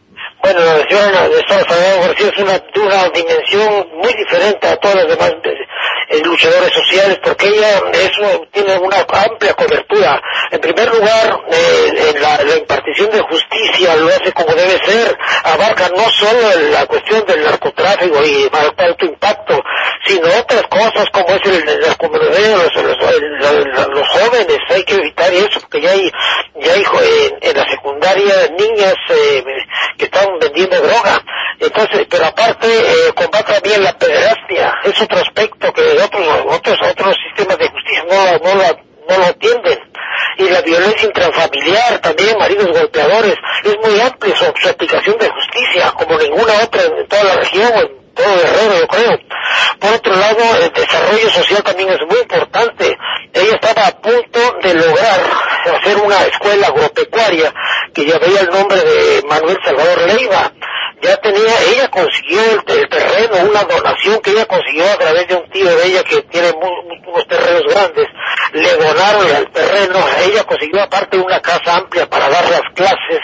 [0.42, 4.96] Bueno, la señora Nestora Salgado García es una, de una dimensión muy diferente a todas
[4.96, 5.32] las demás
[6.10, 10.20] eh, luchadores sociales porque ella es una- tiene una amplia cobertura.
[10.50, 15.16] En primer lugar, eh, en la, la impartición de justicia lo hace como debe ser,
[15.44, 16.40] abarca no solo
[16.72, 19.62] la cuestión del narcotráfico y alto impacto,
[20.06, 21.80] sino otras cosas como es el, el
[23.40, 26.10] los, los, jóvenes, hay que evitar eso porque ya hay,
[26.60, 26.84] ya hay
[27.40, 29.44] en, la secundaria niñas eh,
[29.96, 31.22] que están vendiendo droga.
[31.58, 37.16] Entonces, pero aparte eh, combate también la pederastia, es otro aspecto que otros otros otros
[37.28, 39.78] sistemas de justicia no no la no lo atienden.
[40.38, 43.34] Y la violencia intrafamiliar, también maridos golpeadores,
[43.64, 47.72] es muy amplia su, su aplicación de justicia, como ninguna otra en toda la región,
[47.74, 47.99] en
[49.80, 52.96] Por otro lado, el desarrollo social también es muy importante.
[53.32, 55.20] Ella estaba a punto de lograr
[55.76, 57.52] hacer una escuela agropecuaria
[57.94, 60.52] que llevaría el nombre de Manuel Salvador Leiva.
[61.02, 65.50] Ya tenía, ella consiguió el, terreno, una donación que ella consiguió a través de un
[65.50, 68.06] tío de ella que tiene mu- mu- unos terrenos grandes.
[68.52, 73.20] Le donaron el terreno, ella consiguió aparte una casa amplia para dar las clases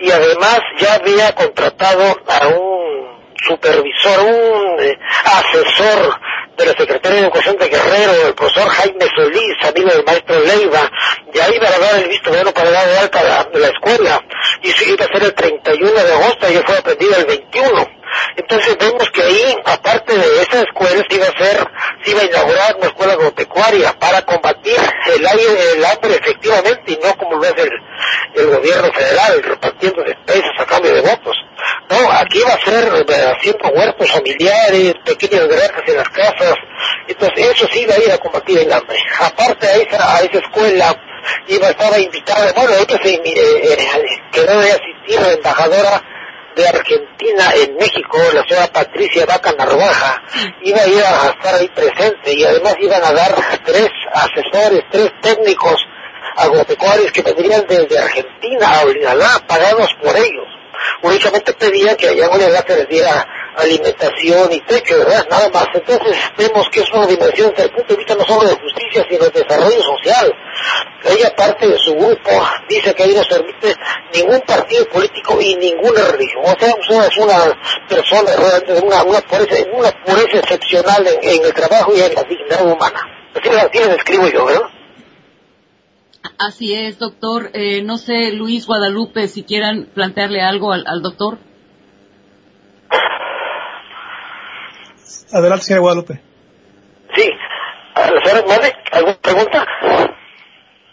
[0.00, 3.15] y además ya había contratado a un
[3.46, 6.20] supervisor, un eh, asesor
[6.56, 10.90] de la Secretaría de Educación de Guerrero, el profesor Jaime Solís, amigo del maestro Leiva,
[11.34, 14.24] ya iba a dar el visto bueno para dar de alta la, la escuela,
[14.62, 17.95] y eso iba a ser el 31 de agosto, y fue aprendida el 21.
[18.36, 21.68] Entonces vemos que ahí, aparte de esa escuela, se iba a hacer,
[22.02, 24.76] se iba a inaugurar una escuela agropecuaria para combatir
[25.14, 27.70] el, aire, el hambre efectivamente, y no como lo es el,
[28.34, 31.36] el gobierno federal, repartiendo despensas a cambio de votos.
[31.88, 36.54] No, aquí va a ser eh, haciendo huertos familiares, pequeñas granjas en las casas.
[37.08, 38.98] Entonces, eso sí va a ir a combatir el hambre.
[39.20, 40.96] Aparte a esa, a esa escuela,
[41.48, 43.88] iba, estaba invitada, bueno, ella se, eh,
[44.32, 46.02] quedó de asistir la embajadora
[46.56, 50.22] de Argentina en México, la señora Patricia Vaca Narvaja,
[50.62, 53.34] iba a ir a estar ahí presente y además iban a dar
[53.64, 55.76] tres asesores, tres técnicos
[56.36, 60.46] agropecuarios que vendrían desde Argentina a Orinalá, pagados por ellos.
[61.02, 63.26] Únicamente pedía que allá en se les diera
[63.56, 65.26] alimentación y techo, ¿verdad?
[65.30, 65.66] Nada más.
[65.74, 69.06] Entonces vemos que es una dimensión desde el punto de vista no solo de justicia,
[69.08, 70.32] sino de desarrollo social.
[71.04, 72.30] Ella, parte de su grupo,
[72.68, 73.76] dice que ahí no se permite
[74.14, 76.44] ningún partido político y ninguna religión.
[76.44, 81.92] O sea, es una persona realmente una, una, pureza, una pureza excepcional en, el trabajo
[81.94, 83.00] y en la dignidad humana.
[83.34, 84.70] Así, así les escribo yo, ¿verdad?
[86.38, 87.50] Así es, doctor.
[87.54, 91.38] Eh, no sé, Luis Guadalupe, si quieran plantearle algo al, doctor.
[95.32, 96.20] Adelante, señor Guadalupe.
[97.14, 97.30] Sí.
[98.92, 99.66] ¿Alguna pregunta?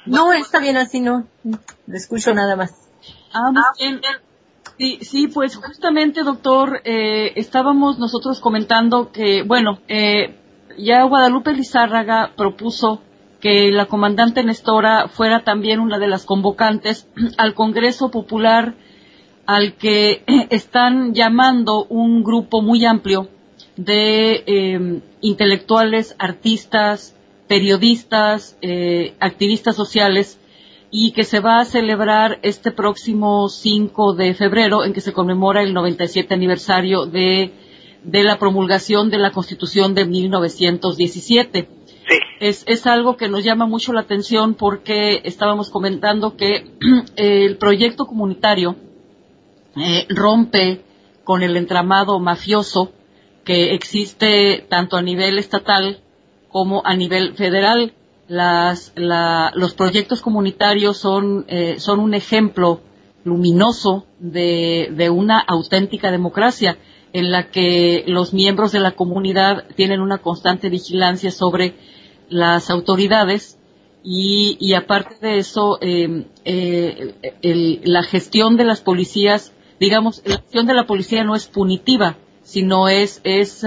[0.06, 1.28] No, está bien así, no.
[1.44, 2.74] Le escucho nada más.
[3.34, 4.02] Ah, muy bien.
[4.78, 10.36] Sí, sí, pues justamente, doctor, eh, estábamos nosotros comentando que, bueno, eh,
[10.78, 13.02] ya Guadalupe Lizárraga propuso
[13.40, 17.08] que la comandante Nestora fuera también una de las convocantes
[17.38, 18.76] al Congreso Popular
[19.46, 23.30] al que están llamando un grupo muy amplio
[23.76, 27.16] de em, intelectuales, artistas,
[27.48, 30.40] periodistas, eh, activistas sociales
[30.92, 35.64] y que se va a celebrar este próximo 5 de febrero en que se conmemora
[35.64, 37.52] el 97 aniversario de,
[38.04, 41.68] de la promulgación de la Constitución de 1917
[42.40, 46.72] es, es algo que nos llama mucho la atención porque estábamos comentando que
[47.16, 48.76] el proyecto comunitario
[49.76, 50.82] eh, rompe
[51.24, 52.92] con el entramado mafioso
[53.44, 56.00] que existe tanto a nivel estatal
[56.50, 57.94] como a nivel federal.
[58.28, 62.82] Las, la, los proyectos comunitarios son, eh, son un ejemplo
[63.24, 66.78] luminoso de, una auténtica democracia
[67.12, 71.76] en la que los miembros de la comunidad tienen una constante vigilancia sobre
[72.30, 73.60] las autoridades
[74.06, 80.74] y, aparte de eso, eh, eh, la gestión de las policías, digamos, la gestión de
[80.74, 83.66] la policía no es punitiva, sino es, es,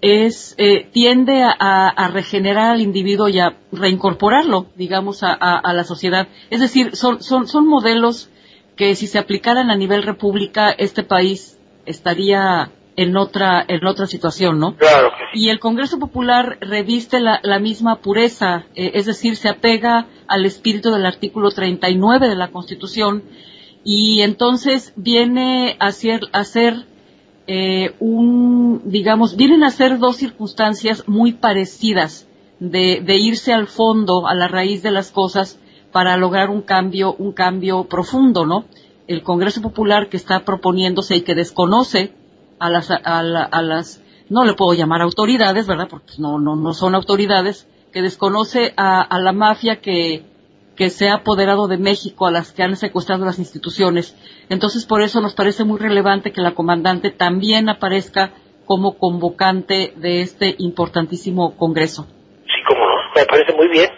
[0.00, 6.28] es eh, tiende a, regenerar al individuo y a reincorporarlo, digamos, a, a la sociedad.
[6.50, 8.30] Es decir, son, son, son modelos
[8.76, 14.58] que si se aplicaran a nivel república, este país estaría en otra, en otra situación,
[14.58, 14.76] ¿no?
[14.76, 15.12] Claro.
[15.32, 20.44] Y el Congreso Popular reviste la, la misma pureza, eh, es decir, se apega al
[20.44, 23.22] espíritu del artículo 39 de la Constitución
[23.84, 26.87] y entonces viene a ser, a ser
[27.50, 32.28] eh, un, digamos, vienen a ser dos circunstancias muy parecidas
[32.60, 35.58] de, de irse al fondo, a la raíz de las cosas
[35.90, 38.66] para lograr un cambio, un cambio profundo, ¿no?
[39.06, 42.12] El Congreso Popular que está proponiéndose y que desconoce
[42.58, 45.88] a las, a, las, no le puedo llamar autoridades, ¿verdad?
[45.88, 50.26] Porque no, no, no son autoridades, que desconoce a, a la mafia que,
[50.78, 54.16] que se ha apoderado de México, a las que han secuestrado las instituciones.
[54.48, 58.30] Entonces, por eso nos parece muy relevante que la comandante también aparezca
[58.64, 62.06] como convocante de este importantísimo Congreso.
[62.44, 63.90] Sí, como no, me parece muy bien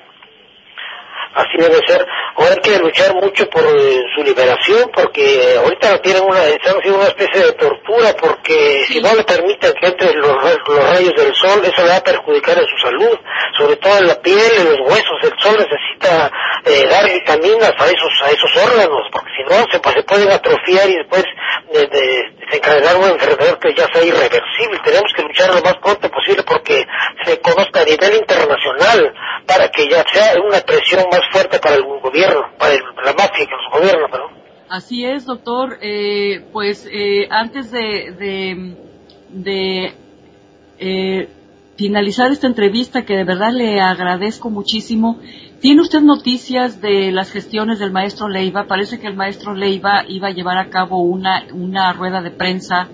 [1.35, 2.07] así debe ser.
[2.36, 6.98] Ahora hay que luchar mucho por eh, su liberación, porque ahorita tienen una, están haciendo
[6.98, 11.61] una especie de tortura, porque si no le permiten que entre los, rayos del sol,
[11.65, 13.19] eso le va a perjudicar en su salud,
[13.59, 15.19] sobre todo en la piel, en los huesos.
[15.23, 16.31] El sol necesita
[16.65, 20.31] eh, dar vitaminas a esos, a esos órganos, porque si no se, pues, se pueden
[20.31, 21.24] atrofiar y después
[21.73, 24.81] de, de, desencadenar una enfermedad que ya sea irreversible.
[24.85, 26.86] Tenemos que luchar lo más pronto posible porque
[27.24, 29.15] se conozca a nivel internacional
[29.47, 33.52] para que ya sea una presión más fuerte para el gobierno, para la mafia que
[33.52, 34.40] los gobierna, ¿no?
[34.70, 35.78] Así es, doctor.
[35.82, 38.76] Eh, pues eh, antes de,
[39.28, 39.94] de,
[40.78, 41.28] eh,
[41.74, 45.18] finalizar esta entrevista, que de verdad le agradezco muchísimo,
[45.60, 48.68] ¿tiene usted noticias de las gestiones del maestro Leiva?
[48.68, 52.88] Parece que el maestro Leiva iba a llevar a cabo una, una rueda de prensa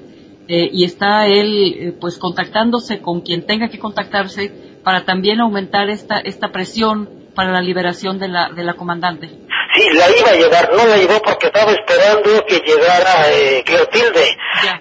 [0.48, 6.52] y está él pues contactándose con quien tenga que contactarse para también aumentar esta, esta
[6.52, 9.30] presión para la liberación de la, de la comandante.
[9.76, 14.38] Sí, la iba a llevar, no la llevó porque estaba esperando que llegara eh, Clotilde.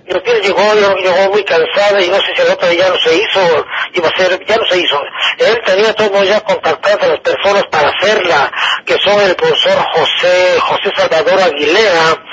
[0.07, 3.13] Clotilde llegó, llegó, llegó muy cansada y no sé si el otro día no se
[3.13, 4.97] hizo, iba a ser, ya no se hizo.
[5.37, 8.49] Él tenía todo ya contactado a las personas para hacerla,
[8.85, 12.23] que son el profesor José, José Salvador Aguilera,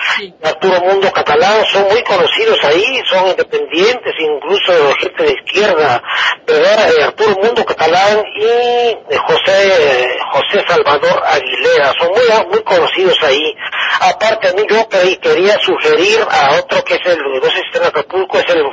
[0.45, 6.01] Arturo Mundo Catalán, son muy conocidos ahí, son independientes, incluso gente de izquierda,
[6.47, 6.91] ¿verdad?
[6.97, 13.55] Eh, Arturo Mundo Catalán y José, José Salvador Aguilera, son muy, muy conocidos ahí.
[14.01, 17.61] Aparte a mí yo que- quería sugerir a otro que es el, no sé si
[17.67, 18.65] está en Acapulco, es el,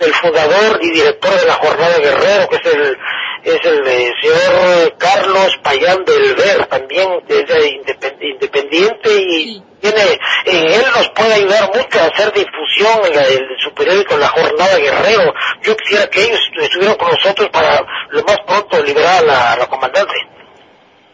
[0.00, 2.98] el fundador y director de la Jornada Guerrero, que es el,
[3.44, 10.18] es el eh, señor Carlos Payán del Ver, también es de independ- independiente y tiene,
[10.46, 14.76] él nos puede ayudar mucho a hacer difusión en, la, en su periódico La Jornada
[14.78, 15.32] Guerrero.
[15.62, 19.56] Yo quisiera que ellos estuvieran con nosotros para lo más pronto liberar a la, a
[19.58, 20.14] la comandante.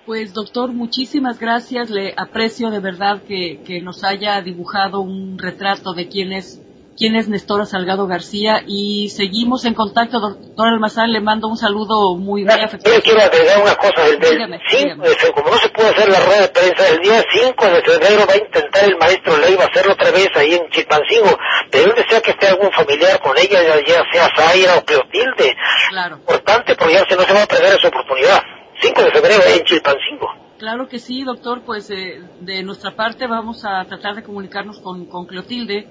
[0.07, 1.89] Pues doctor, muchísimas gracias.
[1.91, 6.61] Le aprecio de verdad que, que nos haya dibujado un retrato de quién es,
[6.97, 10.19] quién es Nestora Salgado García y seguimos en contacto.
[10.19, 12.97] Doctor Almazán, le mando un saludo muy, muy afectuoso.
[12.99, 15.09] Yo quiero agregar una cosa, el del Dígame, 5 dígame.
[15.09, 17.83] de febrero, como no se pudo hacer la rueda de prensa, el día 5 de
[17.83, 21.39] febrero va a intentar el maestro Leiva hacerlo otra vez ahí en Chilpancingo,
[21.71, 25.55] pero él desea que esté algún familiar con ella, ya, ya sea Zaira o Cleotilde.
[25.91, 26.17] Claro.
[26.17, 28.43] Importante porque ya se no se va a perder esa oportunidad.
[28.83, 30.29] 5 de febrero ahí en Chilpancingo.
[30.59, 31.63] Claro que sí, doctor.
[31.65, 35.89] Pues eh, de nuestra parte vamos a tratar de comunicarnos con, con Clotilde,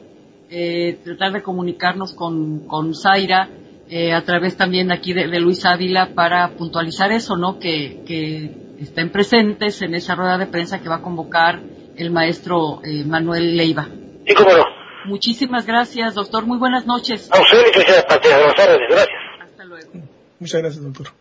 [0.49, 3.49] eh, tratar de comunicarnos con, con Zaira,
[3.89, 7.59] eh, a través también aquí de, de Luis Ávila para puntualizar eso, ¿no?
[7.59, 8.49] Que, que
[8.79, 11.61] estén presentes en esa rueda de prensa que va a convocar
[11.97, 13.87] el maestro eh, Manuel Leiva.
[14.25, 14.63] Sí, cómo no.
[15.05, 16.45] Muchísimas gracias, doctor.
[16.45, 17.29] Muy buenas noches.
[17.31, 19.19] A usted, licenciada Patricia González, gracias.
[19.41, 19.91] Hasta luego.
[20.39, 21.20] Muchas gracias, doctor.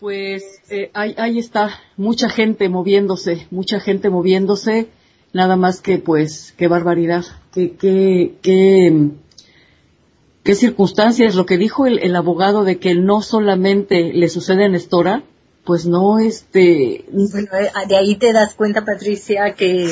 [0.00, 4.88] Pues eh, ahí, ahí está, mucha gente moviéndose, mucha gente moviéndose,
[5.32, 9.10] nada más que pues, qué barbaridad, qué, qué, qué,
[10.44, 14.68] qué circunstancias, lo que dijo el, el abogado de que no solamente le sucede a
[14.68, 15.24] Nestora,
[15.64, 19.90] pues no, este, Bueno, eh, de ahí te das cuenta, Patricia, que,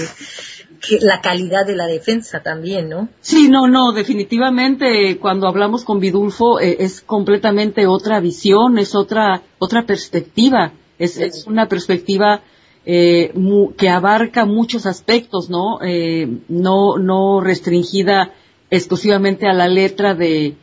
[0.81, 3.09] que la calidad de la defensa también, ¿no?
[3.20, 9.43] Sí, no, no, definitivamente cuando hablamos con Vidulfo eh, es completamente otra visión, es otra
[9.59, 12.43] otra perspectiva, es, es una perspectiva
[12.85, 15.78] eh, mu- que abarca muchos aspectos, ¿no?
[15.82, 18.32] Eh, no no restringida
[18.70, 20.55] exclusivamente a la letra de,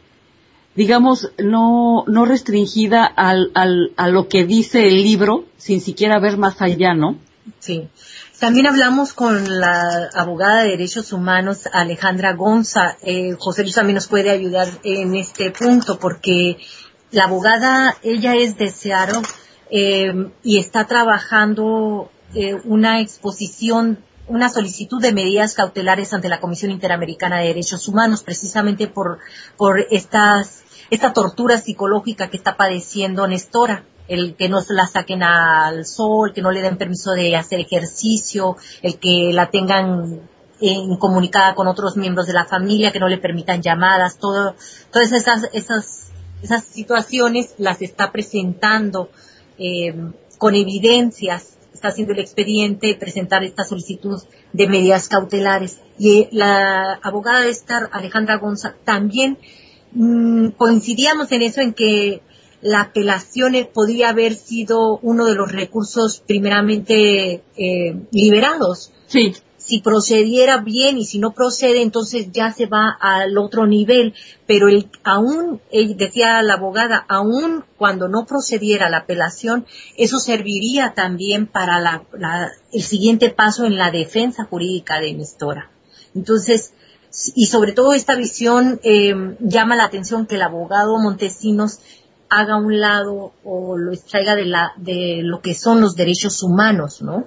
[0.75, 6.37] digamos, no no restringida al, al a lo que dice el libro, sin siquiera ver
[6.37, 7.17] más allá, ¿no?
[7.59, 7.87] Sí.
[8.43, 12.97] También hablamos con la abogada de derechos humanos Alejandra Gonza.
[13.01, 16.57] Eh, José Luis también nos puede ayudar en este punto porque
[17.11, 19.21] la abogada, ella es de Seattle
[19.71, 26.71] eh, y está trabajando eh, una exposición, una solicitud de medidas cautelares ante la Comisión
[26.71, 29.19] Interamericana de Derechos Humanos precisamente por,
[29.55, 35.85] por estas, esta tortura psicológica que está padeciendo Nestora el que no la saquen al
[35.85, 40.21] sol, que no le den permiso de hacer ejercicio, el que la tengan
[40.59, 44.55] en, comunicada con otros miembros de la familia, que no le permitan llamadas, todo,
[44.91, 46.11] todas esas, esas,
[46.41, 49.09] esas situaciones las está presentando
[49.57, 49.95] eh,
[50.37, 54.21] con evidencias, está haciendo el expediente, presentar esta solicitud
[54.51, 55.79] de medidas cautelares.
[55.97, 59.37] Y eh, la abogada de estar, Alejandra Gonza, también
[59.91, 62.21] mm, coincidíamos en eso, en que
[62.63, 68.91] la apelación eh, podría haber sido uno de los recursos primeramente eh, liberados.
[69.07, 69.33] Sí.
[69.57, 74.13] Si procediera bien y si no procede, entonces ya se va al otro nivel.
[74.45, 79.65] Pero el, aún, eh, decía la abogada, aún cuando no procediera la apelación,
[79.95, 85.69] eso serviría también para la, la- el siguiente paso en la defensa jurídica de Nestora.
[86.13, 86.73] Entonces,
[87.35, 91.79] y sobre todo esta visión eh, llama la atención que el abogado Montesinos
[92.39, 97.01] haga un lado o lo extraiga de la de lo que son los derechos humanos,
[97.01, 97.25] ¿no?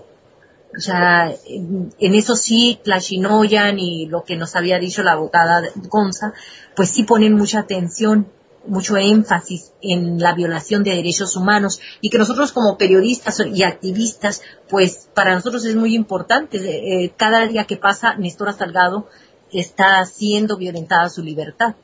[0.77, 6.35] O sea, en, eso sí, Tlashinoyan y lo que nos había dicho la abogada Gonza,
[6.75, 8.29] pues sí ponen mucha atención,
[8.67, 14.43] mucho énfasis en la violación de derechos humanos y que nosotros como periodistas y activistas,
[14.69, 16.59] pues para nosotros es muy importante.
[16.59, 19.09] Eh, cada día que pasa, Néstor Salgado
[19.53, 21.77] está siendo violentada su libertad.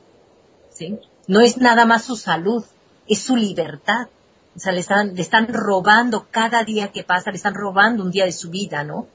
[0.69, 0.99] ¿sí?
[1.27, 2.63] No es nada más su salud,
[3.07, 4.07] es su libertad.
[4.55, 8.11] O sea, le están, le están robando cada día que pasa, le están robando un
[8.11, 9.07] día de su vida, ¿no?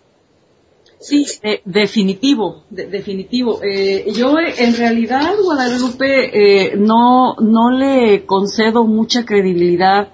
[1.01, 3.61] Sí, eh, definitivo, de- definitivo.
[3.63, 10.09] Eh, yo en realidad, Guadalupe, eh, no, no le concedo mucha credibilidad,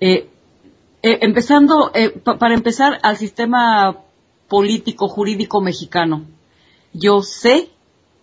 [0.00, 0.28] eh,
[1.02, 1.92] eh, empezando,
[2.24, 3.98] pa- para empezar, al sistema
[4.48, 6.24] político jurídico mexicano.
[6.94, 7.68] Yo sé,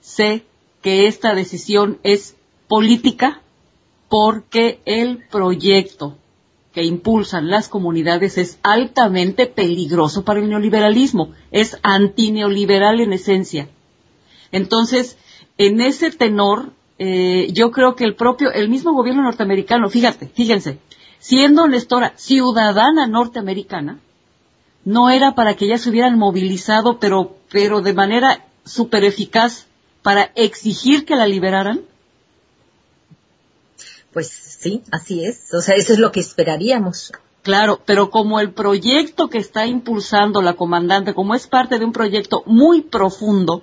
[0.02, 0.44] sé
[0.82, 2.36] que esta decisión es
[2.68, 3.42] política
[4.10, 6.18] porque el proyecto
[6.74, 13.68] que impulsan las comunidades es altamente peligroso para el neoliberalismo, es antineoliberal en esencia.
[14.52, 15.18] Entonces,
[15.58, 20.80] en ese tenor, eh, yo creo que el propio, el mismo gobierno norteamericano, fíjate, fíjense,
[21.20, 24.00] siendo Nestora ciudadana norteamericana,
[24.86, 29.68] no era para que ya se hubieran movilizado, pero, pero de manera súper eficaz
[30.02, 31.82] para exigir que la liberaran.
[34.18, 35.54] Pues sí, así es.
[35.54, 37.12] O sea, eso es lo que esperaríamos.
[37.44, 41.92] Claro, pero como el proyecto que está impulsando la comandante, como es parte de un
[41.92, 43.62] proyecto muy profundo,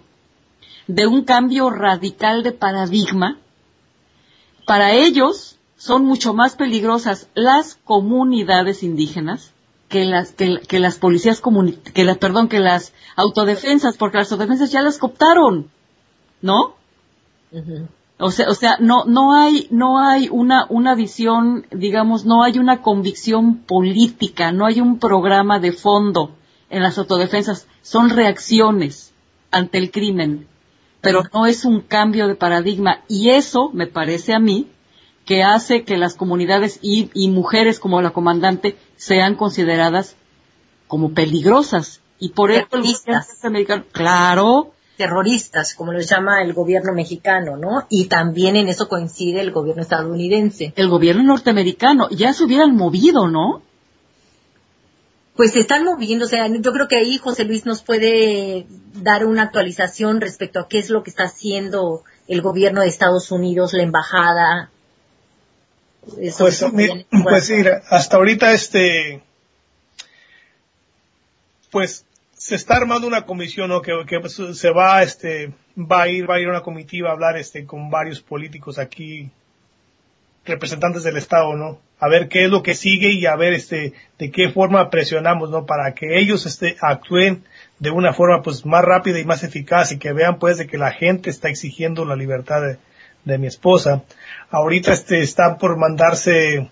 [0.87, 3.41] de un cambio radical de paradigma,
[4.65, 9.51] para ellos son mucho más peligrosas las comunidades indígenas
[9.89, 11.43] que las que, las policías
[11.93, 15.69] que las perdón que las autodefensas porque las autodefensas ya las cooptaron
[16.43, 16.77] no
[18.19, 22.59] o sea o sea no no hay no hay una una visión digamos no hay
[22.59, 26.37] una convicción política no hay un programa de fondo
[26.71, 27.69] en las autodefensas.
[27.83, 29.13] Son reacciones
[29.51, 30.49] ante el crimen
[31.05, 33.05] pero no es un cambio de paradigma.
[33.09, 34.71] Y eso me parece a mí
[35.27, 40.17] que hace que las comunidades y, mujeres como la comandante sean consideradas
[40.89, 42.01] como peligrosas.
[42.19, 42.85] Y por eso el
[43.43, 47.87] americano, claro, terroristas, como lo llama el gobierno mexicano, ¿no?
[47.91, 50.73] Y también en eso coincide el gobierno estadounidense.
[50.77, 53.63] El gobierno norteamericano ya se hubieran movido, ¿no?
[55.37, 59.27] pues se están moviendo, o sea, yo creo que ahí José Luis nos puede dar
[59.27, 63.73] una actualización respecto a qué es lo que está haciendo el gobierno de Estados Unidos,
[63.73, 64.71] la embajada.
[66.07, 66.65] pues,
[67.23, 67.53] pues
[67.91, 69.23] hasta ahorita este,
[71.71, 72.05] pues
[72.45, 73.81] se está armando una comisión, ¿no?
[73.81, 77.39] Que, que se va, este, va a ir, va a ir una comitiva a hablar,
[77.39, 79.31] este, con varios políticos aquí
[80.45, 81.79] representantes del Estado, ¿no?
[81.99, 85.49] A ver qué es lo que sigue y a ver este de qué forma presionamos,
[85.49, 85.65] ¿no?
[85.65, 87.45] Para que ellos este actúen
[87.79, 90.77] de una forma pues más rápida y más eficaz y que vean pues de que
[90.77, 92.77] la gente está exigiendo la libertad de,
[93.25, 94.03] de mi esposa.
[94.51, 96.69] Ahorita este están por mandarse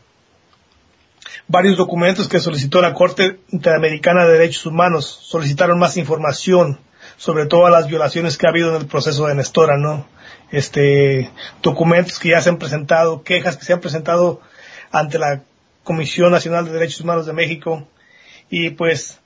[1.48, 5.06] varios documentos que solicitó la Corte Interamericana de Derechos Humanos.
[5.22, 6.80] Solicitaron más información
[7.16, 10.06] sobre todas las violaciones que ha habido en el proceso de Nestora, ¿no?
[10.52, 11.30] este,
[11.62, 14.40] documentos que ya se han presentado, quejas que se han presentado
[14.92, 15.42] ante la
[15.82, 17.88] Comisión Nacional de Derechos Humanos de México.
[18.50, 19.18] Y pues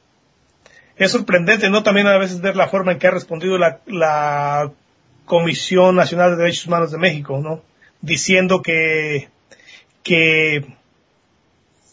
[0.97, 1.83] es sorprendente, ¿no?
[1.83, 4.73] También a veces ver la forma en que ha respondido la,
[5.27, 7.61] Comisión Nacional de Derechos Humanos de México, ¿no?
[8.01, 9.29] Diciendo que,
[10.05, 10.77] que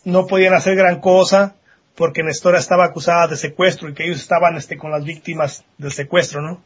[0.03, 1.55] no podían hacer gran cosa
[1.95, 5.91] porque Nestora estaba acusada de secuestro y que ellos estaban este, con las víctimas del
[5.91, 6.61] secuestro, ¿no?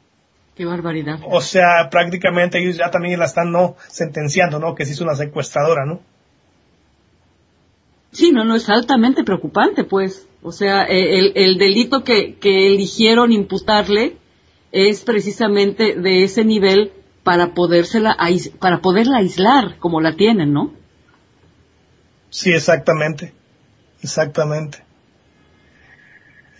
[0.55, 1.19] Qué barbaridad.
[1.29, 4.73] O sea, prácticamente ellos ya también la están no sentenciando, ¿no?
[4.73, 5.99] Que se hizo una secuestradora, ¿no?
[8.11, 10.27] Sí, no, no, es altamente preocupante, pues.
[10.41, 14.17] O sea, eh, el, el delito que, que eligieron imputarle
[14.71, 16.91] es precisamente de ese nivel
[17.23, 18.17] para podérsela
[18.59, 20.71] para poderla aislar como la tienen, ¿no?
[22.37, 23.33] Sí, exactamente.
[24.03, 24.85] Exactamente.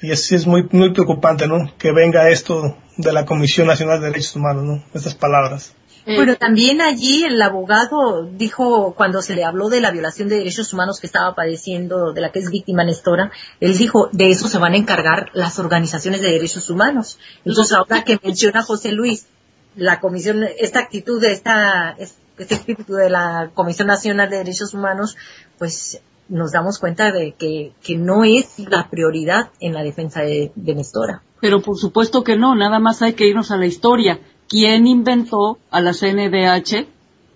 [0.02, 1.72] Y así es muy, muy preocupante, ¿no?
[1.78, 4.84] Que venga esto de la Comisión Nacional de Derechos Humanos, ¿no?
[4.96, 5.76] Estas palabras.
[6.04, 10.74] Pero también allí el abogado dijo, cuando se le habló de la violación de derechos
[10.74, 14.58] humanos que estaba padeciendo, de la que es víctima Nestora, él dijo, de eso se
[14.58, 17.20] van a encargar las organizaciones de derechos humanos.
[17.46, 19.28] Entonces, ahora que menciona José Luis,
[19.76, 21.96] la comisión, esta actitud de esta,
[22.38, 25.16] este espíritu de la Comisión Nacional de Derechos Humanos,
[25.58, 30.52] pues nos damos cuenta de que, que no es la prioridad en la defensa de,
[30.56, 31.24] de Nestora.
[31.40, 34.20] Pero por supuesto que no, nada más hay que irnos a la historia.
[34.50, 36.88] ¿Quién inventó a la CNDH?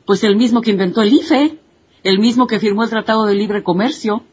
[0.06, 1.60] Pues el mismo que inventó el IFE,
[2.04, 4.24] el mismo que firmó el Tratado de Libre Comercio.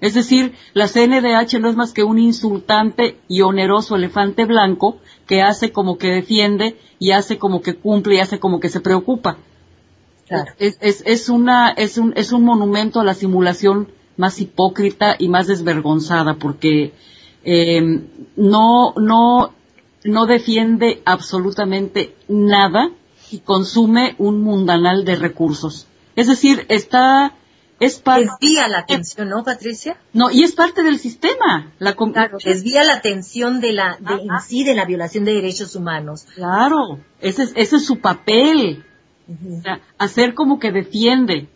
[0.00, 5.42] Es decir, la CNDH no es más que un insultante y oneroso elefante blanco que
[5.42, 9.38] hace como que defiende y hace como que cumple y hace como que se preocupa.
[10.26, 10.52] Claro.
[10.58, 15.28] Es, es, es, una, es, un, es un monumento a la simulación más hipócrita y
[15.28, 16.92] más desvergonzada porque
[17.44, 17.80] eh,
[18.36, 19.54] no, no,
[20.04, 22.90] no defiende absolutamente nada
[23.30, 25.86] y consume un mundanal de recursos.
[26.16, 27.34] Es decir, está,
[27.78, 28.28] es parte.
[28.40, 29.98] Desvía la atención, ¿no, Patricia?
[30.12, 31.72] No, y es parte del sistema.
[31.78, 35.76] La claro, desvía la atención de la, de, en sí de la violación de derechos
[35.76, 36.26] humanos.
[36.34, 38.84] Claro, ese es, ese es su papel.
[39.98, 41.48] Hacer como que defiende.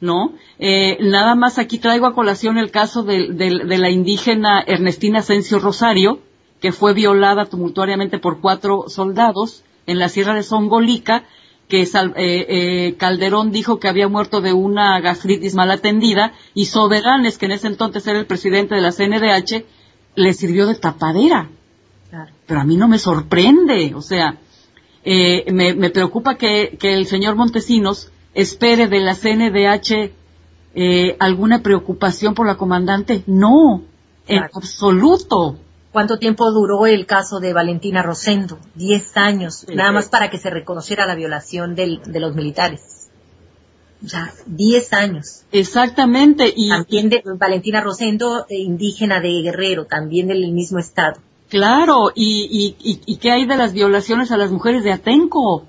[0.00, 0.32] ¿no?
[0.58, 6.20] Eh, nada más aquí traigo a colación el caso de, la indígena Ernestina Asensio Rosario,
[6.60, 11.24] que fue violada tumultuariamente por cuatro soldados en la sierra de Songolica,
[11.68, 17.38] que eh, eh, Calderón dijo que había muerto de una gastritis mal atendida y Soberanes,
[17.38, 19.64] que en ese entonces era el presidente de la CNDH,
[20.16, 21.48] le sirvió de tapadera.
[22.46, 24.36] Pero a mí no me sorprende, o sea,
[25.04, 30.12] eh, me, preocupa que, el señor Montesinos espere de la CNDH
[31.18, 33.24] alguna preocupación por la comandante.
[33.26, 33.82] No,
[34.26, 35.58] en absoluto.
[35.92, 38.58] ¿Cuánto tiempo duró el caso de Valentina Rosendo?
[38.76, 43.00] Diez años, nada más para que se reconociera la violación de los militares.
[44.02, 45.42] Ya, diez años.
[45.52, 46.52] Exactamente.
[46.54, 51.20] Y también de Valentina Rosendo, eh, indígena de Guerrero, también del mismo estado.
[51.50, 55.66] Claro, y, y, y, qué hay de las violaciones a las mujeres de Atenco?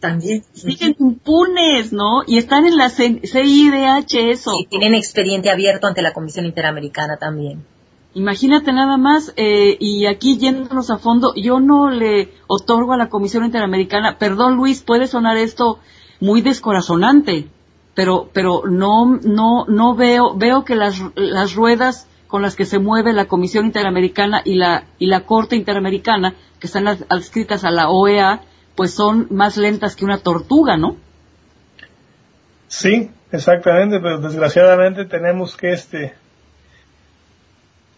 [0.00, 0.44] También.
[0.52, 2.22] Siguen impunes, ¿no?
[2.26, 4.52] Y están en la CIDH eso.
[4.60, 7.64] Y tienen expediente abierto ante la Comisión Interamericana también.
[8.12, 13.08] Imagínate nada más, eh, y aquí yéndonos a fondo, yo no le otorgo a la
[13.08, 15.78] Comisión Interamericana, perdón Luis, puede sonar esto
[16.20, 17.48] muy descorazonante,
[17.94, 22.78] pero, pero no, no, no veo, veo que las, las ruedas con las que se
[22.78, 27.88] mueve la Comisión Interamericana y la, y la Corte Interamericana, que están adscritas a la
[27.88, 28.42] OEA,
[28.76, 30.96] pues son más lentas que una tortuga, ¿no?
[32.68, 36.14] Sí, exactamente, pero desgraciadamente tenemos que este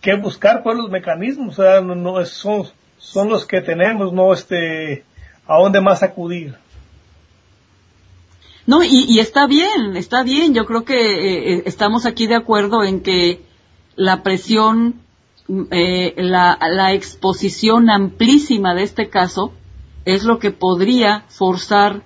[0.01, 2.67] que buscar pues los mecanismos, o sea, no, son,
[2.97, 5.05] son los que tenemos, no este,
[5.47, 6.57] a dónde más acudir.
[8.67, 10.55] No, y, está bien, está bien.
[10.55, 13.41] Yo creo que eh, eh, estamos aquí de acuerdo en que
[14.01, 15.01] la presión,
[15.71, 19.53] eh, la, la exposición amplísima de este caso
[20.05, 22.03] es lo que podría forzar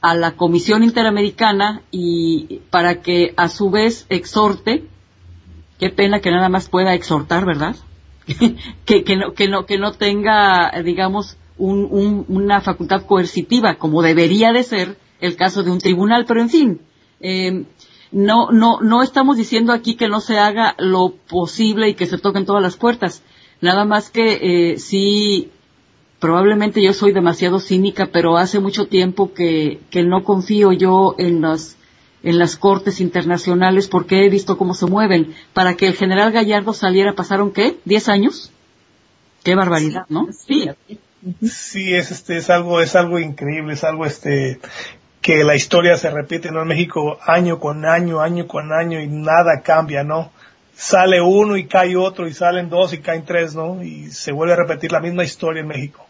[0.00, 4.84] a la Comisión Interamericana y para que a su vez exhorte
[5.78, 7.76] Qué pena que nada más pueda exhortar, ¿verdad?
[8.84, 14.62] que, que, no, que, no, que no tenga, digamos, una facultad coercitiva, como debería de
[14.62, 16.80] ser el caso de un tribunal, pero en fin,
[17.20, 17.64] eh,
[18.12, 22.18] no, no, no estamos diciendo aquí que no se haga lo posible y que se
[22.18, 23.22] toquen todas las puertas.
[23.60, 25.50] Nada más que eh, sí,
[26.20, 31.40] probablemente yo soy demasiado cínica, pero hace mucho tiempo que, que no confío yo en
[31.40, 31.76] las
[32.22, 35.34] en las cortes internacionales porque he visto cómo se mueven.
[35.52, 37.76] Para que el general Gallardo saliera pasaron qué?
[37.84, 38.50] ¿Diez años?
[39.44, 40.26] Qué barbaridad, ¿no?
[40.32, 40.68] Sí.
[41.42, 44.58] Sí, es este, es algo, es algo increíble, es algo este,
[45.26, 46.62] que la historia se repite ¿no?
[46.62, 50.30] en México año con año, año con año y nada cambia, ¿no?
[50.76, 53.82] Sale uno y cae otro y salen dos y caen tres, ¿no?
[53.82, 56.06] Y se vuelve a repetir la misma historia en México.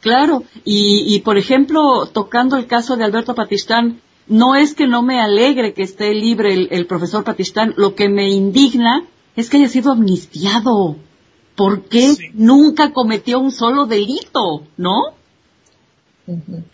[0.00, 5.00] Claro, y, y por ejemplo, tocando el caso de Alberto Patistán, no es que no
[5.00, 9.06] me alegre que esté libre el, profesor Patistán, lo que me indigna
[9.36, 10.96] es que haya sido amnistiado.
[11.56, 15.14] ¿Por qué nunca cometió un solo delito, no?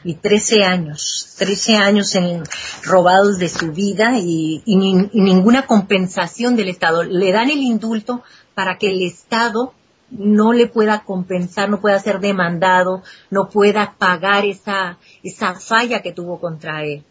[0.04, 2.42] Y 13 años, 13 años en,
[2.82, 7.02] robados de su vida y, ninguna compensación del Estado.
[7.02, 8.22] Le dan el indulto
[8.54, 9.72] para que el Estado
[10.10, 16.12] no le pueda compensar, no pueda ser demandado, no pueda pagar esa, esa falla que
[16.12, 17.04] tuvo contra él.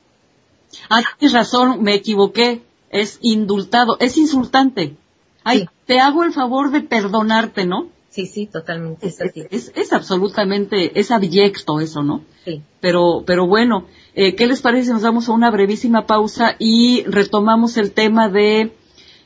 [0.90, 2.64] Ah, tienes razón, me equivoqué.
[2.90, 4.96] Es indultado, es insultante.
[5.44, 7.90] Ay, te hago el favor de perdonarte, ¿no?
[8.16, 9.08] Sí, sí, totalmente.
[9.52, 12.24] Es, es, absolutamente, es abyecto eso, ¿no?
[12.46, 12.62] Sí.
[12.80, 17.04] Pero, pero bueno, eh, ¿qué les parece si nos damos a una brevísima pausa y
[17.08, 18.72] retomamos el tema de,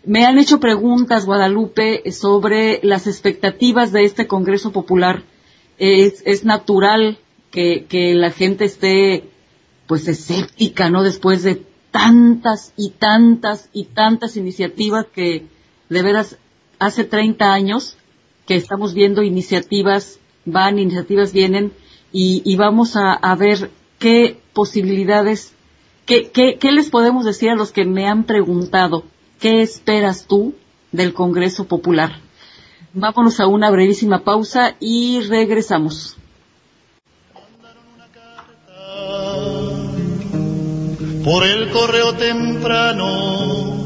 [0.04, 5.22] me han hecho preguntas, Guadalupe, sobre las expectativas de este Congreso Popular.
[5.78, 7.20] Es, es natural
[7.52, 9.30] que, que la gente esté
[9.86, 11.04] pues escéptica, ¿no?
[11.04, 11.62] Después de
[11.92, 15.46] tantas y tantas y tantas iniciativas que
[15.90, 16.38] de veras
[16.80, 17.96] hace 30 años
[18.50, 21.72] que estamos viendo iniciativas van, iniciativas vienen
[22.12, 23.70] y, vamos a, ver
[24.00, 25.54] qué posibilidades,
[26.08, 29.04] qué, qué les podemos decir a los que me han preguntado,
[29.40, 30.56] ¿qué esperas tú
[30.92, 32.22] del Congreso Popular?
[32.92, 36.18] Vámonos a una brevísima pausa y regresamos.
[41.24, 43.79] por el correo temprano.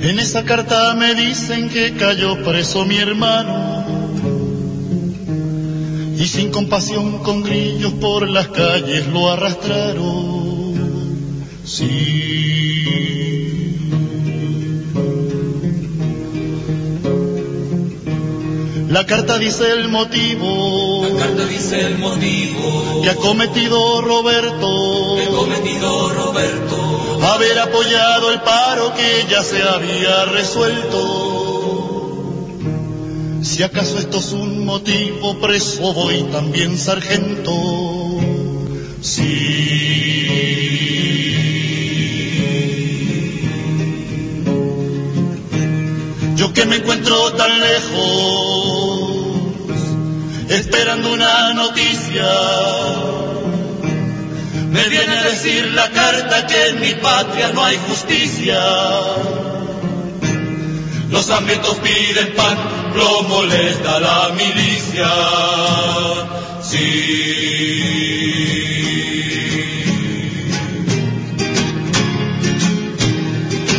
[0.00, 3.84] En esa carta me dicen que cayó preso mi hermano.
[6.16, 10.74] Y sin compasión con grillos por las calles lo arrastraron.
[11.64, 12.77] Sí.
[18.98, 21.06] La carta dice el motivo.
[21.08, 23.00] La carta dice el motivo.
[23.00, 25.14] Que ha cometido Roberto.
[25.14, 27.20] Que ha cometido Roberto.
[27.22, 30.98] Haber apoyado el paro que ya se había resuelto.
[33.40, 37.52] Si acaso esto es un motivo, preso voy también sargento.
[39.00, 40.08] Sí.
[46.34, 48.57] Yo que me encuentro tan lejos,
[50.48, 52.28] esperando una noticia,
[54.70, 58.58] me viene a decir la carta que en mi patria no hay justicia.
[61.10, 62.56] Los hambrientos piden pan,
[62.92, 65.10] plomo les da la milicia.
[66.62, 67.38] Sí.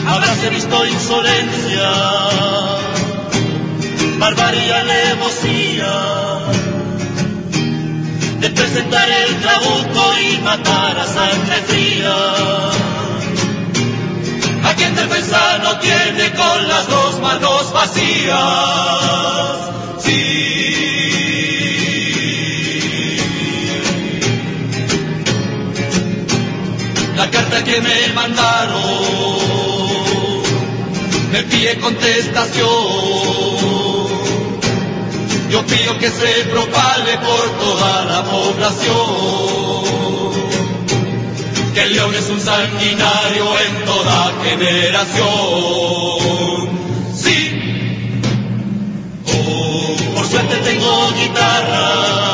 [0.07, 1.91] Habráse visto insolencia,
[4.17, 6.28] barbarie, alevosía,
[8.39, 12.15] de presentar el trabuco y matar a sangre fría.
[14.63, 18.37] A quien defensa no tiene con las dos manos vacías.
[19.99, 20.39] Sí.
[27.17, 28.79] La carta que me mandaron
[31.33, 32.69] me pide contestación.
[35.49, 38.95] Yo pido que se propague por toda la población.
[41.73, 45.27] Que el león es un sanguinario en toda generación.
[47.15, 47.51] Sí,
[49.27, 52.28] oh, por suerte tengo guitarra,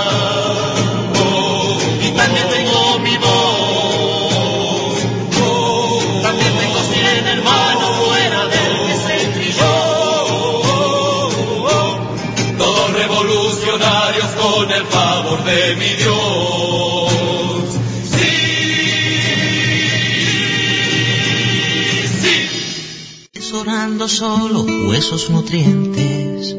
[24.06, 26.56] orando solo huesos nutrientes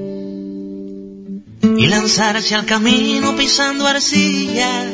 [1.62, 4.84] y lanzarse al camino pisando arcilla,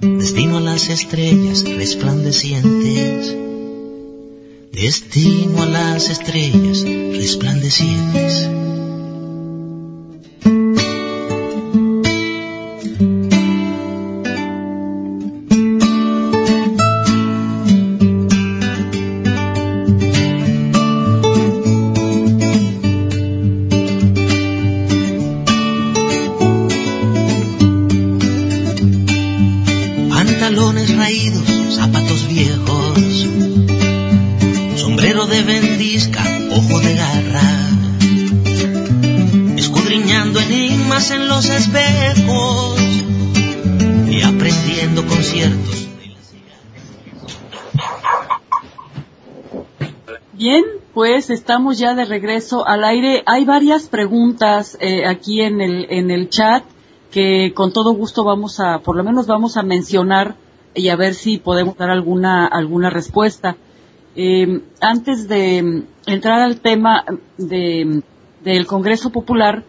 [0.00, 3.36] destino a las estrellas resplandecientes,
[4.72, 8.63] destino a las estrellas resplandecientes.
[51.44, 53.22] Estamos ya de regreso al aire.
[53.26, 56.64] Hay varias preguntas eh, aquí en el, en el chat
[57.10, 60.36] que con todo gusto vamos a, por lo menos vamos a mencionar
[60.74, 63.58] y a ver si podemos dar alguna, alguna respuesta.
[64.16, 67.04] Eh, antes de entrar al tema
[67.36, 68.02] de,
[68.42, 69.64] del Congreso Popular,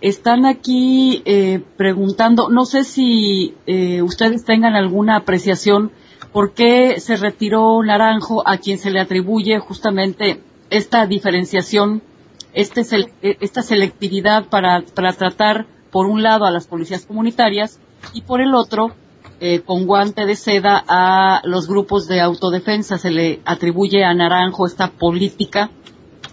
[0.00, 5.92] están aquí eh, preguntando, no sé si eh, ustedes tengan alguna apreciación
[6.32, 10.40] por qué se retiró Naranjo a quien se le atribuye justamente
[10.70, 12.02] esta diferenciación,
[12.52, 12.82] este
[13.22, 17.80] eh, esta selectividad para, para tratar por un lado a las policías comunitarias
[18.14, 18.92] y por el otro
[19.40, 22.98] eh, con guante de seda a los grupos de autodefensa.
[22.98, 25.70] Se le atribuye a Naranjo esta política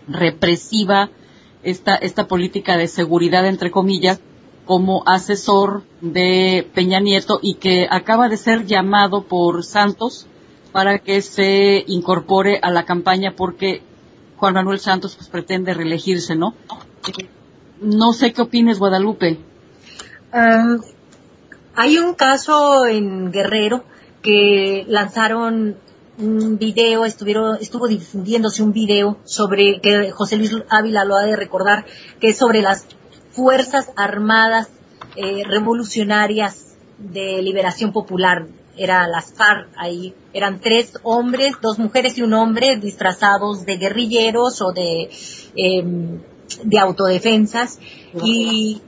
[0.07, 1.09] represiva,
[1.63, 4.21] esta, esta política de seguridad, entre comillas,
[4.65, 10.27] como asesor de Peña Nieto y que acaba de ser llamado por Santos
[10.73, 13.81] para que se incorpore a la campaña porque
[14.37, 16.53] Juan Manuel Santos pues pretende reelegirse, ¿no?
[17.81, 19.39] No sé qué opines, Guadalupe.
[20.33, 20.81] Um,
[21.75, 23.83] hay un caso en Guerrero
[24.21, 25.77] que lanzaron
[26.17, 31.35] un video, estuvieron, estuvo difundiéndose un video sobre, que José Luis Ávila lo ha de
[31.35, 31.85] recordar,
[32.19, 32.87] que es sobre las
[33.31, 34.69] Fuerzas Armadas
[35.15, 38.47] eh, Revolucionarias de Liberación Popular.
[38.77, 44.61] Era las FARC, ahí eran tres hombres, dos mujeres y un hombre disfrazados de guerrilleros
[44.61, 45.09] o de,
[45.55, 46.21] em,
[46.63, 47.79] de autodefensas.
[48.23, 48.81] Y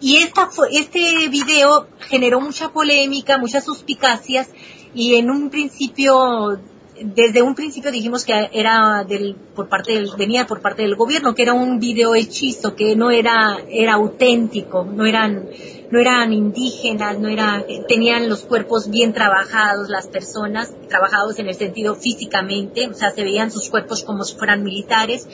[0.00, 4.48] y esta este video generó mucha polémica, muchas suspicacias
[4.94, 6.60] y en un principio,
[7.02, 11.34] desde un principio dijimos que era del, por parte del, venía por parte del gobierno,
[11.34, 15.48] que era un video hechizo, que no era, era auténtico, no eran,
[15.90, 21.54] no eran indígenas, no era, tenían los cuerpos bien trabajados, las personas, trabajados en el
[21.54, 25.28] sentido físicamente, o sea, se veían sus cuerpos como si fueran militares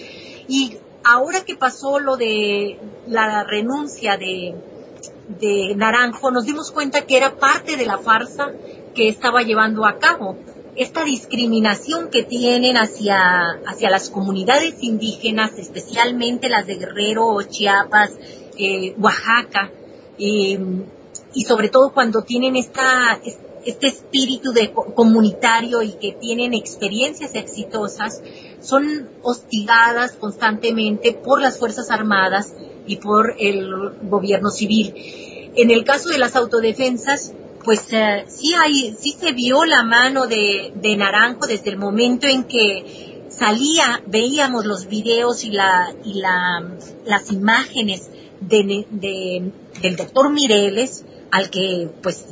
[0.48, 4.54] y ahora que pasó lo de la renuncia de,
[5.28, 8.52] de Naranjo, nos dimos cuenta que era parte de la farsa
[8.94, 10.36] que estaba llevando a cabo.
[10.76, 18.10] Esta discriminación que tienen hacia, hacia las comunidades indígenas, especialmente las de Guerrero, Chiapas,
[18.58, 19.70] eh, Oaxaca,
[20.16, 20.58] y
[21.46, 23.20] sobre todo cuando tienen esta,
[23.64, 28.22] este espíritu de comunitario y que tienen experiencias exitosas,
[28.60, 32.54] son hostigadas constantemente por las Fuerzas Armadas
[32.86, 34.94] y por el gobierno civil.
[35.56, 37.32] En el caso de las autodefensas,
[37.64, 42.44] pues eh, sí hay, sí se vio la mano de, Naranjo desde el momento en
[42.44, 46.76] que salía, veíamos los videos y la, y la,
[47.06, 48.10] las imágenes
[48.40, 52.26] de, del doctor Mireles, al que pues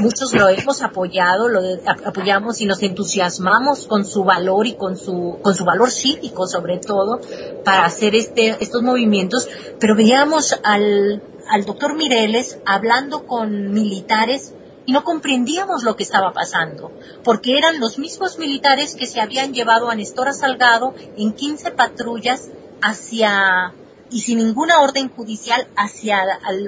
[0.00, 1.60] muchos lo hemos apoyado, lo
[2.04, 6.76] apoyamos y nos entusiasmamos con su valor y con su con su valor cívico sobre
[6.76, 7.18] todo
[7.64, 9.48] para hacer este estos movimientos,
[9.80, 11.22] pero veíamos al
[11.64, 14.52] doctor Mireles hablando con militares
[14.86, 16.90] y no comprendíamos lo que estaba pasando,
[17.22, 22.48] porque eran los mismos militares que se habían llevado a Nestora Salgado en 15 patrullas
[22.80, 23.74] hacia
[24.10, 26.18] y sin ninguna orden judicial hacia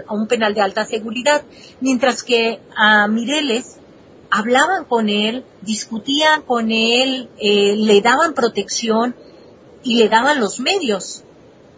[0.07, 1.43] a un penal de alta seguridad,
[1.81, 3.77] mientras que a Mireles
[4.31, 9.15] hablaban con él, discutían con él, eh, le daban protección
[9.83, 11.23] y le daban los medios.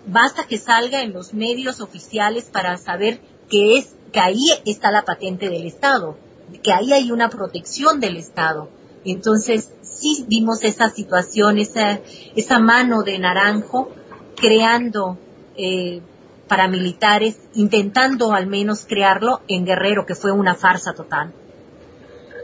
[0.06, 5.04] Basta que salga en los medios oficiales para saber que es que ahí está la
[5.04, 6.16] patente del Estado,
[6.62, 8.68] que ahí hay una protección del Estado.
[9.04, 12.00] Entonces, sí vimos esa situación, esa,
[12.34, 13.90] esa mano de naranjo
[14.36, 15.18] creando
[15.56, 16.00] eh,
[16.48, 21.32] paramilitares, intentando al menos crearlo en Guerrero, que fue una farsa total.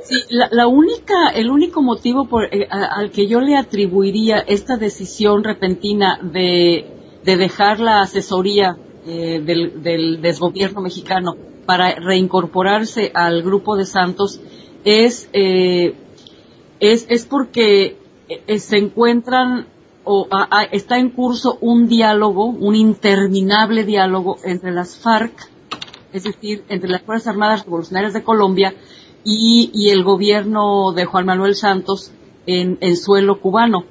[0.04, 5.44] Sí, la, única, el único motivo por, eh, al que yo le atribuiría esta decisión
[5.44, 6.86] repentina de,
[7.24, 8.76] dejar la asesoría
[9.06, 11.36] eh, del, desgobierno mexicano
[11.66, 14.40] para reincorporarse al grupo de Santos
[14.84, 15.94] es, es,
[16.80, 17.97] es porque
[18.59, 19.66] se encuentran
[20.05, 20.28] o
[20.72, 25.32] está en curso un diálogo, un interminable diálogo entre las FARC,
[26.12, 28.74] es decir, entre las Fuerzas Armadas Revolucionarias de Colombia
[29.24, 32.12] y, el gobierno de Juan Manuel Santos
[32.47, 33.84] en, el suelo cubano.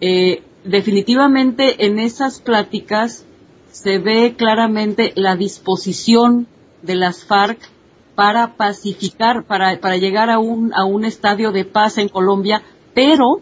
[0.00, 3.24] Eh, definitivamente en esas pláticas
[3.70, 6.46] se ve claramente la disposición
[6.82, 7.58] de las FARC
[8.14, 12.62] para pacificar, para, para llegar a un, a un estadio de paz en Colombia,
[12.94, 13.40] pero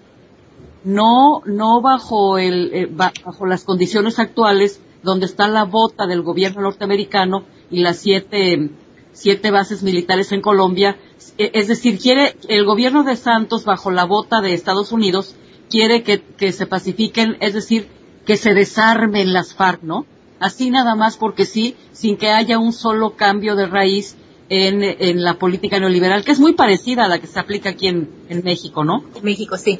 [0.85, 6.63] no, no bajo, el, eh, bajo las condiciones actuales donde está la bota del gobierno
[6.63, 8.71] norteamericano y las siete,
[9.13, 10.97] siete bases militares en Colombia.
[11.39, 15.37] E, es decir, quiere el gobierno de Santos bajo la bota de Estados Unidos
[15.71, 17.89] quiere que, que se pacifiquen, es decir,
[18.25, 20.07] que se desarmen las FARC, ¿no?
[20.39, 24.17] Así nada más porque sí, sin que haya un solo cambio de raíz
[24.49, 28.17] en, la política neoliberal, que es muy parecida a la que se aplica aquí en,
[28.45, 29.05] México, ¿no?
[29.23, 29.79] México, sí.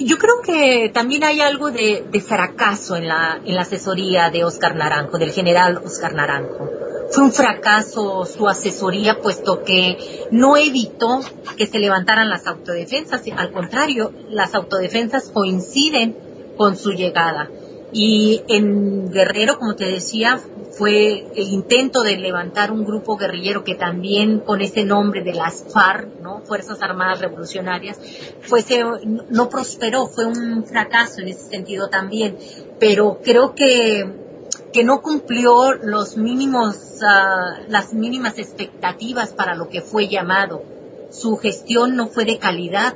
[0.00, 4.74] Yo creo que también hay algo de, fracaso en la, en la asesoría de Oscar
[4.76, 6.68] Naranjo, del general Oscar Naranjo.
[7.10, 11.20] Fue un fracaso su asesoría, puesto que no evitó
[11.56, 16.16] que se levantaran las autodefensas, al contrario, las autodefensas coinciden
[16.56, 17.48] con su llegada.
[17.90, 20.38] Y en Guerrero, como te decía,
[20.72, 25.64] fue el intento de levantar un grupo guerrillero que también con ese nombre de las
[25.72, 26.42] FARC, ¿no?
[26.44, 27.98] Fuerzas Armadas Revolucionarias,
[28.42, 28.82] fuese,
[29.30, 32.36] no prosperó, fue un fracaso en ese sentido también,
[32.78, 34.28] pero creo que
[34.72, 40.62] que no cumplió los mínimos, uh, las mínimas expectativas para lo que fue llamado.
[41.10, 42.94] Su gestión no fue de calidad,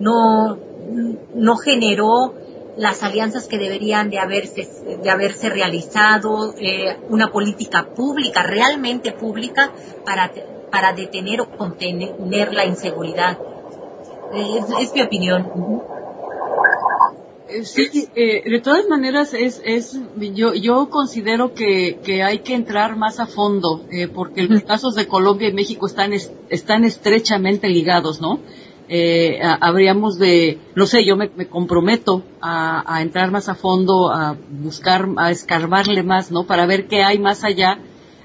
[0.00, 0.58] no,
[1.34, 2.34] no generó
[2.76, 4.68] las alianzas que deberían de haberse,
[5.02, 9.70] de haberse realizado, eh, una política pública, realmente pública,
[10.04, 10.32] para,
[10.70, 13.38] para detener o contener la inseguridad.
[14.34, 15.50] Es, mi opinión.
[17.48, 22.54] Eh, sí, eh, de todas maneras es, es yo, yo considero que, que hay que
[22.54, 23.82] entrar más a fondo
[24.14, 26.14] porque los casos de Colombia y México están,
[26.48, 28.40] están estrechamente ligados, ¿no?
[28.88, 35.08] Eh, habríamos de, no sé, yo me, comprometo a, entrar más a fondo, a buscar,
[35.16, 36.44] a escarbarle más, ¿no?
[36.44, 37.78] Para ver qué hay más allá,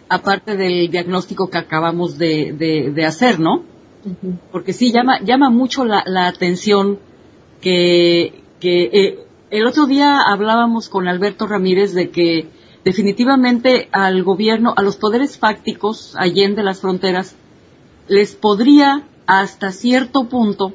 [0.10, 2.54] aparte del diagnóstico que acabamos de,
[2.94, 3.64] de, hacer, ¿no?
[4.52, 7.00] Porque sí, llama, llama mucho la, la atención
[7.62, 9.20] que, que eh,
[9.50, 12.48] el otro día hablábamos con Alberto Ramírez de que
[12.84, 17.36] definitivamente al gobierno, a los poderes fácticos allende las fronteras,
[18.08, 20.74] les podría hasta cierto punto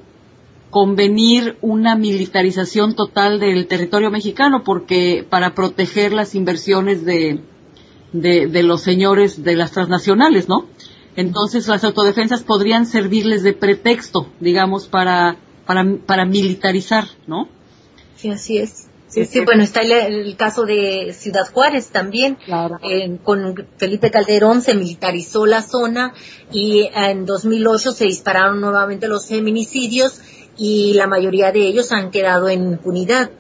[0.71, 7.41] convenir una militarización total del territorio mexicano porque para proteger las inversiones de,
[8.13, 10.67] de, los señores de las transnacionales, ¿no?
[11.15, 17.49] Entonces las autodefensas podrían servirles de pretexto, digamos, para, para, para militarizar, ¿no?
[18.17, 18.89] Sí, así es.
[19.13, 22.39] Sí, sí, bueno, está el, caso de Ciudad Juárez también.
[23.23, 26.15] con Felipe Calderón se militarizó la zona
[26.51, 30.19] y en 2008 se dispararon nuevamente los feminicidios
[30.57, 33.31] y la mayoría de ellos han quedado en impunidad.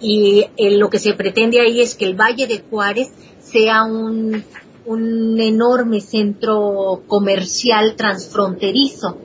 [0.00, 4.42] Y eh, lo que se pretende ahí es que el Valle de Juárez sea un,
[4.86, 9.18] un enorme centro comercial transfronterizo.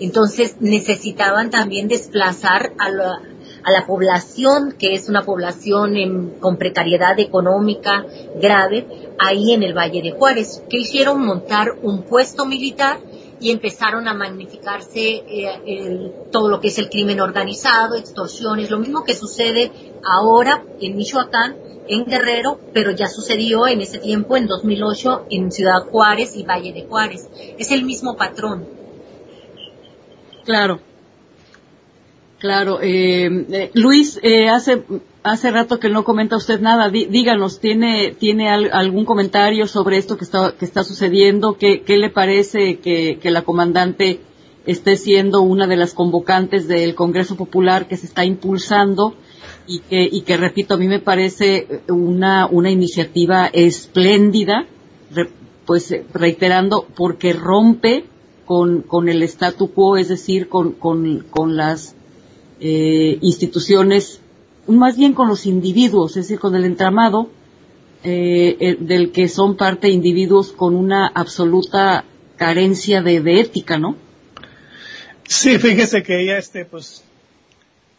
[0.00, 3.20] Entonces necesitaban también desplazar a la,
[3.64, 8.04] a la población, que es una población con precariedad económica
[8.40, 8.86] grave,
[9.18, 12.98] ahí en el Valle de Juárez, que hicieron montar un puesto militar
[13.40, 19.04] y empezaron a magnificarse eh, todo lo que es el crimen organizado, extorsiones, lo mismo
[19.04, 19.72] que sucede
[20.04, 21.56] ahora en Michoacán,
[21.88, 26.72] en Guerrero, pero ya sucedió en ese tiempo, en 2008, en Ciudad Juárez y Valle
[26.72, 27.28] de Juárez.
[27.58, 28.66] Es el mismo patrón.
[30.44, 30.80] Claro.
[32.44, 34.82] Claro, eh, eh, Luis, eh, hace
[35.22, 36.90] hace rato que no comenta usted nada.
[36.90, 41.56] díganos, ¿tiene tiene algún comentario sobre esto que está que está sucediendo?
[41.56, 44.20] ¿Qué, qué le parece que, la comandante
[44.66, 49.14] esté siendo una de las convocantes del Congreso Popular que se está impulsando
[49.66, 54.66] y que y que repito a mí me parece una una iniciativa espléndida,
[55.64, 58.04] pues reiterando porque rompe
[58.44, 61.93] con, con el statu quo, es decir, con, con, con las
[62.66, 64.22] eh, instituciones,
[64.66, 67.28] más bien con los individuos, es decir, con el entramado
[68.02, 72.06] eh, eh, del que son parte individuos con una absoluta
[72.38, 73.96] carencia de, ética, ¿no?
[75.28, 77.04] Sí, fíjese que ella, este, pues,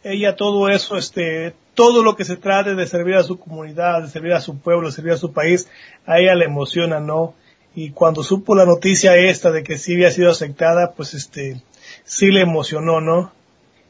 [0.02, 4.08] ella todo eso, este, todo lo que se trate de servir a su comunidad, de
[4.08, 5.68] servir a su pueblo, de servir a su país,
[6.06, 7.34] a ella le emociona, ¿no?
[7.76, 11.62] Y cuando supo la noticia esta de que sí había sido aceptada, pues este,
[12.02, 13.30] sí le emocionó, ¿no?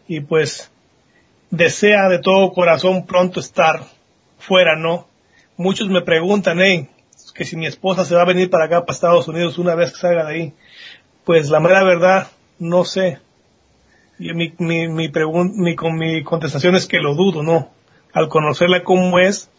[0.08, 0.70] Y pues
[1.50, 3.84] desea de todo corazón pronto estar
[4.38, 5.06] fuera, ¿no?
[5.56, 6.88] Muchos me preguntan, hey,
[7.36, 9.92] que si mi esposa se va a venir para acá, para Estados Unidos, una vez
[9.92, 10.54] que salga de ahí.
[11.24, 12.28] Pues la mera verdad,
[12.58, 13.18] no sé.
[14.18, 17.70] Y mi, mi, mi, mi, con mi contestación es que lo dudo, ¿no?
[18.12, 19.50] Al conocerla como es,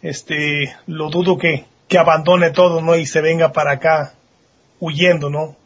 [0.00, 2.96] este, lo dudo que, que abandone todo, ¿no?
[2.96, 4.14] Y se venga para acá
[4.80, 5.56] huyendo, ¿no?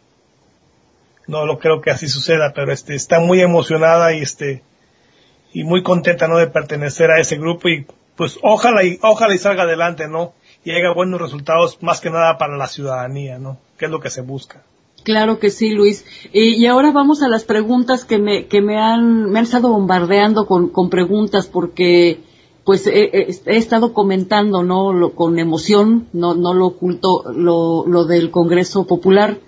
[1.28, 4.62] No lo creo que así suceda, pero este, está muy emocionada y este,
[5.52, 6.38] y muy contenta, ¿no?
[6.38, 7.86] De pertenecer a ese grupo y
[8.16, 10.32] pues ojalá y, ojalá y salga adelante, ¿no?
[10.64, 13.58] Y haya buenos resultados más que nada para la ciudadanía, ¿no?
[13.78, 14.64] Que es lo que se busca.
[15.04, 16.04] Claro que sí, Luis.
[16.32, 20.46] Y, ahora vamos a las preguntas que me, que me han, me han estado bombardeando
[20.46, 22.20] con, con preguntas porque,
[22.64, 24.92] pues he, estado comentando, ¿no?
[24.92, 29.38] Lo, con emoción, no, no lo oculto, lo, lo del Congreso Popular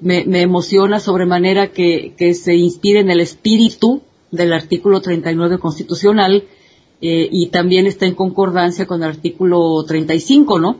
[0.00, 6.44] me, emociona sobremanera que, que se inspire en el espíritu del artículo 39 constitucional
[7.00, 10.78] eh, y también está en concordancia con el artículo 35, ¿no?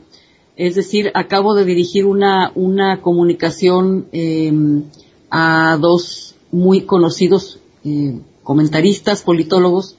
[0.57, 4.85] Es decir, acabo de dirigir una, una comunicación em,
[5.31, 9.97] a dos muy conocidos eh, comentaristas, politólogos,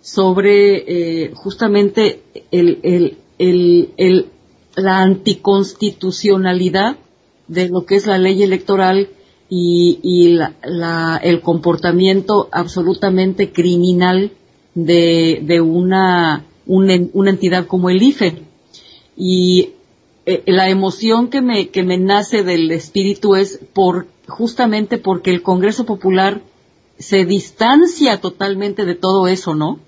[0.00, 3.18] sobre eh, justamente el, el,
[3.96, 4.26] el,
[4.74, 6.96] la anticonstitucionalidad
[7.52, 9.08] de lo que es la ley electoral
[9.48, 10.38] y,
[11.22, 14.32] el comportamiento absolutamente criminal
[14.74, 18.42] de, una, una, entidad como el IFE.
[19.14, 19.70] Y
[20.24, 25.42] eh, la emoción que me, que me nace del espíritu es por, justamente porque el
[25.42, 26.40] Congreso Popular
[26.98, 29.80] se distancia totalmente de todo eso, ¿no?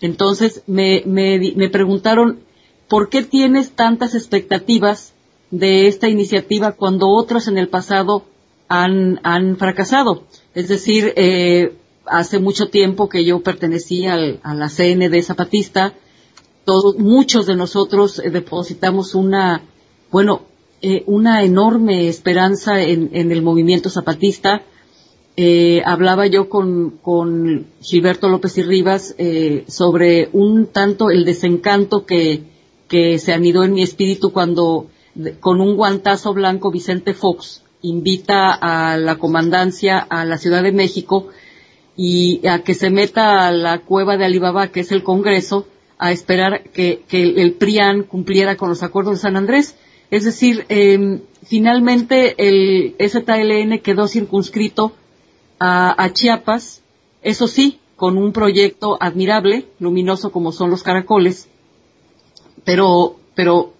[0.00, 2.40] Entonces me, me, me preguntaron,
[2.88, 5.12] ¿por qué tienes tantas expectativas
[5.50, 8.24] de esta iniciativa cuando otros en el pasado
[8.68, 10.24] han, han fracasado.
[10.54, 11.74] Es decir, eh,
[12.06, 15.94] hace mucho tiempo que yo pertenecía a la CND Zapatista,
[16.64, 19.62] todos, muchos de nosotros eh, depositamos una,
[20.10, 20.42] bueno,
[20.82, 24.62] eh, una enorme esperanza en, en, el movimiento zapatista.
[25.36, 32.06] Eh, hablaba yo con, con, Gilberto López y Rivas eh, sobre un tanto el desencanto
[32.06, 32.44] que,
[32.88, 34.86] que se anidó en mi espíritu cuando
[35.40, 41.28] con un guantazo blanco Vicente Fox invita a la comandancia a la Ciudad de México
[41.96, 45.66] y a que se meta a la cueva de Alibaba, que es el Congreso,
[45.98, 49.76] a esperar que, el PRIAN cumpliera con los acuerdos de San Andrés.
[50.10, 54.92] Es decir, em, finalmente el STLN quedó circunscrito
[55.58, 56.82] a, Chiapas
[57.22, 61.50] Eso sí, con un proyecto admirable, luminoso como son los caracoles,
[62.64, 63.74] pero, pero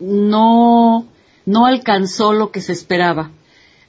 [0.00, 1.06] no,
[1.46, 3.30] no alcanzó lo que se esperaba.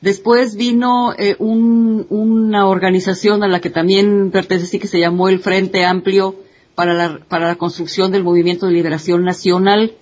[0.01, 5.39] Después vino eh, un, una organización a la que también pertenecí que se llamó el
[5.39, 6.35] Frente Amplio
[6.75, 9.93] para la, para la construcción del Movimiento de Liberación Nacional.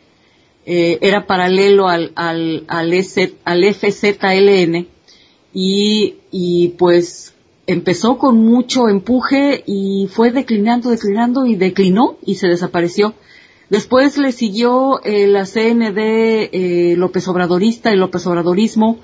[0.66, 4.88] Eh, era paralelo al, al, al, EZ, al FZLN
[5.52, 7.34] y pues
[7.70, 13.14] empezó con mucho empuje y fue declinando, declinando y declinó y se desapareció.
[13.70, 15.98] Después le siguió eh, la CND
[16.52, 19.00] eh, López Obradorista y López Obradorismo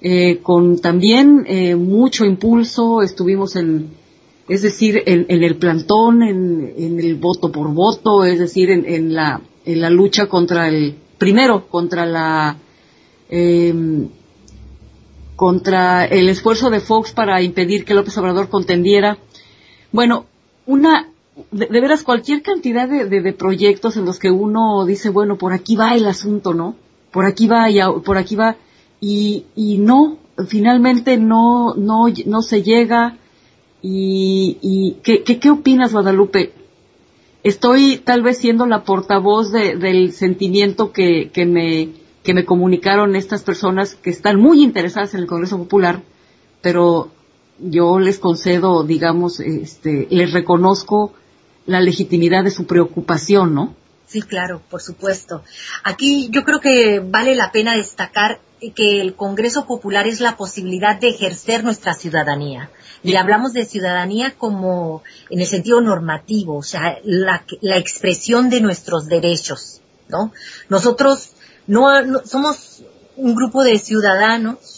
[0.00, 3.02] eh, con también eh, mucho impulso.
[3.02, 3.90] Estuvimos en,
[4.48, 9.14] es decir, en, en el plantón, en, el voto por voto, es decir, en, en,
[9.14, 12.58] la, en la lucha contra el, primero, contra la,
[13.30, 13.74] eh,
[15.34, 19.18] contra el esfuerzo de Fox para impedir que López Obrador contendiera.
[19.92, 20.26] Bueno,
[20.66, 21.10] una,
[21.50, 25.76] de, veras, cualquier cantidad de, de, proyectos en los que uno dice, bueno, por aquí
[25.76, 26.76] va el asunto, ¿no?
[27.12, 28.56] Por aquí va, y por aquí va,
[29.00, 30.18] y, y no,
[30.48, 33.18] finalmente no, no, no se llega.
[33.82, 36.52] Y, y ¿qué, qué, qué opinas, Guadalupe?
[37.44, 41.90] Estoy tal vez siendo la portavoz de, del sentimiento que, que me,
[42.22, 46.02] que me comunicaron estas personas que están muy interesadas en el Congreso Popular,
[46.62, 47.10] pero
[47.58, 51.12] yo les concedo, digamos, este, les reconozco
[51.66, 53.74] la legitimidad de su preocupación, ¿no?
[54.06, 55.42] Sí, claro, por supuesto.
[55.82, 58.40] Aquí yo creo que vale la pena destacar
[58.74, 62.70] que el Congreso Popular es la posibilidad de ejercer nuestra ciudadanía.
[63.02, 68.60] Y hablamos de ciudadanía como en el sentido normativo, o sea, la, la expresión de
[68.60, 70.32] nuestros derechos, ¿no?
[70.68, 71.30] Nosotros
[71.66, 72.82] no, no, somos
[73.16, 74.75] un grupo de ciudadanos,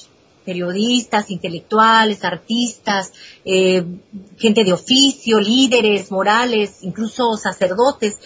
[0.49, 3.13] periodistas, intelectuales, artistas,
[3.45, 3.85] eh,
[4.39, 8.19] gente de oficio, líderes morales, incluso sacerdotes,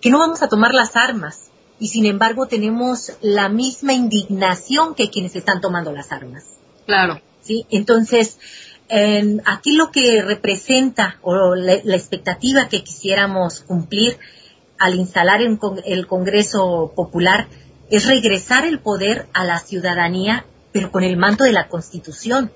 [0.00, 5.10] que no vamos a tomar las armas y sin embargo tenemos la misma indignación que
[5.10, 6.44] quienes están tomando las armas.
[6.86, 7.20] Claro.
[7.42, 8.38] Sí, entonces
[8.88, 14.16] eh, aquí lo que representa o la, la, expectativa que quisiéramos cumplir
[14.78, 17.48] al instalar el, el Congreso Popular
[17.90, 22.52] es regresar el poder a la ciudadanía, pero con el manto de la Constitución.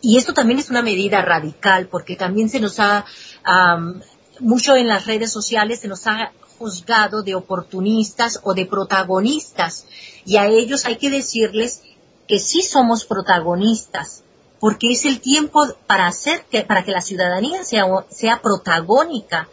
[0.00, 3.04] Y esto también es una medida radical, porque también se nos ha,
[3.46, 4.00] um,
[4.40, 9.86] mucho en las redes sociales se nos ha juzgado de oportunistas o de protagonistas.
[10.24, 11.82] Y a ellos hay que decirles
[12.28, 14.22] que sí somos protagonistas,
[14.60, 19.48] porque es el tiempo para hacer que, para que la ciudadanía sea, sea protagónica,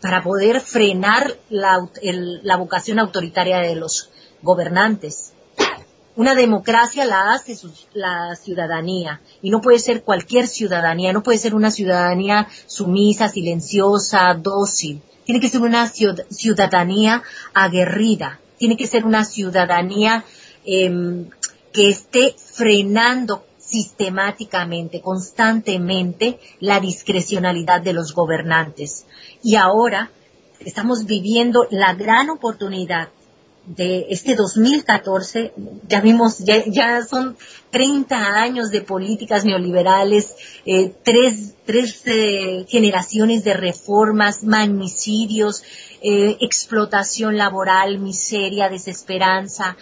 [0.00, 4.10] para poder frenar la, el, la vocación autoritaria de los
[4.42, 5.32] gobernantes.
[6.16, 7.54] Una democracia la hace
[7.92, 14.32] la ciudadanía y no puede ser cualquier ciudadanía, no puede ser una ciudadanía sumisa, silenciosa,
[14.34, 15.02] dócil.
[15.26, 17.22] Tiene que ser una ciudadanía
[17.52, 20.24] aguerrida, tiene que ser una ciudadanía
[20.64, 21.28] eh,
[21.72, 29.04] que esté frenando sistemáticamente, constantemente la discrecionalidad de los gobernantes.
[29.42, 30.10] Y ahora
[30.60, 33.10] estamos viviendo la gran oportunidad
[33.66, 35.52] de este 2014,
[35.88, 37.36] ya vimos, ya, ya son
[37.70, 40.34] 30 años de políticas neoliberales,
[40.64, 45.62] eh, tres, tres eh, generaciones de reformas, magnicidios,
[46.00, 49.76] eh, explotación laboral, miseria, desesperanza.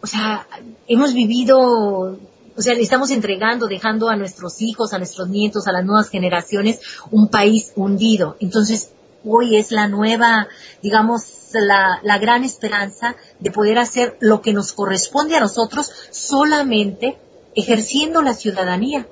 [0.00, 0.46] O sea,
[0.86, 5.72] hemos vivido, o sea, le estamos entregando, dejando a nuestros hijos, a nuestros nietos, a
[5.72, 6.80] las nuevas generaciones,
[7.10, 8.36] un país hundido.
[8.40, 8.90] Entonces,
[9.28, 10.48] hoy es la nueva,
[10.82, 11.22] digamos,
[11.52, 17.18] la, la, gran esperanza de poder hacer lo que nos corresponde a nosotros solamente
[17.54, 19.06] ejerciendo la ciudadanía,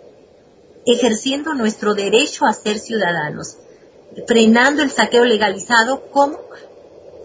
[0.84, 3.56] ejerciendo nuestro derecho a ser ciudadanos,
[4.26, 6.38] frenando el saqueo legalizado como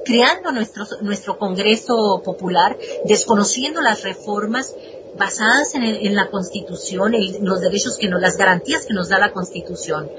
[0.03, 4.75] creando nuestro, nuestro Congreso Popular, desconociendo las reformas
[5.17, 9.31] basadas en, la Constitución, en los derechos que nos, las garantías que nos da la
[9.31, 10.09] Constitución.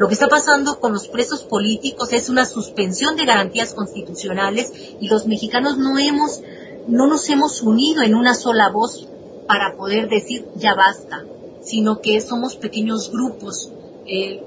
[0.00, 5.08] Lo que está pasando con los presos políticos es una suspensión de garantías constitucionales y
[5.08, 6.40] los mexicanos no hemos,
[6.88, 9.06] no nos hemos unido en una sola voz
[9.46, 11.26] para poder decir ya basta,
[11.60, 13.70] sino que somos pequeños grupos,
[14.06, 14.42] eh,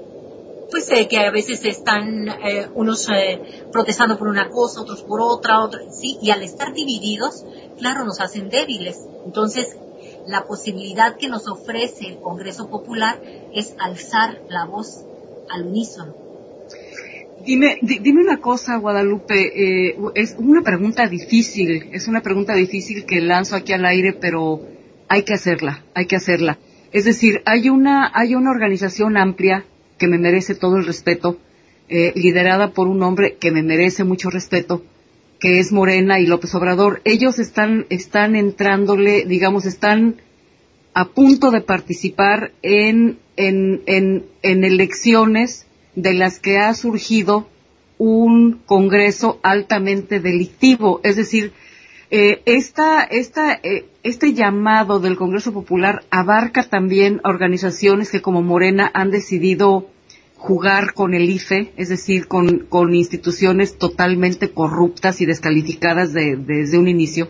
[0.72, 5.20] pues eh, que a veces están eh, unos eh, protestando por una cosa, otros por
[5.20, 7.44] otra, otra, sí, y al estar divididos,
[7.78, 8.98] claro, nos hacen débiles.
[9.24, 9.76] Entonces,
[10.26, 13.22] la posibilidad que nos ofrece el Congreso Popular
[13.52, 15.04] es alzar la voz
[15.54, 16.14] al.
[17.44, 23.20] Dime, dime una cosa, Guadalupe, eh, es una pregunta difícil, es una pregunta difícil que
[23.20, 24.62] lanzo aquí al aire, pero
[25.08, 26.58] hay que hacerla, hay que hacerla.
[26.92, 29.66] Es decir, hay una, hay una organización amplia
[29.98, 31.38] que me merece todo el respeto,
[31.88, 34.82] eh, liderada por un hombre que me merece mucho respeto,
[35.38, 37.02] que es Morena y López Obrador.
[37.04, 40.16] Ellos están, están entrándole, digamos, están
[40.94, 47.48] a punto de participar en, en, en, en elecciones de las que ha surgido
[47.98, 51.00] un Congreso altamente delictivo.
[51.04, 51.52] Es decir,
[52.10, 58.90] eh, esta, esta, eh, este llamado del Congreso Popular abarca también organizaciones que como Morena
[58.94, 59.88] han decidido
[60.36, 66.76] jugar con el IFE, es decir, con, con instituciones totalmente corruptas y descalificadas de- desde
[66.78, 67.28] un inicio.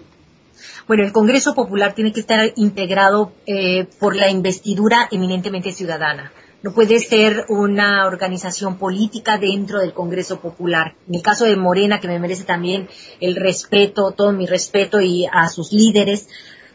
[0.86, 6.32] Bueno, el Congreso Popular tiene que estar integrado eh, por la investidura eminentemente ciudadana.
[6.62, 10.94] No puede ser una organización política dentro del Congreso Popular.
[11.06, 12.88] En el caso de Morena, que me merece también
[13.20, 16.26] el respeto, todo mi respeto y a sus líderes,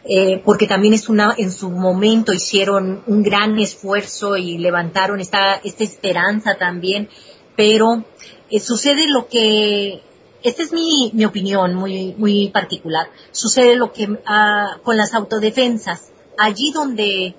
[0.06, 5.56] eh, porque también es una, en su momento hicieron un gran esfuerzo y levantaron esta,
[5.56, 7.10] esta esperanza también,
[7.56, 8.06] pero
[8.50, 10.02] eh, sucede lo que,
[10.44, 16.12] esta es mi, mi opinión muy, muy particular, sucede lo que ah, con las autodefensas,
[16.38, 17.36] allí donde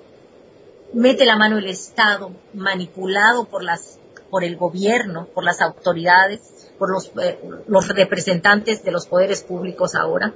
[0.93, 3.99] mete la mano el Estado, manipulado por las
[4.31, 7.37] por el gobierno, por las autoridades, por los, eh,
[7.67, 10.33] los representantes de los poderes públicos ahora.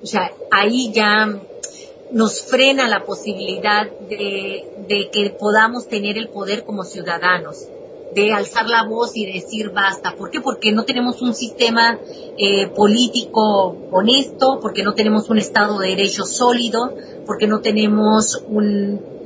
[0.00, 1.28] O sea, ahí ya
[2.12, 7.66] nos frena la posibilidad de, de que podamos tener el poder como ciudadanos,
[8.14, 10.14] de alzar la voz y decir basta.
[10.16, 10.40] ¿Por qué?
[10.40, 11.98] Porque no tenemos un sistema
[12.38, 16.94] eh, político honesto, porque no tenemos un Estado de Derecho sólido,
[17.26, 19.16] porque no tenemos un,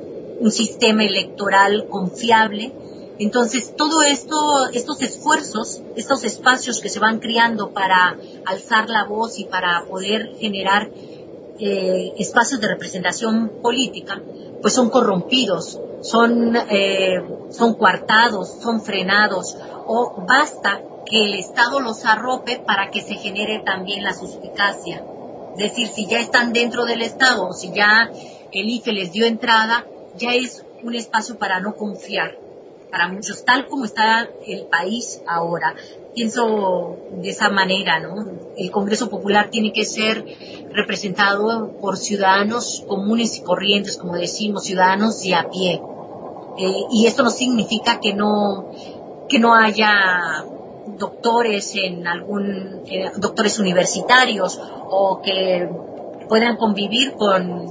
[0.51, 2.73] sistema electoral confiable.
[3.21, 4.37] Entonces, todo esto,
[4.73, 10.35] estos esfuerzos, estos espacios que se van creando para alzar la voz y para poder
[10.41, 10.91] generar
[11.61, 14.21] eh, espacios de representación política,
[14.63, 17.21] pues son corrompidos, son, eh,
[17.51, 19.57] son coartados, son frenados,
[19.87, 25.05] o basta que el Estado los arrope para que se genere también la suspicacia.
[25.57, 28.11] Es decir, si ya están dentro del Estado, si ya
[28.53, 29.85] el IFE les dio entrada,
[30.17, 32.39] ya es un espacio para no confiar,
[32.93, 35.74] para muchos, tal como está el país ahora.
[36.14, 38.16] Pienso de esa manera, ¿no?
[38.55, 40.23] El Congreso Popular tiene que ser
[40.73, 45.81] representado por ciudadanos comunes y corrientes, como decimos, ciudadanos de a pie.
[46.59, 48.70] Eh, y esto no significa que no,
[49.27, 50.44] que no haya
[50.98, 54.60] doctores en algún, eh, doctores universitarios
[54.90, 55.66] o que
[56.28, 57.64] puedan convivir con,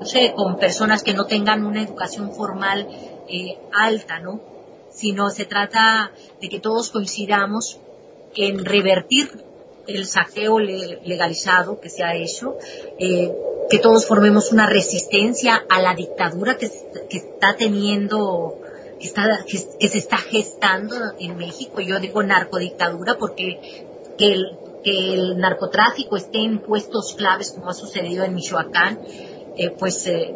[0.00, 2.88] no sé, con personas que no tengan una educación formal
[3.28, 4.53] eh, alta, ¿no?
[4.94, 7.80] Sino se trata de que todos coincidamos
[8.36, 9.28] en revertir
[9.86, 12.56] el saqueo le- legalizado que se ha hecho,
[12.98, 13.30] eh,
[13.70, 18.60] que todos formemos una resistencia a la dictadura que, está teniendo,
[19.00, 21.80] que, está, que se está gestando en México.
[21.80, 23.84] Yo digo narcodictadura porque
[24.16, 29.00] que el, que el narcotráfico esté en puestos claves como ha sucedido en Michoacán,
[29.56, 30.34] eh, pues eh,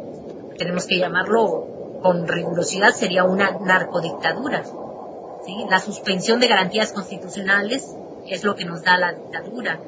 [0.59, 4.65] tenemos que llamarlo con rigurosidad, sería una narcodictadura.
[5.70, 7.97] La suspensión de garantías constitucionales
[8.27, 9.81] es lo que nos da la dictadura.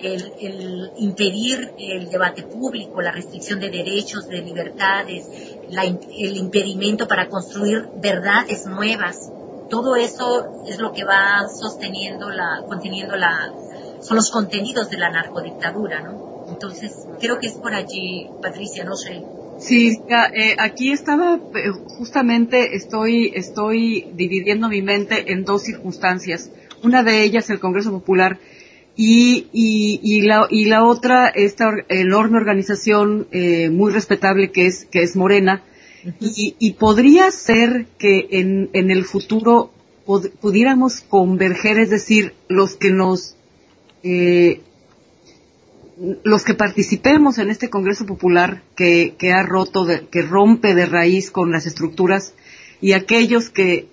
[0.00, 5.28] El, el impedir el debate público, la restricción de derechos, de libertades,
[5.68, 9.32] el impedimento para construir verdades nuevas.
[9.68, 13.52] Todo eso es lo que va sosteniendo la, conteniendo la,
[14.00, 16.46] son los contenidos de la narcodictadura, ¿no?
[16.48, 19.22] Entonces, creo que es por allí, Patricia, no sé.
[19.58, 19.98] Sí,
[20.34, 26.50] eh, aquí estaba, eh, justamente estoy, estoy dividiendo mi mente en dos circunstancias.
[26.82, 28.38] Una de ellas, el Congreso Popular,
[28.96, 34.66] y, y, y, la, y la otra, esta or- enorme organización eh, muy respetable que
[34.66, 35.62] es, que es Morena.
[36.20, 39.72] Y, y podría ser que en, en el futuro
[40.06, 43.34] pod- pudiéramos converger, es decir, los que nos
[44.04, 44.60] eh,
[46.22, 50.86] los que participemos en este Congreso Popular que, que ha roto, de- que rompe de
[50.86, 52.34] raíz con las estructuras
[52.80, 53.86] y aquellos que,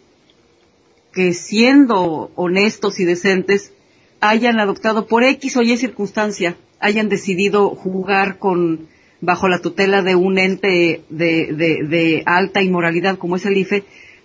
[1.14, 3.72] que siendo honestos y decentes
[4.20, 8.88] hayan adoptado por X o Y circunstancia, hayan decidido jugar con,
[9.22, 13.84] bajo la tutela de un ente de, de, de alta inmoralidad como es el IFE,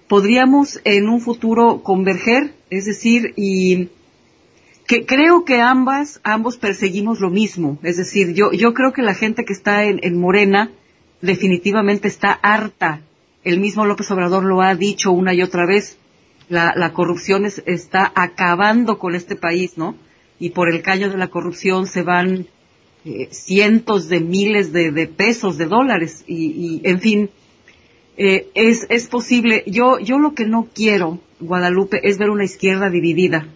[0.08, 3.88] podríamos en un futuro converger, es decir, y
[4.90, 7.78] que creo que ambas, ambos perseguimos lo mismo.
[7.90, 10.62] Es decir, yo, yo creo que la gente que está en, en Morena
[11.22, 13.00] definitivamente está harta.
[13.44, 15.96] El mismo López Obrador lo ha dicho una y otra vez.
[16.48, 19.94] La, la corrupción es- está acabando con este país, ¿no?
[20.40, 22.46] Y por el caño de la corrupción se van
[23.04, 26.24] eh, cientos de miles de, de pesos, de dólares.
[26.26, 27.30] Y, y, en fin,
[28.16, 29.62] Eh, es, es posible.
[29.66, 33.46] Yo, yo lo que no quiero, Guadalupe, es ver una izquierda dividida.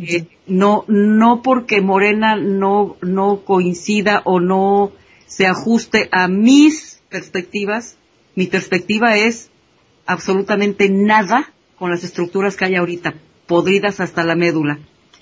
[0.00, 4.92] Eh, no, no porque Morena no, no coincida o no
[5.26, 7.96] se ajuste a mis perspectivas.
[8.34, 9.50] Mi perspectiva es
[10.04, 13.14] absolutamente nada con las estructuras que hay ahorita,
[13.46, 14.78] podridas hasta la médula.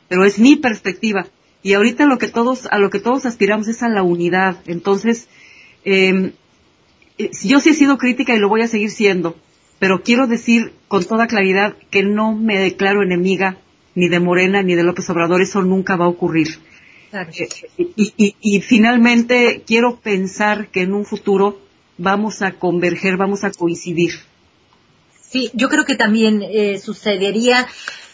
[0.09, 1.27] Pero es mi perspectiva.
[1.63, 4.59] Y ahorita lo que todos, a lo que todos aspiramos es a la unidad.
[4.67, 5.29] Entonces,
[5.85, 6.33] eh,
[7.43, 9.37] yo sí he sido crítica y lo voy a seguir siendo,
[9.79, 13.59] pero quiero decir con toda claridad que no me declaro enemiga
[13.95, 16.49] ni de Morena ni de López Obrador, eso nunca va a ocurrir.
[17.77, 21.61] Y, y, y, finalmente quiero pensar que en un futuro
[21.97, 24.15] vamos a converger, vamos a coincidir.
[25.21, 27.67] Sí, yo creo que también eh, sucedería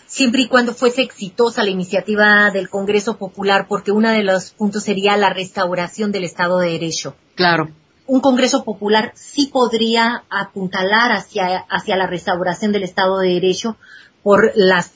[0.06, 4.82] siempre y cuando fuese exitosa la iniciativa del Congreso Popular, porque uno de los puntos
[4.82, 7.14] sería la restauración del Estado de Derecho.
[7.36, 7.70] Claro.
[8.06, 13.76] Un Congreso Popular sí podría apuntalar hacia, hacia la restauración del Estado de Derecho
[14.22, 14.90] por las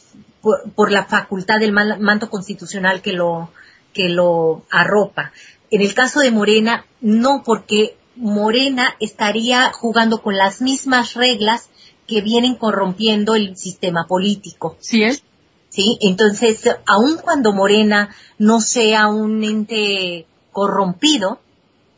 [0.45, 3.51] por, por la facultad del manto constitucional que lo
[3.95, 5.33] que lo arropa.
[5.71, 11.71] En el caso de Morena, no, porque Morena estaría jugando con las mismas reglas
[12.07, 14.77] que vienen corrompiendo el sistema político.
[14.81, 15.23] Sí es.
[15.71, 21.41] Sí, entonces, aun cuando Morena no sea un ente corrompido,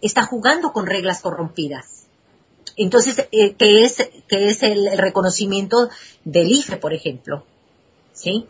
[0.00, 2.06] está jugando con reglas corrompidas.
[2.76, 3.96] Entonces, eh, que es,
[4.28, 5.90] que es el, el, reconocimiento
[6.24, 7.44] del IFE, por ejemplo.
[8.16, 8.46] ¿Sí?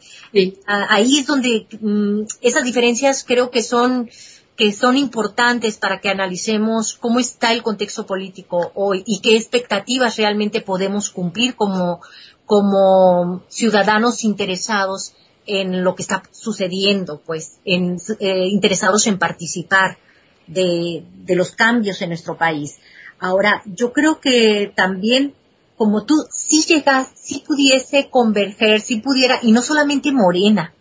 [0.69, 4.09] Ah, ahí es donde mm, esas diferencias creo que son
[4.57, 10.17] que son importantes para que analicemos cómo está el contexto político hoy y qué expectativas
[10.17, 12.01] realmente podemos cumplir como,
[12.47, 15.15] como ciudadanos interesados
[15.47, 19.99] en lo que está sucediendo, pues, en, eh, interesados en participar
[20.47, 22.79] de, de los cambios en nuestro país.
[23.19, 25.35] Ahora, yo creo que también
[25.77, 30.73] como tú, si llegas, si pudiese converger, si pudiera, y no solamente Morena,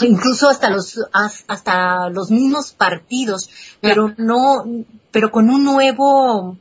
[0.00, 3.48] incluso hasta los hasta los mismos partidos
[3.80, 4.64] pero no
[5.12, 6.56] pero con un nuevo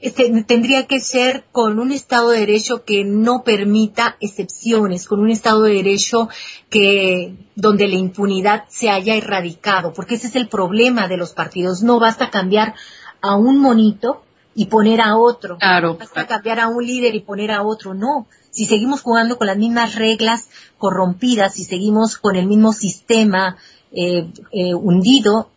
[0.00, 5.30] este, tendría que ser con un Estado de Derecho que no permita excepciones, con un
[5.30, 6.28] Estado de Derecho
[6.70, 11.82] que donde la impunidad se haya erradicado, porque ese es el problema de los partidos.
[11.82, 12.74] No basta cambiar
[13.20, 14.22] a un monito
[14.54, 15.58] y poner a otro.
[15.58, 15.96] Claro.
[15.98, 17.94] Basta cambiar a un líder y poner a otro.
[17.94, 18.26] No.
[18.50, 20.48] Si seguimos jugando con las mismas reglas
[20.78, 23.56] corrompidas, si seguimos con el mismo sistema
[23.92, 25.50] eh, eh, hundido,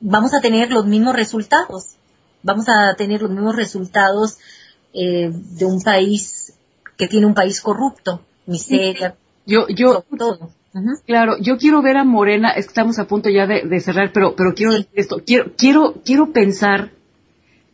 [0.00, 1.96] vamos a tener los mismos resultados.
[2.42, 4.38] Vamos a tener los mismos resultados
[4.92, 6.54] eh, de un país
[6.96, 9.16] que tiene un país corrupto, miseria,
[9.46, 10.50] yo, yo, todo.
[10.74, 11.02] Uh -huh.
[11.06, 14.54] Claro, yo quiero ver a Morena, estamos a punto ya de, de cerrar, pero, pero
[14.54, 16.92] quiero decir esto, quiero, quiero, quiero pensar,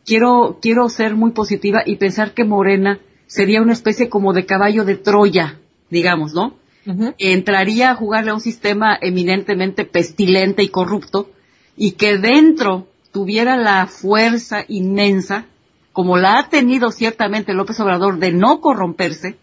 [0.05, 4.83] quiero, quiero ser muy positiva y pensar que Morena sería una especie como de caballo
[4.85, 5.59] de Troya,
[5.89, 6.57] digamos, ¿no?
[6.85, 7.15] Uh -huh.
[7.17, 11.29] Entraría a jugarle a un sistema eminentemente pestilente y corrupto
[11.77, 15.45] y que dentro tuviera la fuerza inmensa,
[15.93, 19.37] como la ha tenido ciertamente López Obrador, de no corromperse,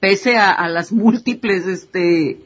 [0.00, 2.40] pese a, a las múltiples este,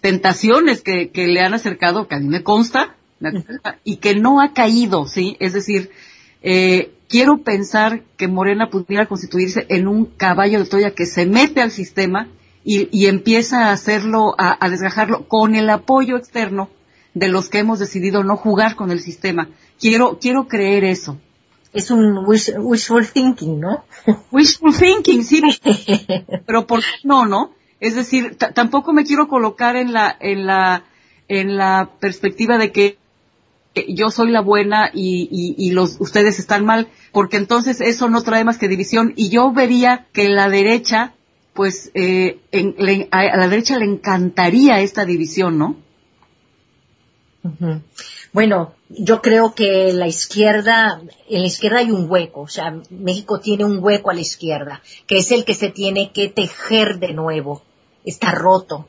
[0.00, 4.14] tentaciones que, que, le han acercado, que a mí me consta, me consta y que
[4.14, 5.36] no ha caído, ¿sí?
[5.40, 5.90] Es decir,
[6.42, 11.60] eh, quiero pensar que Morena pudiera constituirse en un caballo de Troya que se mete
[11.60, 12.28] al sistema
[12.64, 16.68] y, y empieza a hacerlo, a, a, desgajarlo con el apoyo externo
[17.14, 19.48] de los que hemos decidido no jugar con el sistema.
[19.80, 21.18] Quiero, quiero creer eso.
[21.72, 23.84] Es un wish, wishful thinking, ¿no?
[24.32, 25.42] Wishful thinking, sí.
[26.46, 27.52] pero por qué no, ¿no?
[27.80, 30.84] Es decir, tampoco me quiero colocar en la, en la,
[31.28, 32.98] en la perspectiva de que
[33.88, 38.44] yo soy la buena y, y, los ustedes están mal, porque entonces eso no trae
[38.44, 39.12] más que división.
[39.16, 41.14] Y yo vería que la derecha,
[41.54, 45.76] pues, eh, en, a la derecha le encantaría esta división, ¿no?
[48.32, 53.40] Bueno, yo creo que la izquierda, en la izquierda hay un hueco, o sea, México
[53.40, 57.14] tiene un hueco a la izquierda, que es el que se tiene que tejer de
[57.14, 57.62] nuevo.
[58.04, 58.88] Está roto.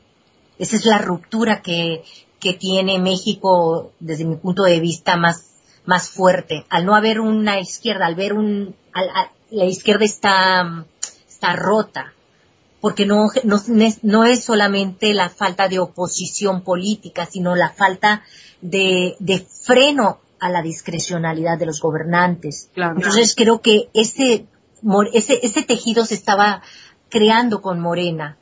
[0.58, 2.02] Esa es la ruptura que,
[2.40, 5.44] que tiene México desde mi punto de vista más,
[5.84, 6.64] más fuerte.
[6.70, 9.08] Al no haber una izquierda, al ver un, al,
[9.50, 10.86] la izquierda está,
[11.28, 12.12] está rota,
[12.80, 13.60] porque no, no,
[14.02, 18.22] no, es solamente la falta de oposición política, sino la falta
[18.62, 22.70] de, de freno a la discrecionalidad de los gobernantes.
[22.72, 22.96] Claro.
[22.96, 24.46] Entonces creo que ese,
[25.12, 26.62] ese, ese tejido se estaba
[27.10, 28.38] creando con Morena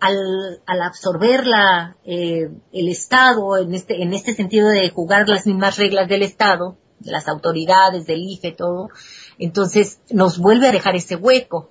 [0.00, 5.46] al, al absorber la, eh, el Estado en este, en este sentido de jugar las
[5.46, 8.88] mismas reglas del Estado, de las autoridades, del IFE, todo.
[9.38, 11.70] Entonces nos vuelve a dejar ese hueco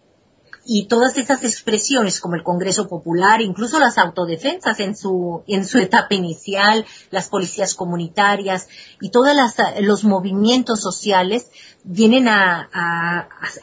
[0.72, 5.80] y todas esas expresiones como el Congreso Popular, incluso las autodefensas en su, en su
[5.80, 8.68] etapa inicial, las policías comunitarias
[9.02, 9.36] y todos
[9.82, 11.50] los movimientos sociales
[11.84, 12.70] vienen a,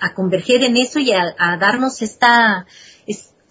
[0.01, 2.66] a, converger en eso y a, darnos esta,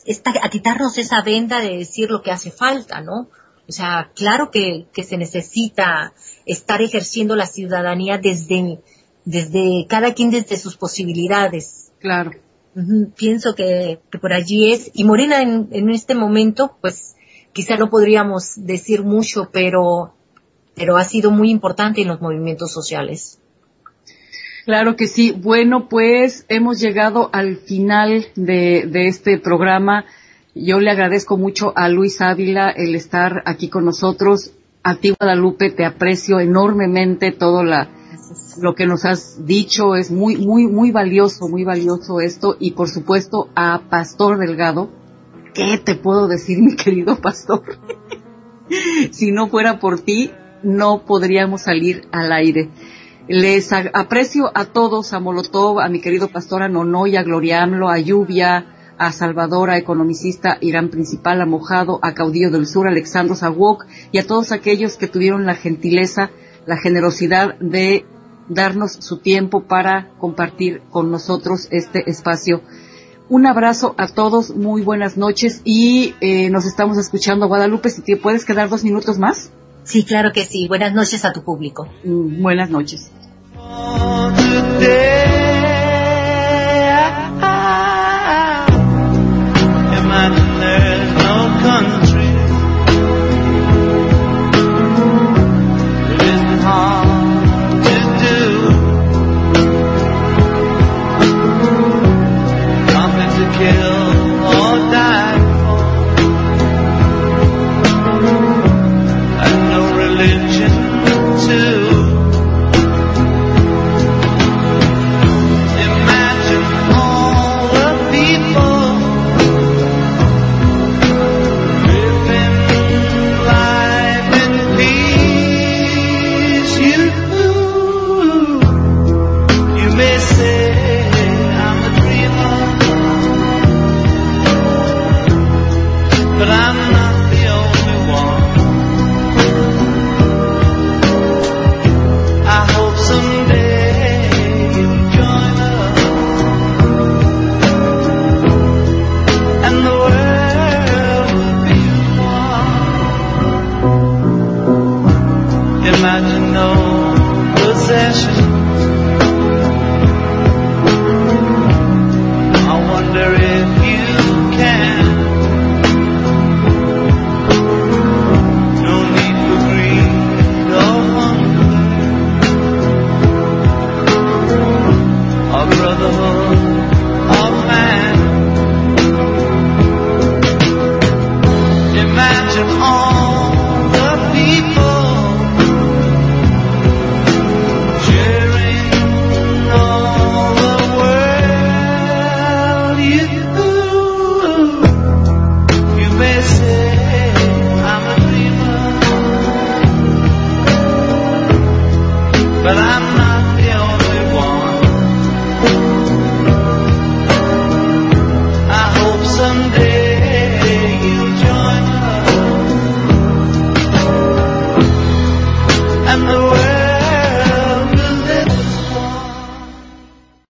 [0.06, 3.30] esta, a quitarnos esa venda de decir lo que hace falta, ¿no?
[3.68, 6.14] O sea, claro que, que se necesita
[6.46, 8.80] estar ejerciendo la ciudadanía desde,
[9.26, 11.92] desde cada quien desde sus posibilidades.
[12.00, 12.32] Claro
[13.16, 14.92] pienso que, por allí es.
[14.94, 17.16] Y Morena en, en, este momento, pues
[17.54, 20.14] quizá no podríamos decir mucho, pero,
[20.76, 23.40] pero ha sido muy importante en los movimientos sociales.
[24.66, 25.32] Claro que sí.
[25.32, 30.06] Bueno, pues hemos llegado al final de, de este programa.
[30.56, 34.54] Yo le agradezco mucho a Luis Ávila el estar aquí con nosotros.
[34.82, 37.90] A ti, Guadalupe, te aprecio enormemente todo la,
[38.60, 42.56] lo que nos has dicho es muy, muy, muy valioso, muy valioso esto.
[42.60, 44.90] Y por supuesto a Pastor Delgado,
[45.54, 47.62] ¿qué te puedo decir, mi querido Pastor?
[49.12, 50.32] si no fuera por ti,
[50.64, 52.70] no podríamos salir al aire.
[53.28, 58.68] Les aprecio a todos, a Molotov, a mi querido pastor Nonoy, a Gloriamlo, a Lluvia,
[59.00, 63.88] a Salvador, a Economicista, Irán Principal, a Mojado, a Caudillo del Sur, a Alexandro Zawok
[64.12, 66.30] y a todos aquellos que tuvieron la gentileza,
[66.68, 68.06] la generosidad de
[68.48, 72.62] darnos su tiempo para compartir con nosotros este espacio.
[73.28, 77.48] Un abrazo a todos, muy buenas noches y eh, nos estamos escuchando.
[77.48, 79.52] Guadalupe, si te puedes quedar dos minutos más.
[79.86, 80.68] Sí, claro que sí.
[80.68, 81.88] Buenas noches a tu público.
[82.04, 83.12] Mm, buenas noches.